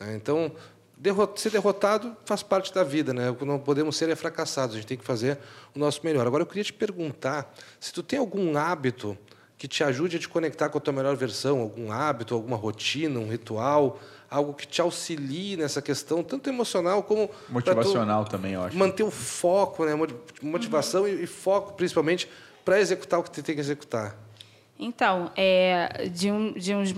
[0.00, 0.14] Né?
[0.16, 0.50] Então,
[1.36, 3.30] ser derrotado faz parte da vida, né?
[3.30, 5.38] O que não podemos ser é fracassados, a gente tem que fazer
[5.74, 6.26] o nosso melhor.
[6.26, 9.16] Agora, eu queria te perguntar se tu tem algum hábito
[9.58, 13.18] que te ajude a te conectar com a tua melhor versão, algum hábito, alguma rotina,
[13.18, 14.00] um ritual,
[14.36, 17.30] algo que te auxilie nessa questão, tanto emocional como.
[17.48, 18.76] Motivacional também, eu acho.
[18.76, 19.92] Manter o foco, né?
[20.42, 21.08] motivação uhum.
[21.08, 22.28] e, e, foco, principalmente,
[22.64, 24.16] para executar o que você tem que executar.
[24.78, 26.94] Então, é, de, um, de uns.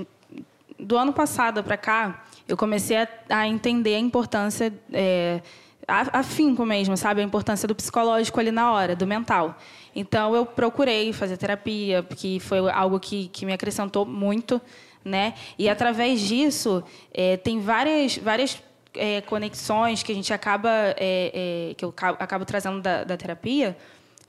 [0.79, 4.73] Do ano passado para cá, eu comecei a, a, entender a importância.
[4.93, 5.41] É,
[5.87, 7.21] afinco mesmo, sabe?
[7.21, 9.57] A importância do psicológico ali na hora, do mental.
[9.95, 14.61] Então, eu procurei fazer terapia, porque foi algo que, que me acrescentou muito
[15.05, 15.35] né?
[15.59, 18.63] E através disso é, tem várias várias
[18.95, 23.77] é, conexões que a gente acaba é, é que eu acabo trazendo da, da terapia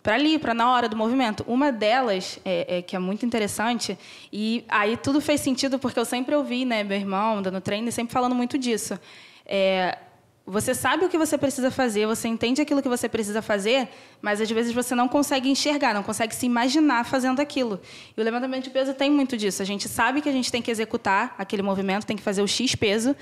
[0.01, 1.43] para ali, para na hora do movimento.
[1.47, 3.97] Uma delas, é, é, que é muito interessante,
[4.31, 8.13] e aí tudo fez sentido porque eu sempre ouvi, né, meu irmão dando treino, sempre
[8.13, 8.99] falando muito disso.
[9.45, 9.97] É,
[10.49, 13.87] você sabe o que você precisa fazer, você entende aquilo que você precisa fazer,
[14.19, 17.79] mas às vezes você não consegue enxergar, não consegue se imaginar fazendo aquilo.
[18.17, 19.61] E o levantamento de peso tem muito disso.
[19.61, 22.47] A gente sabe que a gente tem que executar aquele movimento, tem que fazer o
[22.47, 23.15] X peso,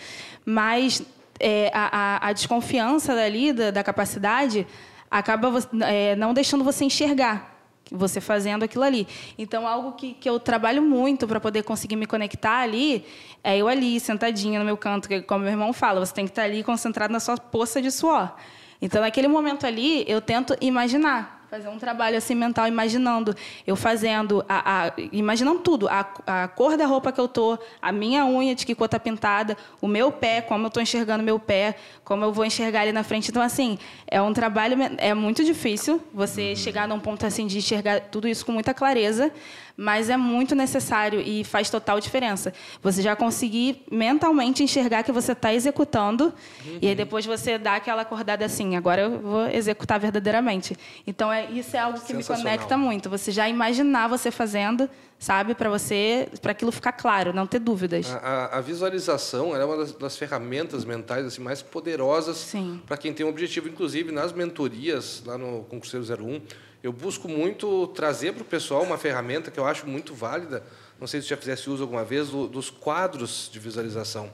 [0.45, 1.01] mas
[1.37, 4.65] é, a, a, desconfiança dali, da, da capacidade,
[5.11, 5.51] acaba
[5.85, 7.56] é, não deixando você enxergar
[7.91, 9.07] você fazendo aquilo ali.
[9.37, 13.05] Então, algo que, que eu trabalho muito para poder conseguir me conectar ali
[13.43, 16.31] é eu ali, sentadinha no meu canto, que, como meu irmão fala, você tem que
[16.31, 18.33] estar ali concentrado na sua poça de suor.
[18.81, 23.33] Então, naquele momento ali, eu tento imaginar fazer um trabalho assim mental, imaginando,
[23.65, 27.91] eu fazendo, a, a, imaginando tudo, a, a, cor da roupa que eu tô, a
[27.91, 31.39] minha unha de que cor tá pintada, o meu pé, como eu estou enxergando meu
[31.39, 33.29] pé, como eu vou enxergar ali na frente.
[33.29, 38.01] Então, assim, é um trabalho, é muito difícil você chegar num ponto assim de enxergar
[38.01, 39.31] tudo isso com muita clareza,
[39.77, 42.51] mas é muito necessário e faz total diferença.
[42.81, 46.33] Você já conseguir mentalmente enxergar que você está executando
[46.65, 46.79] uhum.
[46.81, 50.75] e aí depois você dá aquela acordada assim, agora eu vou executar verdadeiramente.
[51.05, 53.07] Então é isso é algo que me conecta muito.
[53.07, 54.89] Você já imaginar você fazendo,
[55.19, 58.11] sabe, para você, para aquilo ficar claro, não ter dúvidas.
[58.11, 62.51] A, a, a visualização é uma das, das, ferramentas mentais assim mais poderosas
[62.87, 66.41] para quem tem um objetivo, inclusive nas mentorias lá no concurseiro 01
[66.83, 70.63] eu busco muito trazer para o pessoal uma ferramenta que eu acho muito válida,
[70.99, 74.31] não sei se já fizesse uso alguma vez, do, dos quadros de visualização.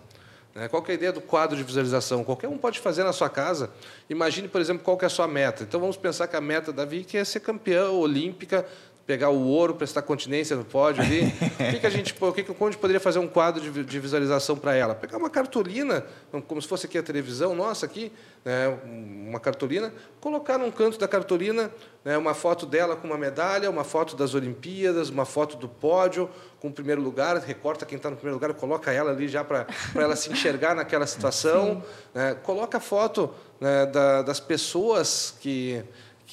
[0.54, 0.68] Né?
[0.68, 2.24] Qual é a ideia do quadro de visualização?
[2.24, 3.72] Qualquer um pode fazer na sua casa.
[4.10, 5.64] Imagine, por exemplo, qual é a sua meta.
[5.64, 8.66] Então, vamos pensar que a meta da Vicky é ser campeã olímpica
[9.06, 11.24] pegar o ouro, prestar continência no pódio ali.
[11.60, 13.84] o que, que a gente, o que, que o Conde poderia fazer um quadro de,
[13.84, 14.96] de visualização para ela?
[14.96, 16.06] Pegar uma cartolina,
[16.48, 18.12] como se fosse aqui a televisão nossa aqui,
[18.46, 21.72] né, uma cartolina, colocar num canto da cartolina
[22.04, 26.30] né, uma foto dela com uma medalha, uma foto das Olimpíadas, uma foto do pódio
[26.60, 29.68] com o primeiro lugar, recorta quem está no primeiro lugar, coloca ela ali já para
[29.96, 35.84] ela se enxergar naquela situação, né, coloca a foto né, da, das pessoas que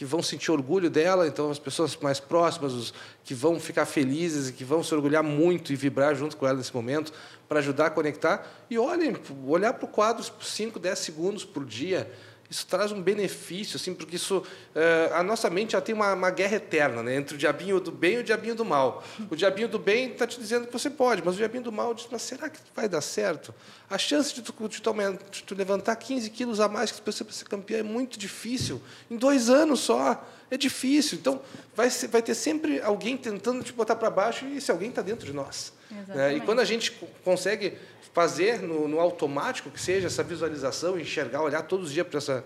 [0.00, 4.48] que vão sentir orgulho dela, então as pessoas mais próximas, os que vão ficar felizes
[4.48, 7.12] e que vão se orgulhar muito e vibrar junto com ela nesse momento,
[7.46, 8.50] para ajudar a conectar.
[8.70, 9.14] E olhem,
[9.46, 12.10] olhar para o quadro por 5, 10 segundos por dia,
[12.50, 14.44] isso traz um benefício, assim, porque isso
[14.74, 17.92] é, a nossa mente já tem uma, uma, guerra eterna né, entre o diabinho do
[17.92, 19.04] bem e o diabinho do mal.
[19.30, 21.94] O diabinho do bem está te dizendo que você pode, mas o diabinho do mal
[21.94, 23.54] diz: mas será que vai dar certo?
[23.88, 24.92] A chance de tu, de tu,
[25.30, 28.82] de tu levantar 15 quilos a mais que você para ser campeão é muito difícil.
[29.08, 30.20] Em dois anos só
[30.50, 31.18] é difícil.
[31.18, 31.40] Então
[31.76, 35.02] vai, ser, vai ter sempre alguém tentando te botar para baixo e esse alguém está
[35.02, 35.72] dentro de nós.
[36.08, 36.36] Né?
[36.36, 36.92] E quando a gente
[37.24, 37.76] consegue
[38.12, 42.44] fazer no, no, automático, que seja essa visualização, enxergar, olhar todos os dias para essa,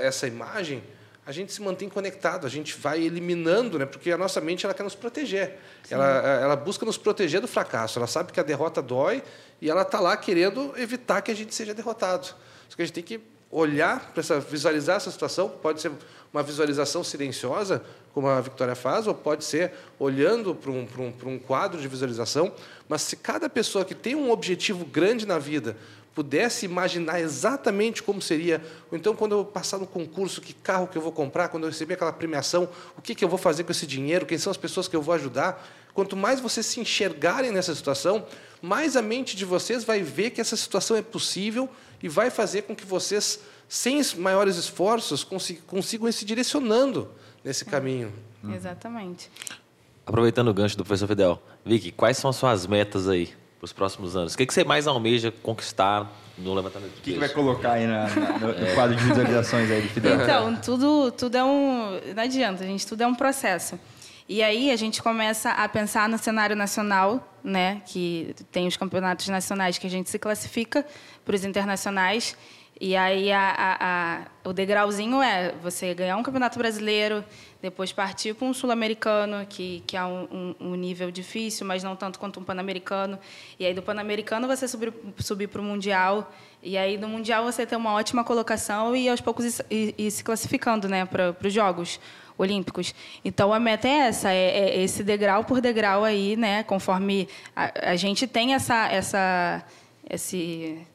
[0.00, 0.82] essa imagem,
[1.26, 3.86] a gente se mantém conectado, a gente vai eliminando, né?
[3.86, 5.58] porque a nossa mente ela quer nos proteger.
[5.90, 6.06] Ela,
[6.42, 7.98] ela busca nos proteger do fracasso.
[7.98, 9.22] Ela sabe que a derrota dói
[9.60, 12.26] e ela está lá querendo evitar que a gente seja derrotado.
[12.26, 15.48] Só que a gente tem que olhar para essa, visualizar essa situação.
[15.48, 15.92] Pode ser
[16.34, 17.80] uma visualização silenciosa,
[18.12, 21.80] como a Victoria faz, ou pode ser olhando para um, para um, para um quadro
[21.80, 22.52] de visualização.
[22.88, 25.76] Mas se cada pessoa que tem um objetivo grande na vida
[26.14, 30.96] pudesse imaginar exatamente como seria, ou então quando eu passar no concurso, que carro que
[30.96, 33.72] eu vou comprar, quando eu receber aquela premiação, o que, que eu vou fazer com
[33.72, 35.66] esse dinheiro, quem são as pessoas que eu vou ajudar.
[35.92, 38.26] Quanto mais vocês se enxergarem nessa situação,
[38.62, 41.68] mais a mente de vocês vai ver que essa situação é possível
[42.02, 45.24] e vai fazer com que vocês, sem maiores esforços,
[45.66, 47.08] consigam ir se direcionando
[47.42, 48.12] nesse caminho.
[48.54, 49.30] Exatamente.
[50.06, 53.32] Aproveitando o gancho do professor Fidel, Vicky, quais são as suas metas aí
[53.64, 54.34] para os próximos anos?
[54.34, 57.72] O que, que você mais almeja conquistar no levantamento de O que, que vai colocar
[57.72, 58.74] aí na, na, no, é.
[58.74, 60.20] quadro de visualizações aí de Fidel?
[60.20, 62.00] Então, tudo, tudo é um...
[62.14, 63.78] Não adianta, gente, tudo é um processo.
[64.28, 69.28] E aí a gente começa a pensar no cenário nacional, né, que tem os campeonatos
[69.28, 70.84] nacionais que a gente se classifica
[71.24, 72.36] para os internacionais.
[72.80, 77.24] E aí a, a, a, o degrauzinho é você ganhar um campeonato brasileiro,
[77.64, 81.96] depois partir para um sul-americano, que, que é um, um, um, nível difícil, mas não
[81.96, 83.18] tanto quanto um pan-americano.
[83.58, 86.30] E aí do pan-americano você subir, subir para o mundial.
[86.62, 90.22] E aí no mundial você ter uma ótima colocação e aos poucos ir, ir, se
[90.22, 91.98] classificando né, para os Jogos
[92.36, 92.94] Olímpicos.
[93.24, 97.26] Então a meta é essa, é, é, esse degrau por degrau aí, né, conforme
[97.56, 99.64] a, a gente tem essa, essa,
[100.10, 100.86] esse,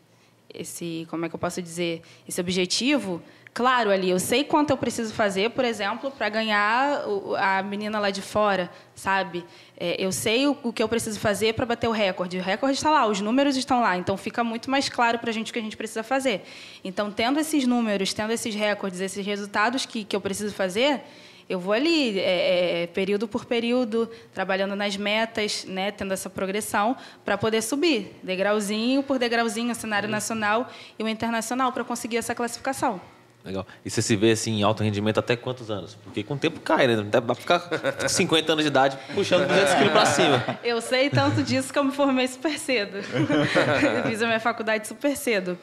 [0.53, 3.23] esse, como é que eu posso dizer, esse objetivo
[3.53, 4.09] claro ali.
[4.09, 7.03] Eu sei quanto eu preciso fazer, por exemplo, para ganhar
[7.37, 9.45] a menina lá de fora, sabe?
[9.77, 12.37] É, eu sei o, o, que eu preciso fazer para bater o recorde.
[12.37, 13.97] O recorde está lá, os números estão lá.
[13.97, 16.43] Então fica muito mais claro para a gente o que a gente precisa fazer.
[16.83, 21.01] Então, tendo esses números, tendo esses recordes, esses resultados que, que eu preciso fazer,
[21.49, 26.95] eu vou ali, é, é, período por período, trabalhando nas metas, né, tendo essa progressão,
[27.25, 30.69] para poder subir, degrauzinho por degrauzinho, o cenário nacional
[30.99, 33.01] e o internacional, para conseguir essa classificação.
[33.43, 33.65] Legal.
[33.85, 35.95] E você se vê assim em alto rendimento até quantos anos?
[36.03, 37.01] Porque com o tempo cai, né?
[37.03, 37.61] Dá pra ficar
[38.07, 40.59] 50 anos de idade puxando 200 quilos para cima.
[40.63, 42.97] Eu sei tanto disso que eu me formei super cedo.
[43.95, 45.57] eu fiz a minha faculdade super cedo.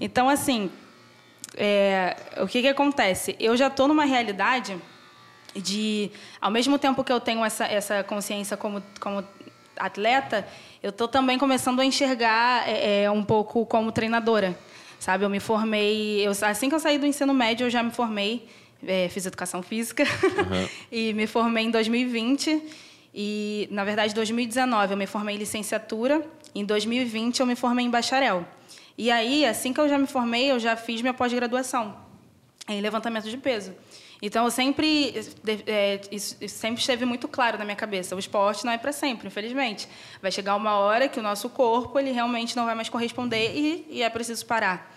[0.00, 0.70] Então, assim,
[1.54, 3.36] é, o que, que acontece?
[3.38, 4.76] Eu já estou numa realidade
[5.54, 6.10] de,
[6.40, 9.22] ao mesmo tempo que eu tenho essa, essa consciência como, como
[9.76, 10.46] atleta,
[10.82, 14.56] eu estou também começando a enxergar é, é um pouco como treinadora
[14.98, 15.24] sabe?
[15.24, 18.48] Eu me formei, eu, assim que eu saí do ensino médio, eu já me formei,
[18.86, 20.68] é, fiz educação física uhum.
[20.90, 22.62] e me formei em 2020
[23.14, 27.84] e, na verdade, em 2019 eu me formei em licenciatura, em 2020 eu me formei
[27.86, 28.46] em bacharel.
[28.96, 31.96] E aí, assim que eu já me formei, eu já fiz minha pós-graduação
[32.68, 33.72] em levantamento de peso.
[34.20, 35.14] Então, eu sempre,
[35.66, 38.16] é, isso, sempre esteve muito claro na minha cabeça.
[38.16, 39.88] O esporte não é para sempre, infelizmente.
[40.20, 43.86] Vai chegar uma hora que o nosso corpo ele realmente não vai mais corresponder e,
[43.88, 44.92] e é preciso parar.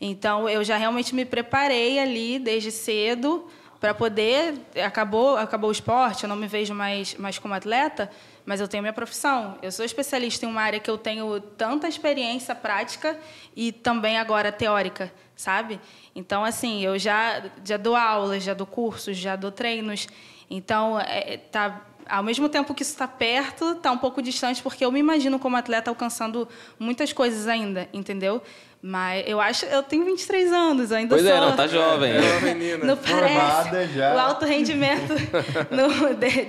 [0.00, 3.46] Então, eu já realmente me preparei ali desde cedo
[3.82, 4.54] para poder
[4.86, 8.08] acabou acabou o esporte eu não me vejo mais mais como atleta
[8.44, 9.56] mas eu tenho minha profissão.
[9.62, 13.16] Eu sou especialista em uma área que eu tenho tanta experiência prática
[13.54, 15.80] e também agora teórica sabe?
[16.14, 20.06] Então assim eu já já dou aulas já dou cursos já dou treinos
[20.52, 24.84] então é, tá ao mesmo tempo que isso está perto, está um pouco distante, porque
[24.84, 26.48] eu me imagino como atleta alcançando
[26.78, 28.42] muitas coisas ainda, entendeu?
[28.84, 31.30] Mas eu acho, eu tenho 23 anos, ainda pois sou.
[31.30, 32.16] Pois é, não, tá jovem.
[32.16, 32.84] É uma menina.
[32.84, 33.94] Não parece.
[33.94, 34.12] Já.
[34.12, 35.14] O alto rendimento
[35.70, 35.88] não,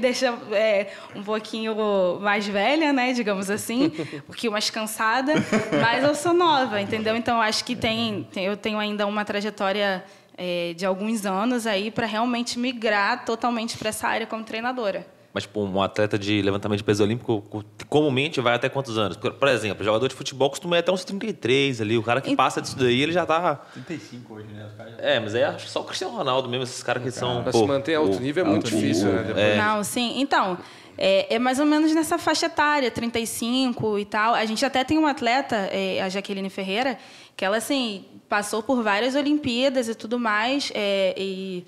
[0.01, 1.75] deixa é, um pouquinho
[2.19, 5.33] mais velha, né, digamos assim, um pouquinho mais cansada,
[5.79, 7.15] mas eu sou nova, entendeu?
[7.15, 10.03] Então acho que tem, eu tenho ainda uma trajetória
[10.37, 15.05] é, de alguns anos aí para realmente migrar totalmente para essa área como treinadora.
[15.33, 17.43] Mas, tipo, um atleta de levantamento de peso olímpico
[17.89, 19.17] comumente vai até quantos anos?
[19.17, 21.97] Por, exemplo, jogador de futebol costuma ir até uns 33 ali.
[21.97, 23.55] O cara que passa disso daí, ele já tá.
[23.73, 24.69] 35 hoje, né?
[24.99, 27.41] É, mas acho que só o Cristiano Ronaldo mesmo, esses caras que são.
[27.41, 29.23] Pra se manter alto nível é muito difícil, né?
[29.23, 29.43] Depois.
[29.43, 29.57] É.
[29.57, 30.21] Não, sim.
[30.21, 30.57] Então.
[30.95, 34.35] É, é, mais ou menos nessa faixa etária, 35 e tal.
[34.35, 36.99] A gente até tem uma atleta, é, a Jaqueline Ferreira,
[37.35, 41.65] que ela, assim, passou por várias Olimpíadas e tudo mais, é, e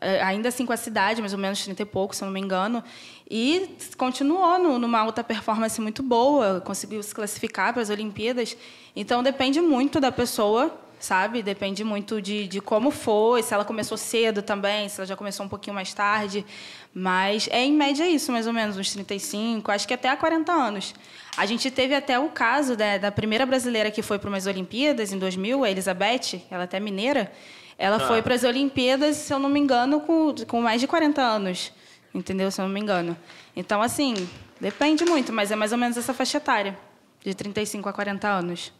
[0.00, 2.32] é, ainda assim com a cidade, mais ou menos 30 e pouco, se eu não
[2.32, 2.82] me engano,
[3.28, 8.56] e continuou no, numa alta performance muito boa, conseguiu se classificar para as Olimpíadas.
[8.94, 11.42] Então depende muito da pessoa, sabe?
[11.42, 15.44] Depende muito de, de como foi, se ela começou cedo também, se ela já começou
[15.44, 16.46] um pouquinho mais tarde.
[16.94, 20.52] Mas é em média isso, mais ou menos, uns 35, acho que até há 40
[20.52, 20.94] anos.
[21.38, 25.12] A gente teve até o caso da, da primeira brasileira que foi para umas Olimpíadas
[25.12, 27.30] em 2000, a Elizabeth, ela é até mineira.
[27.78, 28.00] Ela ah.
[28.00, 31.72] foi para as Olimpíadas, se eu não me engano, com, com mais de 40 anos.
[32.12, 32.50] Entendeu?
[32.50, 33.16] Se eu não me engano.
[33.54, 34.28] Então, assim,
[34.60, 36.76] depende muito, mas é mais ou menos essa faixa etária.
[37.24, 38.72] De 35 a 40 anos.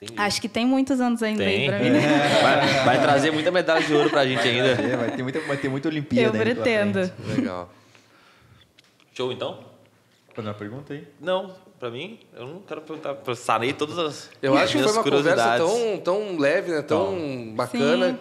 [0.00, 0.18] Entendi.
[0.18, 1.64] Acho que tem muitos anos ainda tem.
[1.64, 1.90] aí para mim.
[1.90, 2.00] Né?
[2.42, 4.68] Vai, vai, trazer muita medalha de ouro para a gente ainda.
[4.68, 6.38] É, vai, ter muita, vai ter muita Olimpíada.
[6.38, 7.12] Eu pretendo.
[7.36, 7.70] Legal.
[9.12, 9.62] Show, então?
[10.34, 11.06] Fazer uma pergunta aí?
[11.20, 13.18] Não, para mim, eu não quero perguntar.
[13.26, 14.30] Eu sanei todas as.
[14.40, 16.80] Eu acho que foi uma conversa tão, tão leve, né?
[16.80, 18.12] tão bacana.
[18.12, 18.18] Sim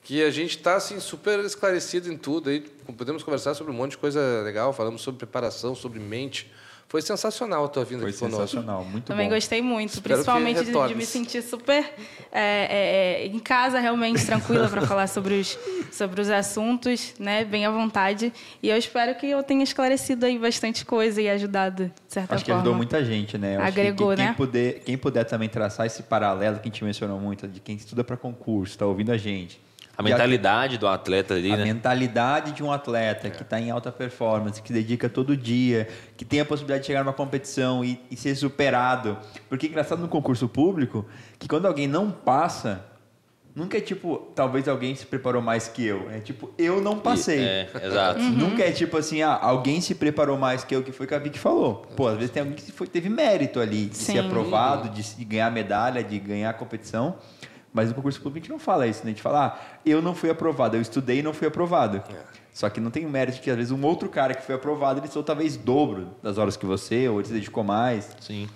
[0.00, 2.60] que a gente está assim super esclarecido em tudo aí
[2.96, 6.50] podemos conversar sobre um monte de coisa legal falamos sobre preparação sobre mente
[6.88, 8.46] foi sensacional a tua vinda Foi aqui conosco.
[8.46, 9.34] sensacional, muito Também bom.
[9.34, 11.84] gostei muito, Espero principalmente de, de, me sentir super
[12.32, 15.58] é, é, é em casa, realmente tranquila para falar sobre os,
[15.92, 18.32] sobre os assuntos, né, bem à vontade.
[18.62, 22.44] E eu espero que eu tenha esclarecido aí bastante coisa e ajudado, de certa acho
[22.44, 22.44] forma.
[22.44, 23.56] que ajudou muita gente, né?
[23.56, 24.34] Eu Agregou, que quem né?
[24.34, 28.02] Puder, quem puder também traçar esse paralelo que a gente mencionou muito, de quem estuda
[28.02, 29.60] para concurso, está ouvindo a gente
[29.98, 31.62] a mentalidade a, do atleta ali, a né?
[31.64, 33.30] A mentalidade de um atleta é.
[33.30, 36.86] que está em alta performance, que se dedica todo dia, que tem a possibilidade de
[36.86, 39.18] chegar numa competição e, e ser superado.
[39.48, 41.04] Porque é engraçado no concurso público
[41.36, 42.84] que quando alguém não passa,
[43.56, 46.08] nunca é tipo, talvez alguém se preparou mais que eu.
[46.12, 47.40] É tipo, eu não passei.
[47.40, 48.20] É, exato.
[48.28, 48.30] Uhum.
[48.30, 51.18] Nunca é tipo assim, ah, alguém se preparou mais que eu, que foi que a
[51.18, 51.86] Vicky falou.
[51.96, 54.12] Pô, às vezes tem alguém que foi, teve mérito ali de Sim.
[54.12, 57.16] ser aprovado, de, de ganhar medalha, de ganhar a competição.
[57.72, 59.06] Mas no concurso público a gente não fala isso, né?
[59.06, 61.98] A gente fala, ah, eu não fui aprovado, eu estudei e não fui aprovado.
[61.98, 62.38] É.
[62.52, 64.98] Só que não tem o mérito que, às vezes, um outro cara que foi aprovado,
[64.98, 68.08] ele estudou talvez dobro das horas que você, ou ele se dedicou mais.
[68.20, 68.48] Sim.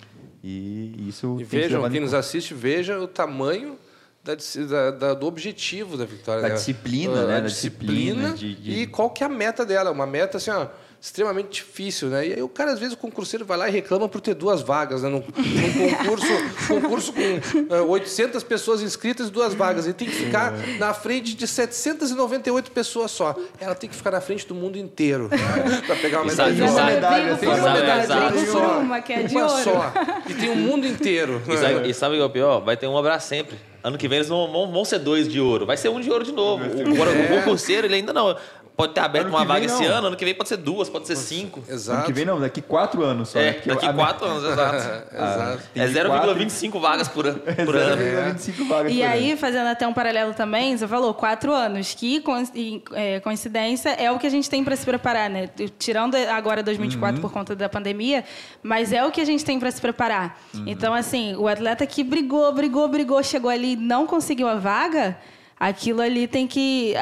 [0.43, 1.36] E isso.
[1.39, 3.78] E vejam, quem nos assiste, veja o tamanho
[4.24, 6.43] da, da, da, do objetivo da vitória.
[6.43, 6.55] Da né?
[6.55, 7.40] disciplina, né?
[7.40, 8.32] Da disciplina.
[8.32, 8.80] disciplina de, de...
[8.80, 9.90] E qual que é a meta dela?
[9.90, 10.66] Uma meta assim, ó
[11.03, 12.29] extremamente difícil, né?
[12.29, 14.62] E aí o cara, às vezes, o concurseiro vai lá e reclama por ter duas
[14.62, 15.09] vagas, né?
[15.09, 16.27] Num, num concurso,
[16.69, 19.85] concurso com uh, 800 pessoas inscritas e duas vagas.
[19.87, 20.79] Ele tem que ficar é.
[20.79, 23.35] na frente de 798 pessoas só.
[23.61, 25.29] Ela tem que ficar na frente do mundo inteiro
[25.85, 26.55] para pegar uma medalha.
[26.55, 28.79] Tem uma medalha, tem uma medalha só.
[28.79, 29.65] Uma, que é de uma ouro.
[29.65, 29.93] só.
[30.29, 31.43] E tem o um mundo inteiro.
[31.49, 32.61] E sabe, e sabe o que é o pior?
[32.61, 33.59] Vai ter um abraço sempre.
[33.83, 35.66] Ano que vem eles vão, vão, ser dois de ouro.
[35.66, 36.62] Vai ser um de ouro de novo.
[36.62, 38.37] O, o, o concurseiro, ele ainda não
[38.77, 41.16] pode ter aberto uma vaga esse ano, ano que vem pode ser duas, pode ser
[41.16, 41.62] cinco.
[41.69, 41.99] Exato.
[41.99, 43.39] Ano que vem não, daqui quatro anos só.
[43.39, 43.93] É, daqui a...
[43.93, 44.77] quatro anos, exato.
[45.15, 45.62] exato.
[45.74, 48.35] É 0,25 vagas por, por é ano.
[48.35, 49.39] 0,25 vagas e por aí, ano.
[49.39, 52.23] fazendo até um paralelo também, você falou quatro anos, que
[52.93, 55.49] é, coincidência é o que a gente tem para se preparar, né?
[55.78, 57.23] Tirando agora 2024 uhum.
[57.23, 58.24] por conta da pandemia,
[58.62, 60.40] mas é o que a gente tem para se preparar.
[60.55, 60.65] Uhum.
[60.66, 65.16] Então, assim, o atleta que brigou, brigou, brigou, chegou ali e não conseguiu a vaga
[65.62, 66.93] aquilo ali tem que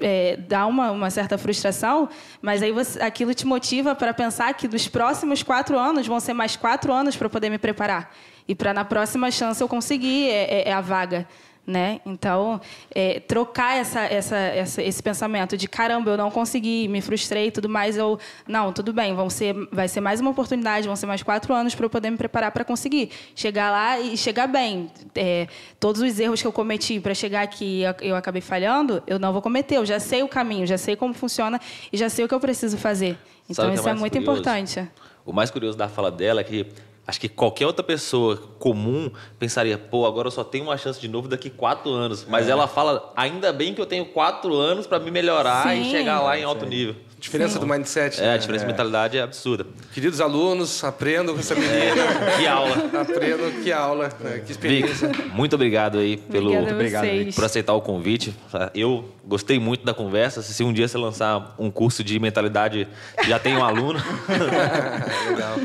[0.00, 2.08] é, dar uma, uma certa frustração,
[2.40, 6.32] mas aí você, aquilo te motiva para pensar que dos próximos quatro anos vão ser
[6.32, 8.10] mais quatro anos para poder me preparar.
[8.48, 11.28] E para na próxima chance eu conseguir é, é, é a vaga.
[11.66, 12.00] Né?
[12.06, 12.60] Então,
[12.94, 17.50] é, trocar essa, essa, essa, esse pensamento de caramba, eu não consegui, me frustrei e
[17.50, 21.06] tudo mais, eu não, tudo bem, vão ser, vai ser mais uma oportunidade, vão ser
[21.06, 24.90] mais quatro anos para eu poder me preparar para conseguir chegar lá e chegar bem.
[25.14, 25.48] É,
[25.80, 29.32] todos os erros que eu cometi para chegar aqui, eu, eu acabei falhando, eu não
[29.32, 29.76] vou cometer.
[29.76, 31.60] Eu já sei o caminho, já sei como funciona
[31.92, 33.18] e já sei o que eu preciso fazer.
[33.48, 34.40] Então, é isso é mais muito curioso?
[34.40, 34.88] importante.
[35.24, 36.66] O mais curioso da fala dela é que
[37.06, 41.08] acho que qualquer outra pessoa comum pensaria, pô, agora eu só tenho uma chance de
[41.08, 42.22] novo daqui quatro anos.
[42.22, 42.26] É.
[42.28, 45.90] Mas ela fala, ainda bem que eu tenho quatro anos para me melhorar e Sim.
[45.90, 46.96] chegar lá em alto nível.
[47.18, 48.20] Diferença do mindset.
[48.20, 48.34] É, né?
[48.34, 49.66] a diferença de mentalidade é absurda.
[49.94, 52.04] Queridos alunos, aprendam com essa menina.
[52.36, 52.76] Que aula.
[53.00, 54.42] Aprendam, que aula, né?
[54.44, 55.08] que experiência.
[55.08, 58.34] Vic, muito obrigado aí pelo, a obrigado, por aceitar o convite.
[58.74, 60.42] Eu gostei muito da conversa.
[60.42, 62.86] Se um dia você lançar um curso de mentalidade,
[63.26, 63.98] já tem um aluno.
[65.26, 65.56] Legal.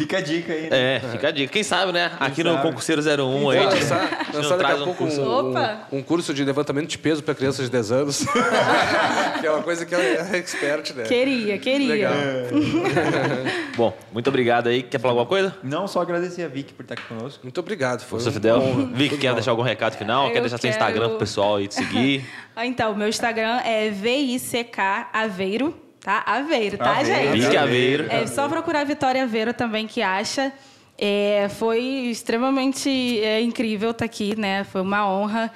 [0.00, 0.70] Fica a dica aí.
[0.70, 0.96] né?
[0.96, 1.52] É, fica a dica.
[1.52, 2.10] Quem sabe, né?
[2.18, 2.62] Aqui no sabe?
[2.62, 3.58] Concurseiro 01 aí.
[3.58, 3.96] Vou a gente- lançar,
[4.32, 5.20] a lançar daqui traz a um pouco curso.
[5.20, 5.80] um, Opa!
[5.92, 8.24] um curso de levantamento de peso para crianças de 10 anos.
[9.40, 11.04] que é uma coisa que ela é expert, né?
[11.04, 11.88] Queria, queria.
[11.88, 12.12] Legal.
[13.76, 14.82] Bom, muito obrigado aí.
[14.82, 15.54] Quer falar alguma coisa?
[15.62, 17.40] Não só agradecer a Vicky por estar aqui conosco.
[17.42, 18.00] Muito obrigado.
[18.00, 18.60] Foi Professor um Fidel.
[18.60, 19.34] bom- Vic, quer bom.
[19.34, 20.30] deixar algum recado final?
[20.30, 21.08] quer Eu deixar seu Instagram quero.
[21.10, 22.24] pro pessoal aí te seguir?
[22.56, 24.76] Ah, Então, meu Instagram é VICK
[25.14, 26.22] Aveiro, tá?
[26.26, 27.32] Aveiro, tá, Aveiro.
[27.32, 27.46] gente?
[27.46, 28.06] Vic Aveiro.
[28.10, 30.52] É só procurar Vitória Aveiro também que acha.
[30.98, 32.90] É, foi extremamente
[33.22, 34.64] é, incrível estar aqui, né?
[34.64, 35.50] Foi uma honra.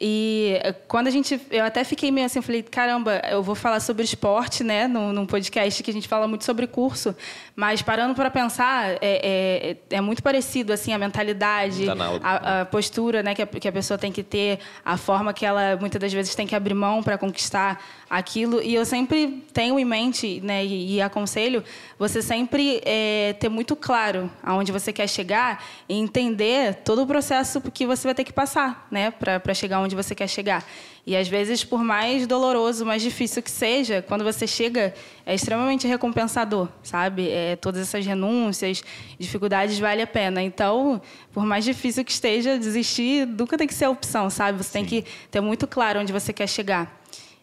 [0.00, 1.40] E é, quando a gente.
[1.50, 4.86] Eu até fiquei meio assim, eu falei, caramba, eu vou falar sobre esporte, né?
[4.86, 7.16] Num, num podcast que a gente fala muito sobre curso.
[7.56, 12.64] Mas parando para pensar, é, é, é muito parecido, assim, a mentalidade, Tá a, a
[12.64, 16.00] postura né, que, a, que a pessoa tem que ter, a forma que ela muitas
[16.00, 18.62] das vezes tem que abrir mão para conquistar aquilo.
[18.62, 21.64] E eu sempre tenho em mente né, e, e aconselho
[21.98, 27.60] você sempre é, ter muito claro aonde você quer chegar e entender todo o processo
[27.60, 30.64] que você vai ter que passar né, para chegar onde você quer chegar.
[31.06, 34.94] E às vezes, por mais doloroso, mais difícil que seja, quando você chega,
[35.24, 37.28] é extremamente recompensador, sabe?
[37.30, 38.82] É, todas essas renúncias,
[39.18, 40.42] dificuldades, vale a pena.
[40.42, 41.00] Então,
[41.32, 44.58] por mais difícil que esteja, desistir nunca tem que ser a opção, sabe?
[44.58, 46.98] Você tem que ter muito claro onde você quer chegar.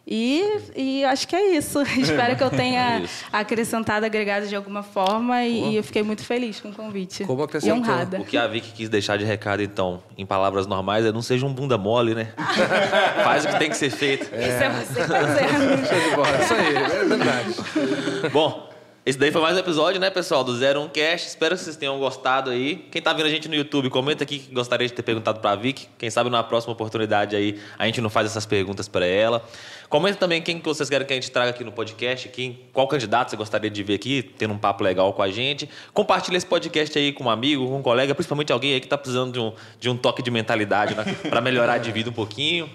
[0.08, 0.44] E,
[0.76, 1.82] e acho que é isso.
[1.98, 3.24] Espero que eu tenha Isso.
[3.32, 7.24] acrescentado, agregado de alguma forma e, e eu fiquei muito feliz com o convite.
[7.24, 7.78] Como e acrescentou?
[7.78, 8.20] honrada.
[8.20, 11.44] O que a Vicky quis deixar de recado, então, em palavras normais, é não seja
[11.44, 12.28] um bunda mole, né?
[13.24, 14.24] Faz o que tem que ser feito.
[14.26, 15.86] Isso é você fazendo.
[15.88, 16.40] Show de bola.
[16.40, 18.30] Isso aí, é verdade.
[18.32, 18.66] Bom,
[19.06, 21.28] esse daí foi mais um episódio, né, pessoal, do 01 Cast.
[21.28, 22.88] Espero que vocês tenham gostado aí.
[22.90, 25.54] Quem tá vendo a gente no YouTube, comenta aqui que gostaria de ter perguntado pra
[25.54, 25.88] Vicky.
[25.96, 29.44] Quem sabe na próxima oportunidade aí a gente não faz essas perguntas pra ela.
[29.88, 32.88] Comenta também quem que vocês querem que a gente traga aqui no podcast, quem, qual
[32.88, 35.68] candidato você gostaria de ver aqui, tendo um papo legal com a gente.
[35.92, 38.98] Compartilha esse podcast aí com um amigo, com um colega, principalmente alguém aí que tá
[38.98, 42.68] precisando de um, de um toque de mentalidade né, para melhorar de vida um pouquinho.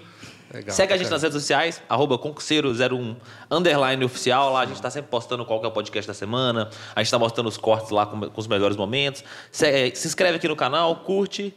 [0.52, 3.16] Legal, Segue a gente nas redes sociais, arroba concurseiro01
[3.50, 4.52] underline oficial.
[4.52, 6.68] Lá a gente está sempre postando qual que é o podcast da semana.
[6.94, 9.24] A gente está mostrando os cortes lá com, com os melhores momentos.
[9.50, 11.54] Se, eh, se inscreve aqui no canal, curte.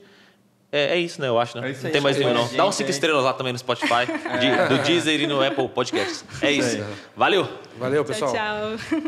[0.77, 1.27] É, é isso, né?
[1.29, 1.67] Eu acho, né?
[1.67, 2.47] É isso não tem mais nenhum, a não.
[2.53, 2.93] Dá uns cinco aí.
[2.93, 4.05] estrelas lá também no Spotify,
[4.41, 6.25] de- do Deezer e no Apple Podcasts.
[6.41, 6.83] É isso.
[7.15, 7.47] Valeu!
[7.79, 8.33] Valeu, Tchau, pessoal.
[8.33, 8.99] tchau.